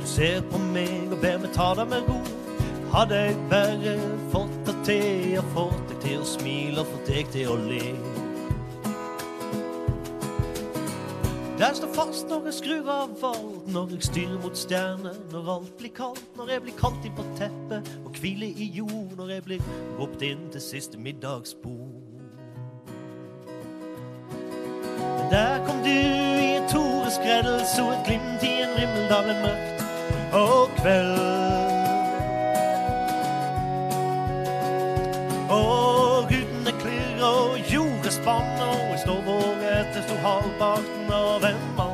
Du 0.00 0.06
ser 0.06 0.40
på 0.48 0.58
meg 0.72 1.12
og 1.12 1.20
ber 1.20 1.38
meg 1.38 1.52
ta 1.52 1.74
det 1.76 1.88
med 1.90 2.08
ro. 2.08 2.16
Hadde 2.90 3.14
jeg 3.14 3.36
bare 3.50 3.96
fått 4.32 4.66
det 4.66 4.76
til, 4.84 5.34
ja, 5.34 5.42
fått 5.52 5.90
deg 5.90 6.00
til 6.00 6.22
å 6.22 6.24
smile 6.24 6.80
og 6.80 6.88
fått 6.88 7.10
deg 7.10 7.28
til 7.30 7.50
å 7.52 7.56
le. 7.60 7.92
Der 11.60 11.76
står 11.76 11.92
fast 11.92 12.28
når 12.30 12.48
jeg 12.48 12.56
skrur 12.62 12.88
av 12.88 13.24
alt, 13.28 13.68
når 13.68 13.92
jeg 13.92 14.08
styrer 14.08 14.38
mot 14.40 14.56
stjerner, 14.56 15.18
når 15.30 15.50
alt 15.58 15.74
blir 15.76 15.92
kaldt, 15.92 16.24
når 16.40 16.54
jeg 16.54 16.64
blir 16.64 16.78
kalt 16.80 17.04
inn 17.04 17.18
på 17.18 17.26
teppet 17.36 17.90
og 18.00 18.16
hviler 18.16 18.48
i 18.56 18.70
jord, 18.80 19.12
når 19.18 19.34
jeg 19.36 19.44
blir 19.50 19.66
ropt 20.00 20.24
inn 20.24 20.48
til 20.54 20.64
siste 20.64 20.96
middagsbord. 20.96 21.98
Men 24.96 25.28
der 25.28 25.59
toreskreds 27.42 27.78
og 27.78 27.92
et 27.92 28.04
glimt 28.06 28.42
i 28.42 28.60
en 28.62 28.72
rimmel, 28.76 29.06
da 29.08 29.20
ble 29.24 29.34
mørkt 29.40 29.84
og 30.36 30.70
kveld. 30.76 31.20
Og 35.50 36.28
gudene 36.30 36.74
klirrer 36.82 37.24
og 37.26 37.58
gjorde 37.70 38.12
spann, 38.12 38.52
og 38.60 38.82
jeg 38.92 39.00
står 39.04 39.22
våget 39.26 39.70
etter 39.80 40.04
sto 40.06 40.20
halvparten 40.26 41.14
av 41.16 41.48
en 41.50 41.64
mann. 41.78 41.89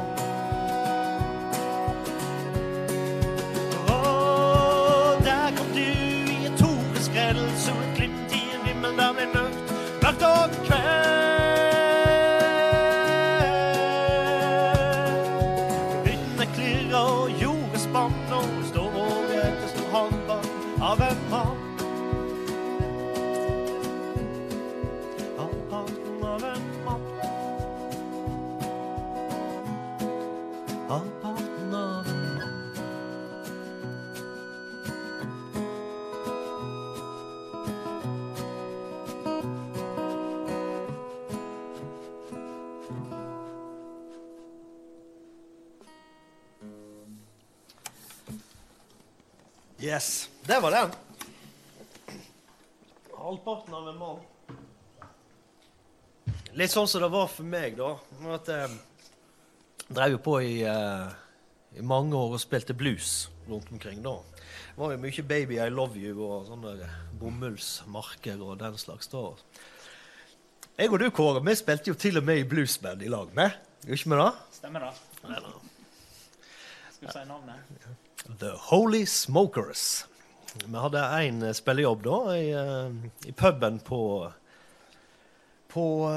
Yes, 49.87 50.31
det 50.43 50.61
var 50.61 50.71
den. 50.71 50.91
Halvparten 53.17 53.75
av 53.75 53.89
en 53.89 53.99
mann. 53.99 54.23
Litt 56.59 56.73
sånn 56.73 56.89
som 56.91 57.05
det 57.05 57.11
var 57.13 57.29
for 57.31 57.47
meg, 57.47 57.77
da. 57.79 57.93
At 58.35 58.51
jeg 58.51 58.73
drev 59.87 60.17
jo 60.17 60.19
på 60.25 60.33
i, 60.43 60.57
eh, 60.67 61.13
i 61.79 61.85
mange 61.87 62.19
år 62.19 62.35
og 62.35 62.43
spilte 62.43 62.75
blues 62.75 63.29
rundt 63.47 63.71
omkring 63.71 64.03
da. 64.03 64.17
Det 64.41 64.81
var 64.81 64.97
jo 64.97 64.99
mye 65.05 65.23
'Baby 65.23 65.61
I 65.63 65.69
Love 65.71 65.95
You' 65.95 66.19
og 66.19 66.47
sånne 66.49 66.91
bomullsmarker 67.21 68.43
og 68.43 68.59
den 68.59 68.79
slags. 68.79 69.07
da. 69.07 69.37
Jeg 70.79 70.91
og 70.91 70.99
du, 70.99 71.11
Kåre, 71.11 71.45
vi 71.45 71.55
spilte 71.55 71.89
jo 71.89 71.95
til 71.95 72.19
og 72.19 72.25
med 72.25 72.39
i 72.39 72.49
bluesband 72.49 73.03
i 73.03 73.09
lag 73.09 73.33
med. 73.35 73.51
Gjorde 73.85 74.01
ikke 74.01 74.11
vi 74.11 74.17
det? 74.17 74.33
Stemmer 74.53 74.81
det? 74.81 74.93
Vi 77.01 77.07
si 77.07 77.25
navnet? 77.25 78.06
The 78.27 78.51
Holy 78.57 79.07
Smokers. 79.07 80.05
Vi 80.65 80.79
hadde 80.79 80.99
én 80.99 81.55
spillejobb 81.55 82.03
da, 82.03 82.17
i, 82.35 82.55
uh, 82.55 82.95
i 83.27 83.33
puben 83.33 83.79
på 83.79 84.33
På 85.69 86.09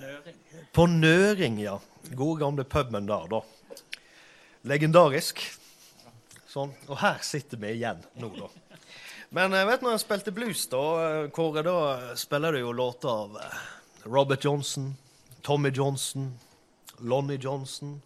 Nøring. 0.00 0.36
På 0.72 0.86
Nøring, 0.86 1.60
ja. 1.60 1.78
Gode, 2.10 2.40
gamle 2.40 2.64
puben 2.64 3.06
der, 3.06 3.28
da. 3.30 3.40
Legendarisk. 4.62 5.40
Sånn. 6.50 6.74
Og 6.88 6.98
her 7.00 7.22
sitter 7.24 7.60
vi 7.62 7.72
igjen 7.78 8.02
nå, 8.20 8.28
da. 8.36 8.50
Men 9.30 9.56
jeg 9.56 9.68
vet 9.70 9.82
når 9.82 9.96
jeg 9.96 10.02
spilte 10.04 10.34
blues, 10.34 10.66
da, 10.68 10.82
Kåre, 11.32 11.64
da 11.64 12.14
spiller 12.18 12.52
du 12.52 12.60
jo 12.60 12.74
låter 12.76 13.08
av 13.08 13.38
Robert 14.04 14.44
Johnson, 14.44 14.92
Tommy 15.42 15.72
Johnson, 15.72 16.34
Lonnie 17.00 17.40
Johnson, 17.40 18.02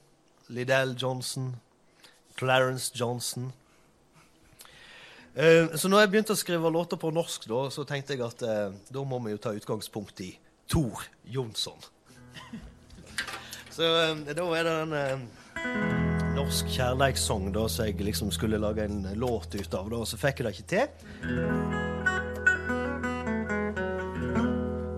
Liddell 0.48 0.94
Johnson, 0.98 1.56
Clarence 2.40 2.92
Johnson. 2.94 3.52
Eh, 5.34 5.76
så 5.76 5.88
når 5.88 6.06
jeg 6.06 6.10
begynte 6.14 6.32
å 6.32 6.40
skrive 6.40 6.72
låter 6.72 6.96
på 6.96 7.12
norsk, 7.12 7.44
da, 7.50 7.66
så 7.70 7.84
tenkte 7.84 8.16
jeg 8.16 8.24
at 8.24 8.44
eh, 8.46 8.72
da 8.88 9.04
må 9.04 9.20
vi 9.26 9.34
jo 9.34 9.42
ta 9.44 9.52
utgangspunkt 9.52 10.22
i 10.24 10.30
Tor 10.70 11.04
Jonsson. 11.28 11.76
så 13.76 13.84
eh, 13.84 14.32
da 14.32 14.48
er 14.56 14.66
det 14.66 14.74
en 14.86 14.96
eh, 14.96 15.22
norsk 16.38 16.72
kjærleikssang 16.72 17.52
som 17.60 17.86
jeg 17.86 18.00
liksom 18.08 18.32
skulle 18.32 18.58
lage 18.62 18.88
en 18.88 19.04
låt 19.20 19.54
ut 19.54 19.76
av, 19.76 19.92
da, 19.92 20.02
så 20.08 20.18
fikk 20.20 20.40
jeg 20.40 20.48
det 20.48 20.56
ikke 20.56 20.70
til. 20.72 20.88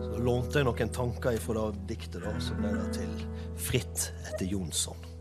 Så 0.07 0.23
lånte 0.23 0.63
jeg 0.63 0.71
noen 0.71 0.95
tanker 0.95 1.43
fra 1.43 1.73
det 1.75 1.89
diktet, 1.97 2.23
da, 2.23 2.39
så 2.39 2.55
ble 2.55 2.77
det 2.79 2.93
til 3.03 3.17
Fritt 3.63 4.13
etter 4.31 4.47
Jonsson. 4.47 5.12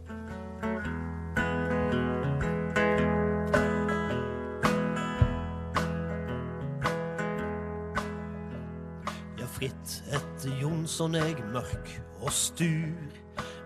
Fritt 9.62 10.02
etter 10.10 10.54
Jonsson 10.58 11.14
eg 11.16 11.38
mørk 11.54 11.90
og 12.22 12.32
stur. 12.34 13.12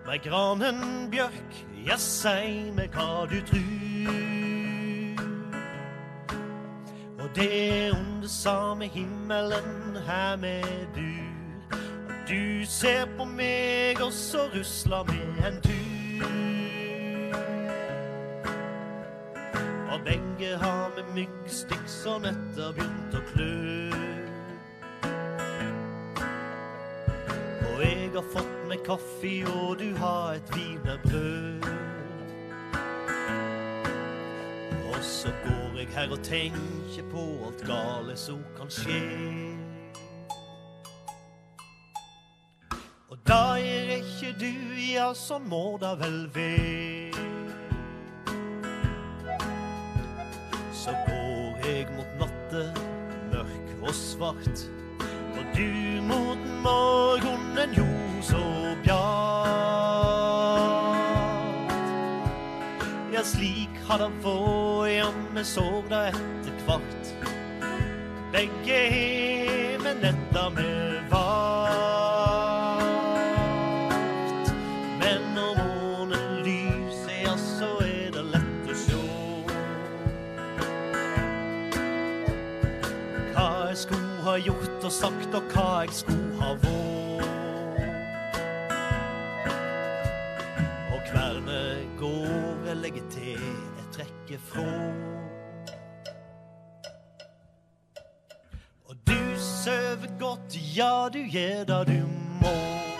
Med 0.05 0.19
granen 0.25 1.07
bjørk, 1.11 1.55
ja, 1.87 1.95
sei 1.97 2.71
meg 2.75 2.91
hva 2.91 3.23
du 3.31 3.37
trur. 3.47 5.23
Og 7.23 7.31
det 7.37 7.93
under 7.95 8.27
same 8.27 8.89
himmelen 8.91 9.95
her 10.05 10.35
med 10.37 10.67
bur. 10.97 11.79
Og 11.79 12.27
du 12.27 12.65
ser 12.67 13.07
på 13.15 13.25
meg, 13.25 14.01
og 14.03 14.11
så 14.11 14.49
rusler 14.51 15.07
med 15.07 15.43
en 15.47 15.61
tur. 15.63 16.27
Og 19.95 19.99
begge 20.03 20.57
har 20.59 20.91
med 20.97 21.15
myggstikk 21.15 21.87
som 21.87 22.27
etter 22.27 22.75
begynt 22.75 23.15
å 23.15 23.27
klø. 23.31 23.94
Har 28.15 28.23
fått 28.31 28.67
meg 28.69 28.79
kaffe, 28.85 29.31
og 29.51 29.79
du 29.79 29.89
har 29.99 30.37
et 30.37 30.51
wienerbrød. 30.55 31.65
Og 34.89 35.03
så 35.03 35.31
går 35.43 35.79
jeg 35.79 35.87
her 35.95 36.11
og 36.11 36.21
tenker 36.23 37.09
på 37.11 37.23
alt 37.47 37.65
gale 37.67 38.15
som 38.17 38.39
kan 38.57 38.71
skje. 38.71 39.01
Og 43.09 43.17
da 43.27 43.57
er 43.59 43.91
ikke 43.97 44.31
du, 44.39 44.53
ja, 44.79 45.09
sånn 45.15 45.49
må 45.51 45.75
det 45.83 45.91
vel 45.99 46.17
være. 46.35 47.27
Så 50.71 50.95
går 51.09 51.67
jeg 51.67 51.91
mot 51.97 52.17
natte, 52.23 52.65
mørk 53.33 53.77
og 53.81 53.93
svart. 53.95 54.67
Du 55.55 56.01
mot 56.01 56.37
morgenen 56.63 57.73
jo 57.77 57.85
så 58.21 58.75
bjart. 58.83 59.45
Ja, 63.13 63.23
slik 63.23 63.69
har 63.87 63.97
det 64.03 64.09
vært, 64.25 64.89
ja, 64.91 65.07
vi 65.35 65.43
så 65.47 65.83
det 65.89 66.01
etter 66.09 66.51
hvert. 66.67 67.03
Begge 68.35 68.81
med 69.83 69.95
netta 70.03 70.49
med 70.57 71.07
vart. 71.09 72.83
Men 74.99 75.19
når 75.37 75.55
månen 75.63 76.43
lyser, 76.43 77.21
ja, 77.23 77.37
så 77.39 77.71
er 77.87 78.11
det 78.11 78.25
lett 78.35 78.67
å 78.67 78.73
sjå. 78.83 79.03
Hva 83.31 83.47
jeg 83.69 83.77
skulle 83.85 84.19
ha 84.27 84.35
gjort 84.49 84.64
og 84.85 84.91
sagt, 84.91 85.33
og 85.33 85.41
hva 85.49 85.69
jeg 85.81 85.93
skulle 85.97 86.35
ha 86.37 86.51
vært. 86.61 87.23
Og 90.93 90.99
hver 91.09 91.39
vi 91.47 91.87
går, 91.97 92.67
jeg 92.67 92.77
legger 92.83 93.07
til, 93.09 93.47
jeg 93.79 93.87
trekker 93.95 94.43
fra. 94.51 94.67
Og 98.85 98.95
du 99.07 99.17
sover 99.41 100.19
godt, 100.19 100.59
ja, 100.77 101.09
du 101.13 101.19
gjør 101.33 101.63
det 101.71 101.81
du 101.87 101.99
må. 102.43 102.94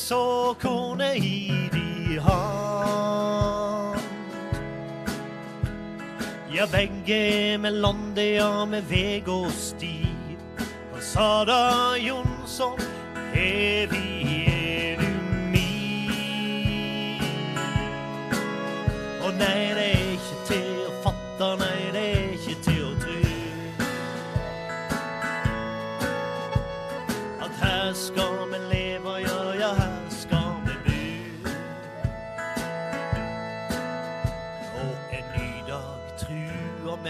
Bærer 0.00 0.06
såkornet 0.06 1.16
i 1.16 1.68
di 1.72 2.18
hand. 2.18 4.00
Ja, 6.54 6.66
begge 6.66 7.58
med 7.58 7.70
landet, 7.70 8.34
ja, 8.34 8.64
med 8.64 8.82
veg 8.82 9.28
og 9.28 9.50
sti. 9.50 10.06
Og 10.92 11.02
sa 11.02 11.44
da 11.44 11.96
Jonsson, 11.98 12.78
evig 13.34 14.46
er 14.48 14.96
du 15.00 15.06
min. 15.52 17.22
Og 19.22 19.32
nei, 19.34 19.74
det 19.74 19.90
er 19.92 20.09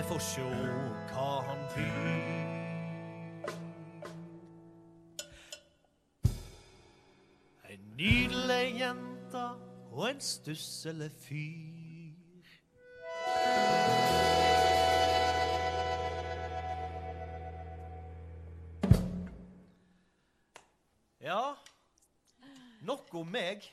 vi 0.01 0.07
får 0.09 0.21
sjå 0.25 0.45
hva 1.11 1.25
han 1.45 1.59
byr. 1.75 2.29
En 7.69 7.83
nydelig 7.99 8.79
jente 8.81 9.43
og 9.91 10.07
en 10.09 10.23
stusselig 10.25 11.11
fyr. 11.21 12.49
Ja, 21.21 21.43
nok 22.89 23.13
om 23.21 23.29
meg, 23.29 23.69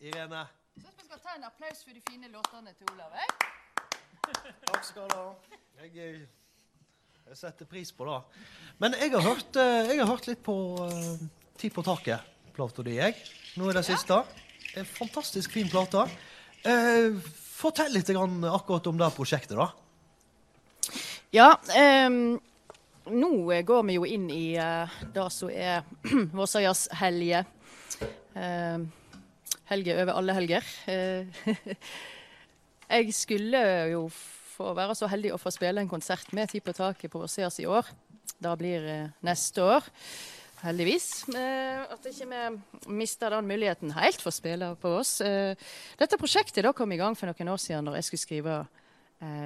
Irene. 0.00 0.48
Jeg 0.74 0.82
Syns 0.82 0.98
vi 0.98 1.06
skal 1.06 1.22
ta 1.22 1.38
en 1.38 1.46
applaus 1.52 1.86
for 1.86 1.94
de 1.94 2.02
fine 2.10 2.34
låtene 2.34 2.74
til 2.74 2.90
Olav. 2.96 3.14
Eh? 3.14 3.59
Takk 4.34 4.84
skal 4.86 5.08
du 5.10 5.16
ha. 5.16 5.26
Jeg, 5.80 6.26
Jeg 7.30 7.38
setter 7.38 7.68
pris 7.68 7.92
på 7.94 8.06
det. 8.08 8.18
Men 8.80 8.96
jeg 9.00 9.12
har 9.14 9.24
hørt, 9.24 9.56
eh, 9.56 9.90
jeg 9.90 10.00
har 10.00 10.08
hørt 10.08 10.28
litt 10.30 10.42
på 10.44 10.56
uh, 10.80 11.20
Ti 11.60 11.68
på 11.72 11.84
taket-plata 11.84 12.84
di, 12.86 12.96
jeg. 12.96 13.16
Nå 13.60 13.68
er 13.68 13.80
det 13.80 13.84
siste. 13.90 14.22
En 14.78 14.88
fantastisk 14.88 15.52
fin 15.52 15.68
plate. 15.68 16.06
Uh, 16.64 17.18
fortell 17.60 17.92
litt 17.92 18.08
grann 18.08 18.40
akkurat 18.48 18.86
om 18.88 19.00
det 19.00 19.10
prosjektet, 19.16 19.58
da. 19.58 19.70
Ja, 21.30 21.52
Um, 21.76 22.40
nå 23.10 23.62
går 23.62 23.84
vi 23.86 23.94
jo 23.94 24.06
inn 24.06 24.30
i 24.34 24.56
uh, 24.58 24.90
det 25.14 25.26
som 25.34 25.50
er 25.50 25.84
Vossøyas 26.36 26.88
helge. 26.98 27.44
Uh, 28.34 28.86
helge 29.70 29.94
over 30.02 30.16
alle 30.18 30.34
helger. 30.38 30.66
Jeg 32.90 33.12
skulle 33.14 33.58
jo 33.92 34.08
få 34.10 34.72
være 34.74 34.96
så 34.98 35.06
heldig 35.06 35.30
å 35.30 35.38
få 35.38 35.52
spille 35.54 35.78
en 35.78 35.88
konsert 35.90 36.32
med 36.34 36.50
Ti 36.50 36.58
på 36.58 36.72
taket 36.74 37.12
på 37.12 37.20
Vossøyas 37.22 37.60
i 37.62 37.66
år. 37.70 37.86
Det 38.42 38.54
blir 38.58 38.86
eh, 38.90 39.12
neste 39.22 39.62
år. 39.62 39.86
Heldigvis. 40.64 41.06
Eh, 41.30 41.84
at 41.86 42.08
ikke 42.10 42.26
vi 42.32 42.90
mister 42.98 43.30
den 43.30 43.46
muligheten 43.46 43.94
helt 43.94 44.18
for 44.18 44.32
å 44.32 44.34
spille 44.34 44.72
på 44.82 44.96
oss. 44.98 45.20
Eh, 45.22 45.54
dette 46.00 46.18
prosjektet 46.18 46.66
da 46.66 46.72
kom 46.74 46.90
i 46.90 46.98
gang 46.98 47.14
for 47.14 47.30
noen 47.30 47.52
år 47.52 47.60
siden 47.62 47.86
når 47.86 48.00
jeg 48.00 48.08
skulle 48.08 48.24
skrive 48.24 48.58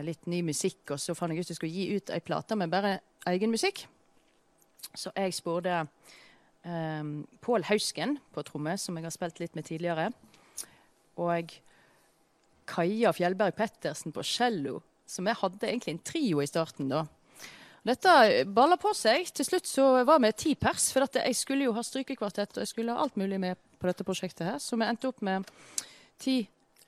litt 0.06 0.28
ny 0.30 0.38
musikk. 0.46 0.94
Og 0.94 1.02
så 1.02 1.16
fant 1.18 1.34
jeg 1.34 1.42
ut 1.42 1.48
at 1.48 1.52
jeg 1.52 1.58
skulle 1.58 1.74
gi 1.74 1.98
ut 1.98 2.14
ei 2.14 2.22
plate 2.24 2.56
med 2.56 2.72
bare 2.72 2.94
egen 3.28 3.52
musikk. 3.52 3.82
Så 4.94 5.10
jeg 5.18 5.34
spurte 5.34 5.80
um, 6.62 7.10
Pål 7.42 7.66
Hausken 7.66 8.14
på 8.32 8.44
tromme, 8.46 8.76
som 8.78 8.94
jeg 8.94 9.08
har 9.08 9.16
spilt 9.16 9.42
litt 9.42 9.58
med 9.58 9.66
tidligere. 9.66 10.12
Og 11.18 11.50
Kaja 12.68 13.12
Fjellberg 13.16 13.56
Pettersen 13.56 14.14
på 14.14 14.24
cello, 14.26 14.80
som 15.06 15.28
jeg 15.28 15.40
hadde 15.40 15.68
egentlig 15.68 15.94
en 15.94 16.04
trio 16.06 16.42
i 16.42 16.48
starten 16.48 16.90
da. 16.92 17.04
Dette 17.84 18.44
balla 18.48 18.78
på 18.80 18.94
seg. 18.96 19.28
Til 19.36 19.44
slutt 19.44 19.68
så 19.68 19.86
var 20.08 20.22
vi 20.24 20.30
ti 20.32 20.54
pers, 20.56 20.88
for 20.94 21.04
jeg 21.04 21.36
skulle 21.36 21.66
jo 21.66 21.74
ha 21.76 21.82
strykekvartett 21.84 22.56
og 22.56 22.64
jeg 22.64 22.72
skulle 22.72 22.94
ha 22.96 23.04
alt 23.04 23.18
mulig 23.20 23.40
med 23.42 23.60
på 23.76 23.90
dette 23.90 24.06
prosjektet 24.08 24.46
her. 24.48 24.60
Så 24.62 24.78
vi 24.80 24.88
endte 24.88 25.10
opp 25.10 25.20
med 25.24 25.44
ti 26.20 26.40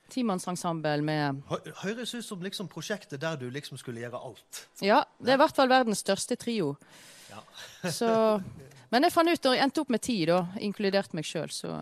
timannsensemble 0.09 1.01
med 1.03 1.41
Høres 1.83 2.13
ut 2.15 2.25
som 2.25 2.41
liksom 2.41 2.69
prosjektet 2.71 3.19
der 3.21 3.37
du 3.37 3.49
liksom 3.51 3.77
skulle 3.77 4.01
gjøre 4.01 4.21
alt. 4.29 4.63
Ja, 4.81 5.03
det 5.19 5.33
er 5.33 5.37
i 5.37 5.43
hvert 5.43 5.55
fall 5.55 5.69
verdens 5.69 6.01
største 6.01 6.37
trio. 6.39 6.73
Ja. 7.29 7.43
så, 7.91 8.09
men 8.91 9.05
jeg 9.05 9.13
fant 9.13 9.29
ut 9.29 9.49
når 9.49 9.57
jeg 9.57 9.67
endte 9.67 9.83
opp 9.83 9.91
med 9.93 10.03
ti, 10.07 10.17
da, 10.25 10.45
inkludert 10.63 11.13
meg 11.17 11.27
sjøl, 11.27 11.51
så 11.53 11.75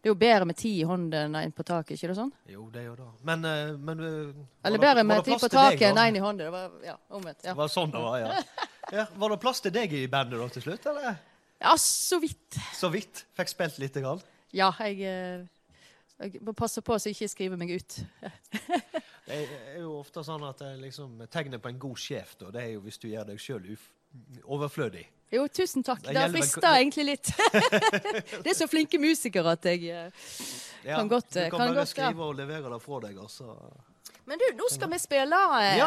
det 0.00 0.08
er 0.08 0.14
jo 0.14 0.16
bedre 0.16 0.46
med 0.48 0.56
ti 0.56 0.70
i 0.80 0.84
hånden 0.88 1.26
enn 1.28 1.34
én 1.42 1.50
på 1.52 1.64
taket, 1.66 1.98
ikke 1.98 2.08
det 2.08 2.14
sånn? 2.16 2.30
Jo, 2.48 2.62
det 2.72 2.80
er 2.80 2.86
jo 2.86 2.94
det. 2.96 3.08
Men, 3.28 3.42
eh, 3.44 3.72
men 3.76 3.98
eh, 4.00 4.38
Eller 4.64 4.80
bedre 4.80 5.02
med 5.04 5.26
ti 5.26 5.36
på 5.36 5.50
taket 5.52 5.90
enn 5.90 6.00
én 6.00 6.16
i 6.16 6.22
hånden. 6.24 6.46
Det 6.46 6.54
var 6.54 6.86
ja, 6.86 6.94
omvendt. 7.18 7.42
Ja. 7.44 7.52
Det 7.52 7.58
var 7.58 7.68
sånn 7.68 7.92
det 7.92 8.00
var, 8.00 8.16
ja. 8.22 8.30
ja. 8.96 9.04
Var 9.20 9.34
det 9.34 9.38
plass 9.42 9.60
til 9.60 9.74
deg 9.76 9.92
i 9.98 10.06
bandet 10.08 10.40
da 10.40 10.48
til 10.54 10.64
slutt, 10.64 10.88
eller? 10.88 11.20
Ja, 11.60 11.74
så 11.84 12.16
vidt. 12.22 12.56
Så 12.78 12.88
vidt? 12.94 13.26
Fikk 13.36 13.52
spilt 13.52 13.76
lite 13.82 14.00
grann? 14.00 14.24
Ja, 14.56 14.70
jeg, 14.86 15.04
eh, 15.04 15.44
jeg 16.24 16.40
må 16.48 16.56
passe 16.56 16.80
på 16.80 16.96
så 16.96 17.12
jeg 17.12 17.20
ikke 17.20 17.32
skriver 17.34 17.60
meg 17.60 17.76
ut. 17.76 18.00
det 19.28 19.44
er 19.44 19.82
jo 19.82 19.98
ofte 19.98 20.24
sånn 20.24 20.48
at 20.48 20.64
liksom, 20.80 21.20
tegnet 21.28 21.60
på 21.60 21.74
en 21.74 21.82
god 21.82 22.00
sjef, 22.00 22.38
da, 22.40 22.48
det 22.56 22.64
er 22.64 22.72
jo 22.78 22.86
hvis 22.88 23.02
du 23.04 23.10
gjør 23.12 23.28
deg 23.34 23.44
sjøl 23.44 23.68
overflødig. 24.48 25.04
Jo, 25.30 25.44
tusen 25.48 25.84
takk. 25.86 26.02
Det, 26.02 26.16
har 26.18 26.32
frister 26.34 26.74
egentlig 26.74 27.04
litt. 27.06 27.30
det 28.42 28.50
er 28.50 28.56
så 28.58 28.66
flinke 28.70 28.98
musikere 28.98 29.54
at 29.54 29.68
jeg 29.70 29.84
uh, 29.86 30.32
ja, 30.82 30.96
kan 30.96 31.10
godt 31.10 31.28
Du 31.36 31.38
kan, 31.44 31.60
kan 31.60 31.74
bare 31.76 31.86
skrive 31.86 32.26
og 32.26 32.34
levere 32.40 32.72
det 32.72 32.80
fra 32.82 32.98
deg, 33.04 33.20
altså. 33.22 33.54
Men 34.26 34.42
du, 34.42 34.46
nå 34.58 34.66
skal 34.70 34.90
vi 34.90 34.98
spille 35.02 35.38
uh, 35.52 35.68
ja. 35.78 35.86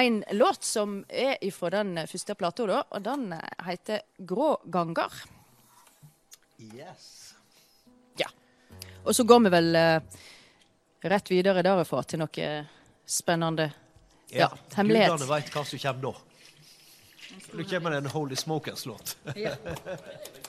en 0.00 0.22
låt 0.40 0.64
som 0.64 1.02
er 1.08 1.36
fra 1.52 1.70
den 1.76 2.00
første 2.08 2.36
plata, 2.38 2.68
da. 2.70 2.80
Og 2.96 3.04
den 3.04 3.28
heter 3.66 4.06
'Grå 4.18 4.54
ganger'. 4.72 5.20
Yes. 6.72 7.34
Ja. 8.16 8.30
Og 9.04 9.12
så 9.14 9.24
går 9.28 9.44
vi 9.44 9.52
vel 9.52 9.76
rett 11.04 11.30
videre 11.30 11.60
derfra 11.62 12.00
til 12.08 12.24
noe 12.24 12.48
spennende. 13.04 13.68
Ja, 14.32 14.48
ja 14.48 14.78
hemmelighet. 14.80 15.12
Gudene 15.12 15.28
veit 15.28 15.52
hva 15.52 15.64
som 15.68 15.82
kommer 15.84 16.08
da. 16.08 16.25
Nå 17.52 17.64
kommer 17.64 17.90
det 17.90 17.96
en 17.96 18.06
Holy 18.06 18.36
Smokers-låt. 18.36 19.16
Ja. 19.34 19.50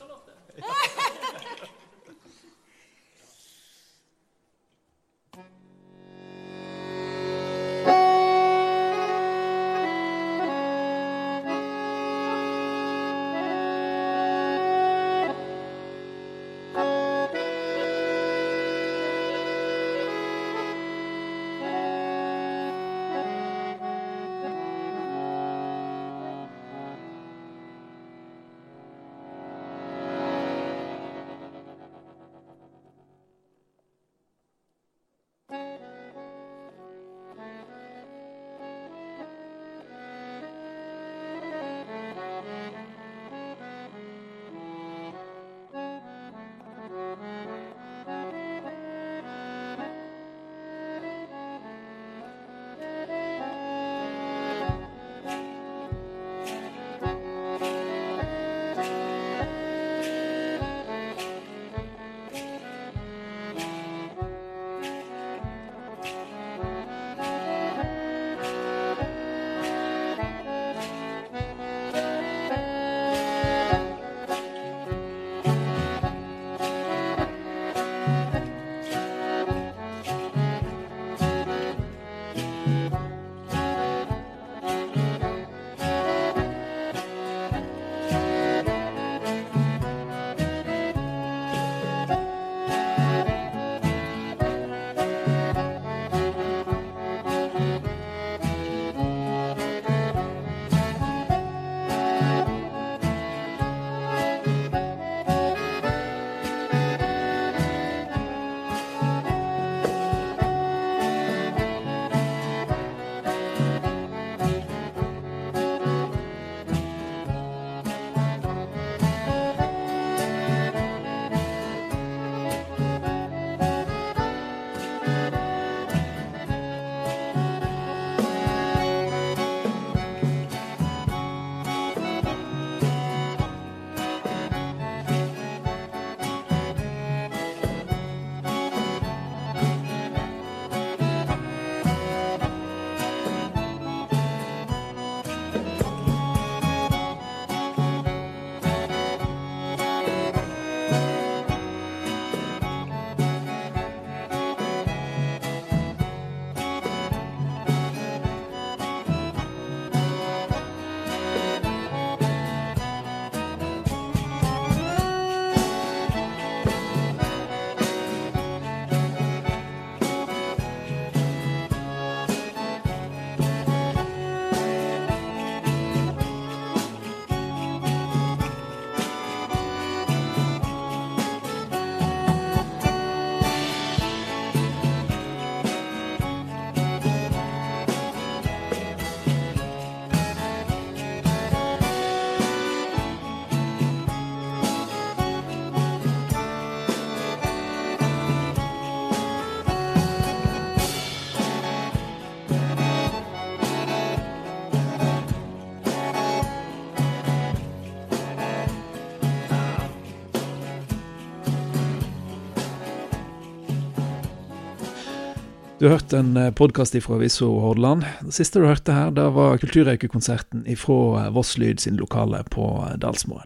Du 215.77 215.85
har 215.85 215.91
hørt 215.99 216.13
en 216.13 216.33
podkast 216.57 216.95
fra 217.05 217.19
Viso 217.21 217.51
Hordaland. 217.61 218.01
Det 218.25 218.33
siste 218.33 218.57
du 218.57 218.65
hørte 218.65 218.95
her, 218.95 219.11
da 219.13 219.27
var 219.29 219.59
Kulturaukekonserten 219.61 220.63
fra 220.73 221.27
Voss 221.35 221.51
Lyd 221.61 221.83
sin 221.83 221.99
lokale 221.99 222.39
på 222.49 222.65
Dalsmoen. 222.97 223.45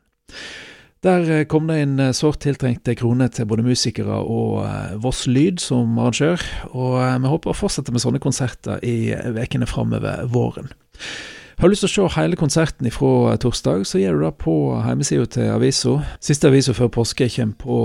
Der 1.03 1.43
kom 1.51 1.65
det 1.67 1.82
inn 1.84 1.99
sårt 2.15 2.39
tiltrengte 2.45 2.93
kroner 2.95 3.27
til 3.36 3.49
både 3.51 3.65
musikere 3.65 4.21
og 4.23 4.61
Voss 5.03 5.25
Lyd 5.27 5.59
som 5.59 5.99
arrangør, 5.99 6.45
og 6.71 6.95
vi 7.03 7.32
håper 7.34 7.51
å 7.51 7.57
fortsette 7.57 7.91
med 7.91 8.03
sånne 8.03 8.21
konserter 8.23 8.79
i 8.79 9.11
ukene 9.11 9.67
framover 9.67 10.23
våren. 10.32 10.71
Har 11.59 11.67
du 11.67 11.75
lyst 11.75 11.84
til 11.84 11.91
å 12.05 12.07
se 12.07 12.15
hele 12.15 12.39
konserten 12.39 12.88
fra 12.95 13.36
torsdag, 13.43 13.84
så 13.89 13.99
gjør 13.99 14.21
du 14.21 14.23
det 14.23 14.32
på 14.39 14.55
hjemmesida 14.86 15.27
til 15.36 15.51
avisa. 15.57 15.97
Siste 16.23 16.47
avisa 16.47 16.77
før 16.79 16.93
påske 16.95 17.27
kommer 17.36 17.59
på 17.59 17.82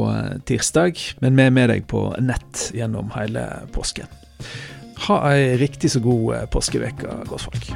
tirsdag, 0.46 1.02
men 1.18 1.34
vi 1.34 1.48
er 1.48 1.58
med 1.58 1.74
deg 1.74 1.90
på 1.90 2.06
nett 2.22 2.68
gjennom 2.78 3.10
hele 3.18 3.42
påsken. 3.74 4.06
Ha 5.06 5.20
ei 5.34 5.56
riktig 5.60 5.90
så 5.92 6.00
god 6.00 6.48
påskeveke, 6.50 7.20
gåsfolk. 7.28 7.72